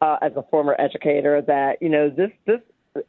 uh, 0.00 0.16
as 0.22 0.32
a 0.36 0.42
former 0.50 0.76
educator 0.78 1.42
that 1.42 1.80
you 1.80 1.88
know 1.88 2.10
this 2.10 2.30
this 2.46 2.60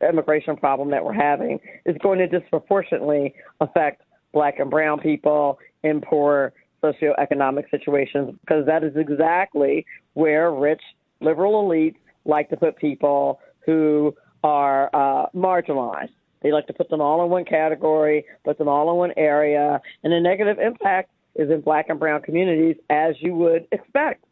immigration 0.08 0.56
problem 0.56 0.92
that 0.92 1.04
we're 1.04 1.14
having 1.14 1.60
is 1.86 1.96
going 2.02 2.20
to 2.20 2.28
disproportionately 2.28 3.34
affect 3.60 4.04
black 4.32 4.60
and 4.60 4.70
brown 4.70 5.00
people 5.00 5.60
in 5.84 6.02
poor 6.02 6.54
socioeconomic 6.84 7.70
situations 7.70 8.36
because 8.42 8.66
that 8.66 8.84
is 8.84 8.94
exactly 8.96 9.86
where 10.14 10.52
rich 10.52 10.82
liberal 11.20 11.64
elites 11.64 11.96
like 12.26 12.50
to 12.50 12.58
put 12.58 12.78
people 12.78 13.40
who 13.66 14.14
are 14.44 14.90
uh, 14.94 15.28
marginalized. 15.36 16.12
They 16.42 16.52
like 16.52 16.68
to 16.68 16.74
put 16.74 16.90
them 16.90 17.00
all 17.00 17.24
in 17.24 17.30
one 17.30 17.46
category, 17.46 18.26
put 18.44 18.58
them 18.58 18.68
all 18.68 18.90
in 18.92 18.98
one 18.98 19.14
area, 19.16 19.80
and 20.04 20.12
the 20.12 20.20
negative 20.20 20.60
impact 20.60 21.10
is 21.36 21.50
in 21.50 21.62
black 21.62 21.88
and 21.90 22.00
brown 22.00 22.22
communities, 22.22 22.76
as 22.90 23.16
you 23.20 23.34
would 23.36 23.68
expect. 23.72 24.24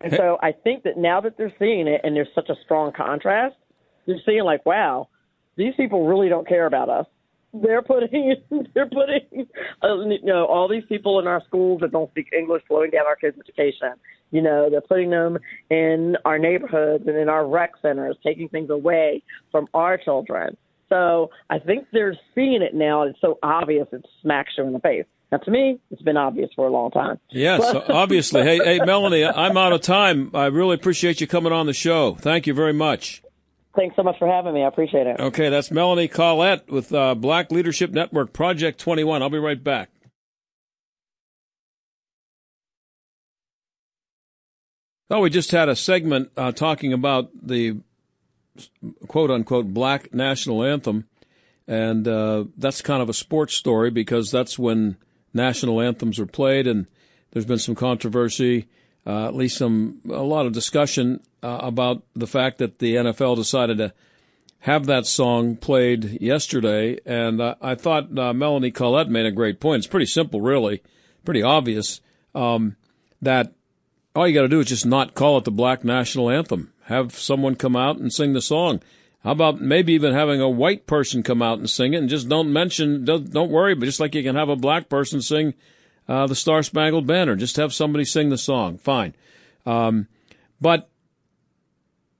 And 0.00 0.12
so 0.14 0.38
I 0.42 0.52
think 0.52 0.84
that 0.84 0.98
now 0.98 1.20
that 1.22 1.38
they're 1.38 1.54
seeing 1.58 1.86
it 1.86 2.02
and 2.04 2.14
there's 2.14 2.28
such 2.34 2.50
a 2.50 2.54
strong 2.64 2.92
contrast, 2.92 3.56
they're 4.06 4.20
seeing 4.26 4.44
like, 4.44 4.66
wow, 4.66 5.08
these 5.56 5.74
people 5.76 6.06
really 6.06 6.28
don't 6.28 6.46
care 6.46 6.66
about 6.66 6.88
us. 6.88 7.06
They're 7.54 7.82
putting 7.82 8.34
they're 8.74 8.88
putting 8.88 9.46
uh, 9.82 10.00
you 10.00 10.24
know 10.24 10.44
all 10.46 10.68
these 10.68 10.82
people 10.88 11.20
in 11.20 11.26
our 11.26 11.42
schools 11.46 11.80
that 11.80 11.92
don't 11.92 12.10
speak 12.10 12.28
English, 12.36 12.62
slowing 12.66 12.90
down 12.90 13.06
our 13.06 13.16
kids' 13.16 13.38
education. 13.38 13.92
You 14.30 14.42
know, 14.42 14.68
they're 14.68 14.80
putting 14.80 15.10
them 15.10 15.38
in 15.70 16.16
our 16.24 16.38
neighborhoods 16.38 17.06
and 17.06 17.16
in 17.16 17.28
our 17.28 17.46
rec 17.46 17.72
centers, 17.80 18.16
taking 18.24 18.48
things 18.48 18.70
away 18.70 19.22
from 19.52 19.68
our 19.72 19.96
children. 19.96 20.56
So 20.88 21.30
I 21.48 21.60
think 21.60 21.86
they're 21.92 22.18
seeing 22.34 22.60
it 22.60 22.74
now. 22.74 23.02
and 23.02 23.12
It's 23.12 23.20
so 23.20 23.38
obvious. 23.42 23.86
It 23.92 24.04
smacks 24.20 24.52
you 24.58 24.64
in 24.64 24.72
the 24.72 24.80
face. 24.80 25.06
Now, 25.34 25.38
to 25.38 25.50
me, 25.50 25.80
it's 25.90 26.00
been 26.00 26.16
obvious 26.16 26.48
for 26.54 26.68
a 26.68 26.70
long 26.70 26.92
time. 26.92 27.18
Yes, 27.28 27.60
obviously. 27.88 28.44
Hey, 28.44 28.58
hey, 28.58 28.78
Melanie, 28.84 29.24
I'm 29.24 29.56
out 29.56 29.72
of 29.72 29.80
time. 29.80 30.30
I 30.32 30.46
really 30.46 30.76
appreciate 30.76 31.20
you 31.20 31.26
coming 31.26 31.52
on 31.52 31.66
the 31.66 31.72
show. 31.72 32.14
Thank 32.14 32.46
you 32.46 32.54
very 32.54 32.72
much. 32.72 33.20
Thanks 33.74 33.96
so 33.96 34.04
much 34.04 34.16
for 34.20 34.28
having 34.28 34.54
me. 34.54 34.62
I 34.62 34.68
appreciate 34.68 35.08
it. 35.08 35.18
Okay, 35.18 35.48
that's 35.48 35.72
Melanie 35.72 36.06
Collette 36.06 36.70
with 36.70 36.94
uh, 36.94 37.16
Black 37.16 37.50
Leadership 37.50 37.90
Network, 37.90 38.32
Project 38.32 38.78
21. 38.78 39.22
I'll 39.22 39.28
be 39.28 39.38
right 39.38 39.62
back. 39.62 39.90
Oh, 45.10 45.18
we 45.18 45.30
just 45.30 45.50
had 45.50 45.68
a 45.68 45.74
segment 45.74 46.30
uh, 46.36 46.52
talking 46.52 46.92
about 46.92 47.30
the 47.42 47.78
quote 49.08 49.32
unquote 49.32 49.74
black 49.74 50.14
national 50.14 50.62
anthem. 50.62 51.08
And 51.66 52.06
uh, 52.06 52.44
that's 52.56 52.82
kind 52.82 53.02
of 53.02 53.08
a 53.08 53.14
sports 53.14 53.54
story 53.54 53.90
because 53.90 54.30
that's 54.30 54.58
when 54.58 54.96
national 55.34 55.80
anthems 55.80 56.18
are 56.18 56.26
played, 56.26 56.66
and 56.66 56.86
there's 57.30 57.44
been 57.44 57.58
some 57.58 57.74
controversy, 57.74 58.68
uh, 59.06 59.26
at 59.26 59.34
least 59.34 59.58
some 59.58 60.00
a 60.08 60.22
lot 60.22 60.46
of 60.46 60.52
discussion 60.52 61.20
uh, 61.42 61.58
about 61.60 62.02
the 62.14 62.26
fact 62.26 62.58
that 62.58 62.78
the 62.78 62.94
NFL 62.94 63.36
decided 63.36 63.78
to 63.78 63.92
have 64.60 64.86
that 64.86 65.06
song 65.06 65.56
played 65.56 66.22
yesterday. 66.22 66.98
And 67.04 67.40
uh, 67.40 67.56
I 67.60 67.74
thought 67.74 68.18
uh, 68.18 68.32
Melanie 68.32 68.70
Collette 68.70 69.10
made 69.10 69.26
a 69.26 69.30
great 69.30 69.60
point. 69.60 69.80
It's 69.80 69.86
pretty 69.86 70.06
simple, 70.06 70.40
really, 70.40 70.82
pretty 71.24 71.42
obvious 71.42 72.00
um, 72.34 72.76
that 73.20 73.52
all 74.14 74.26
you 74.26 74.34
got 74.34 74.42
to 74.42 74.48
do 74.48 74.60
is 74.60 74.66
just 74.66 74.86
not 74.86 75.14
call 75.14 75.36
it 75.36 75.44
the 75.44 75.50
Black 75.50 75.84
National 75.84 76.30
Anthem. 76.30 76.72
Have 76.84 77.14
someone 77.14 77.56
come 77.56 77.76
out 77.76 77.98
and 77.98 78.12
sing 78.12 78.32
the 78.32 78.40
song. 78.40 78.80
How 79.24 79.32
about 79.32 79.58
maybe 79.58 79.94
even 79.94 80.12
having 80.12 80.42
a 80.42 80.50
white 80.50 80.86
person 80.86 81.22
come 81.22 81.40
out 81.40 81.58
and 81.58 81.68
sing 81.68 81.94
it, 81.94 81.96
and 81.96 82.10
just 82.10 82.28
don't 82.28 82.52
mention, 82.52 83.06
don't, 83.06 83.32
don't 83.32 83.50
worry, 83.50 83.74
but 83.74 83.86
just 83.86 83.98
like 83.98 84.14
you 84.14 84.22
can 84.22 84.36
have 84.36 84.50
a 84.50 84.56
black 84.56 84.90
person 84.90 85.22
sing 85.22 85.54
uh, 86.06 86.26
the 86.26 86.34
Star 86.34 86.62
Spangled 86.62 87.06
Banner, 87.06 87.34
just 87.34 87.56
have 87.56 87.72
somebody 87.72 88.04
sing 88.04 88.28
the 88.28 88.36
song. 88.36 88.76
Fine. 88.76 89.14
Um, 89.64 90.08
but 90.60 90.90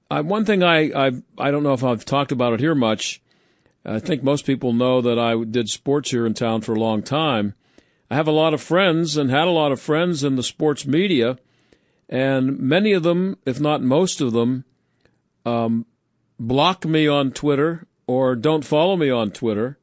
I, 0.09 0.21
one 0.21 0.45
thing 0.45 0.63
I, 0.63 1.07
I 1.07 1.11
I 1.37 1.51
don't 1.51 1.63
know 1.63 1.73
if 1.73 1.83
I've 1.83 2.05
talked 2.05 2.31
about 2.31 2.53
it 2.53 2.59
here 2.59 2.75
much. 2.75 3.21
I 3.85 3.99
think 3.99 4.23
most 4.23 4.45
people 4.45 4.73
know 4.73 4.99
that 5.01 5.19
I 5.19 5.43
did 5.43 5.69
sports 5.69 6.09
here 6.09 6.25
in 6.25 6.33
town 6.33 6.61
for 6.61 6.73
a 6.73 6.79
long 6.79 7.03
time. 7.03 7.53
I 8.09 8.15
have 8.15 8.27
a 8.27 8.31
lot 8.31 8.55
of 8.55 8.61
friends 8.61 9.15
and 9.15 9.29
had 9.29 9.47
a 9.47 9.51
lot 9.51 9.71
of 9.71 9.79
friends 9.79 10.23
in 10.23 10.37
the 10.37 10.43
sports 10.43 10.87
media, 10.87 11.37
and 12.09 12.59
many 12.59 12.93
of 12.93 13.03
them, 13.03 13.37
if 13.45 13.59
not 13.59 13.83
most 13.83 14.21
of 14.21 14.33
them, 14.33 14.65
um, 15.45 15.85
block 16.39 16.85
me 16.85 17.07
on 17.07 17.31
Twitter 17.31 17.87
or 18.07 18.35
don't 18.35 18.65
follow 18.65 18.95
me 18.95 19.09
on 19.09 19.31
Twitter 19.31 19.77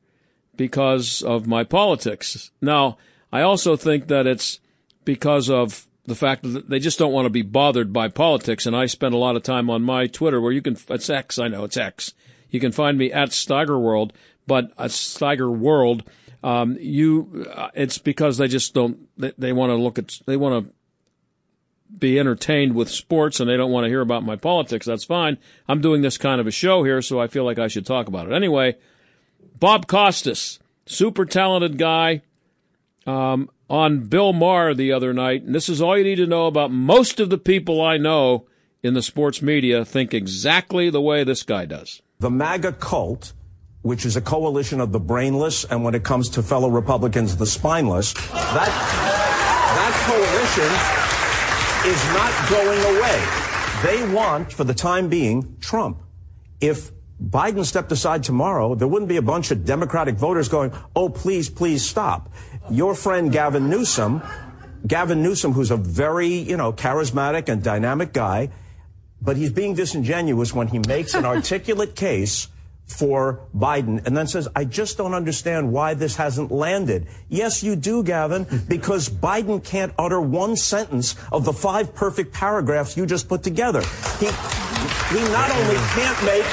because 0.57 1.23
of 1.23 1.47
my 1.47 1.65
politics. 1.65 2.51
Now, 2.61 2.99
I 3.33 3.43
also 3.43 3.77
think 3.77 4.09
that 4.09 4.27
it's 4.27 4.61
because 5.05 5.51
of 5.51 5.87
the 6.05 6.15
fact 6.15 6.43
that 6.43 6.69
they 6.69 6.79
just 6.79 6.99
don't 6.99 7.13
want 7.13 7.27
to 7.27 7.31
be 7.31 7.43
bothered 7.43 7.93
by 7.93 8.09
politics. 8.09 8.67
And 8.67 8.77
I 8.77 8.87
spend 8.87 9.15
a 9.15 9.19
lot 9.19 9.37
of 9.37 9.43
time 9.43 9.71
on 9.71 9.83
my 9.83 10.07
Twitter 10.07 10.41
where 10.41 10.53
you 10.53 10.63
can, 10.63 10.77
it's 10.89 11.11
X, 11.11 11.39
I 11.39 11.49
know 11.49 11.65
it's 11.65 11.77
X. 11.77 12.15
You 12.51 12.61
can 12.61 12.73
find 12.73 12.99
me 12.99 13.13
at 13.13 13.31
Steigerworld, 13.31 14.11
but 14.47 14.73
at 14.79 14.91
Steiger 14.91 15.57
World, 15.57 16.03
um, 16.43 16.77
you, 16.81 17.47
uh, 17.55 17.71
it's 17.75 17.99
because 17.99 18.37
they 18.37 18.49
just 18.49 18.75
don't, 18.75 19.09
they, 19.17 19.33
they 19.39 19.53
want 19.53 19.71
to 19.71 19.77
look 19.77 19.99
at, 19.99 20.19
they 20.27 20.37
want 20.37 20.67
to 20.67 20.73
be 21.99 22.19
entertained 22.19 22.75
with 22.75 22.91
sports 22.91 23.41
and 23.41 23.49
they 23.49 23.57
don't 23.57 23.71
want 23.71 23.85
to 23.85 23.89
hear 23.89 24.01
about 24.01 24.25
my 24.25 24.37
politics, 24.37 24.87
that's 24.87 25.05
fine. 25.05 25.39
I'm 25.69 25.81
doing 25.81 26.03
this 26.03 26.19
kind 26.19 26.41
of 26.41 26.47
a 26.47 26.51
show 26.51 26.85
here, 26.85 27.03
so 27.03 27.21
I 27.21 27.27
feel 27.27 27.45
like 27.45 27.59
I 27.59 27.69
should 27.69 27.87
talk 27.87 28.09
about 28.09 28.27
it. 28.27 28.33
Anyway, 28.33 28.77
Bob 29.59 29.87
Costas, 29.87 30.59
super 30.87 31.25
talented 31.25 31.79
guy, 31.79 32.23
um, 33.07 33.51
on 33.69 34.01
Bill 34.01 34.33
Maher 34.33 34.75
the 34.75 34.93
other 34.93 35.13
night. 35.13 35.43
And 35.43 35.55
this 35.55 35.69
is 35.69 35.81
all 35.81 35.97
you 35.97 36.05
need 36.05 36.17
to 36.17 36.27
know 36.27 36.47
about 36.47 36.71
most 36.71 37.21
of 37.21 37.31
the 37.31 37.39
people 37.39 37.81
I 37.81 37.97
know 37.97 38.47
in 38.83 38.95
the 38.95 39.03
sports 39.03 39.41
media 39.41 39.85
think 39.85 40.13
exactly 40.13 40.91
the 40.91 41.01
way 41.01 41.25
this 41.25 41.43
guy 41.43 41.65
does. 41.65 42.03
The 42.19 42.31
MAGA 42.31 42.73
cult 42.73 43.33
which 43.83 44.07
is 44.07 44.17
a 44.17 44.21
coalition 44.21 44.81
of 44.81 44.93
the 44.93 45.01
brainless 45.01 45.65
and 45.65 45.85
when 45.85 45.95
it 45.95 46.05
comes 46.05 46.29
to 46.31 46.43
fellow 46.43 46.71
Republicans, 46.71 47.37
the 47.37 47.47
spineless, 47.47 48.13
that, 48.13 48.71
that 49.77 49.93
coalition 50.07 51.22
is 51.85 52.05
not 52.13 52.49
going 52.49 52.81
away. 52.97 53.25
They 53.83 54.15
want, 54.15 54.53
for 54.53 54.63
the 54.63 54.75
time 54.75 55.09
being, 55.09 55.57
Trump. 55.59 56.01
If 56.61 56.93
Biden 57.21 57.65
stepped 57.65 57.91
aside 57.91 58.23
tomorrow, 58.23 58.77
there 58.77 58.87
wouldn't 58.87 59.09
be 59.09 59.17
a 59.17 59.23
bunch 59.23 59.51
of 59.51 59.65
Democratic 59.65 60.15
voters 60.15 60.49
going, 60.49 60.73
oh, 60.95 61.09
please, 61.09 61.51
please 61.51 61.85
stop. 61.85 62.33
Your 62.71 62.95
friend 62.95 63.33
Gavin 63.33 63.69
Newsom, 63.69 64.23
Gavin 64.87 65.25
Newsom, 65.25 65.53
who's 65.53 65.73
a 65.73 65.77
very, 65.77 66.29
you 66.29 66.57
know, 66.57 66.73
charismatic 66.73 67.49
and 67.49 67.65
dynamic 67.65 68.13
guy, 68.13 68.51
but 69.21 69.37
he's 69.37 69.51
being 69.51 69.75
disingenuous 69.75 70.55
when 70.55 70.69
he 70.69 70.79
makes 70.87 71.15
an 71.15 71.25
articulate 71.35 71.97
case 71.97 72.47
for 72.87 73.41
Biden 73.57 74.05
and 74.07 74.17
then 74.17 74.27
says, 74.27 74.49
I 74.55 74.65
just 74.65 74.99
don't 74.99 75.15
understand 75.15 75.73
why 75.73 75.95
this 75.95 76.17
hasn't 76.17 76.51
landed. 76.51 77.07
Yes, 77.29 77.63
you 77.63 77.77
do, 77.77 78.03
Gavin, 78.03 78.47
because 78.69 79.09
Biden 79.09 79.63
can't 79.63 79.93
utter 79.99 80.21
one 80.21 80.57
sentence 80.57 81.17
of 81.31 81.45
the 81.45 81.53
five 81.53 81.95
perfect 81.95 82.33
paragraphs 82.33 82.97
you 82.97 83.07
just 83.07 83.29
put 83.29 83.43
together. 83.43 83.81
He, 84.19 84.27
he 84.27 85.23
not 85.31 85.51
only 85.51 85.77
can't 85.95 86.25
make, 86.25 86.47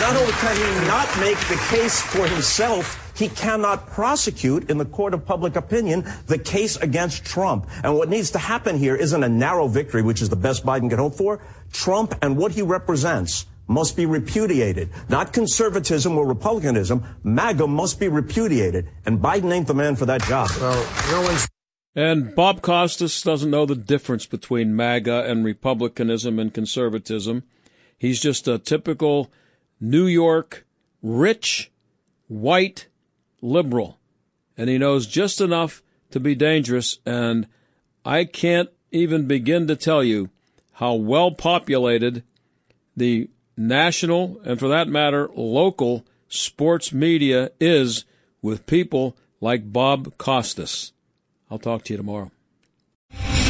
not 0.00 0.16
only 0.16 0.32
can 0.32 0.56
he 0.56 0.86
not 0.88 1.08
make 1.20 1.38
the 1.48 1.60
case 1.68 2.00
for 2.00 2.26
himself, 2.26 3.00
he 3.16 3.28
cannot 3.28 3.86
prosecute 3.90 4.68
in 4.68 4.78
the 4.78 4.84
court 4.84 5.14
of 5.14 5.24
public 5.24 5.54
opinion 5.54 6.04
the 6.26 6.38
case 6.38 6.76
against 6.76 7.24
Trump. 7.24 7.68
And 7.84 7.94
what 7.94 8.08
needs 8.08 8.32
to 8.32 8.38
happen 8.38 8.76
here 8.76 8.96
isn't 8.96 9.22
a 9.22 9.28
narrow 9.28 9.68
victory, 9.68 10.02
which 10.02 10.20
is 10.20 10.30
the 10.30 10.36
best 10.36 10.66
Biden 10.66 10.90
can 10.90 10.98
hope 10.98 11.14
for. 11.14 11.40
Trump 11.72 12.14
and 12.22 12.36
what 12.36 12.52
he 12.52 12.62
represents 12.62 13.46
must 13.66 13.96
be 13.96 14.06
repudiated. 14.06 14.90
Not 15.08 15.32
conservatism 15.32 16.16
or 16.18 16.26
republicanism. 16.26 17.04
MAGA 17.22 17.66
must 17.66 17.98
be 17.98 18.08
repudiated. 18.08 18.88
And 19.06 19.20
Biden 19.20 19.52
ain't 19.52 19.66
the 19.66 19.74
man 19.74 19.96
for 19.96 20.06
that 20.06 20.22
job. 20.22 20.50
Well, 20.60 20.86
no. 21.10 21.38
And 21.96 22.34
Bob 22.34 22.60
Costas 22.60 23.22
doesn't 23.22 23.50
know 23.50 23.66
the 23.66 23.76
difference 23.76 24.26
between 24.26 24.74
MAGA 24.74 25.24
and 25.30 25.44
republicanism 25.44 26.38
and 26.38 26.52
conservatism. 26.52 27.44
He's 27.96 28.20
just 28.20 28.48
a 28.48 28.58
typical 28.58 29.30
New 29.80 30.06
York, 30.06 30.66
rich, 31.02 31.70
white 32.26 32.88
liberal. 33.40 33.98
And 34.56 34.68
he 34.68 34.78
knows 34.78 35.06
just 35.06 35.40
enough 35.40 35.82
to 36.10 36.18
be 36.18 36.34
dangerous. 36.34 36.98
And 37.06 37.46
I 38.04 38.24
can't 38.24 38.70
even 38.90 39.26
begin 39.26 39.66
to 39.68 39.76
tell 39.76 40.02
you 40.02 40.30
how 40.72 40.94
well 40.94 41.30
populated 41.30 42.24
the 42.96 43.30
national, 43.56 44.40
and 44.44 44.58
for 44.58 44.68
that 44.68 44.88
matter, 44.88 45.28
local 45.34 46.04
sports 46.28 46.92
media 46.92 47.50
is 47.60 48.04
with 48.42 48.66
people 48.66 49.16
like 49.40 49.72
Bob 49.72 50.16
Costas. 50.18 50.92
I'll 51.50 51.58
talk 51.58 51.84
to 51.84 51.92
you 51.92 51.96
tomorrow. 51.96 52.30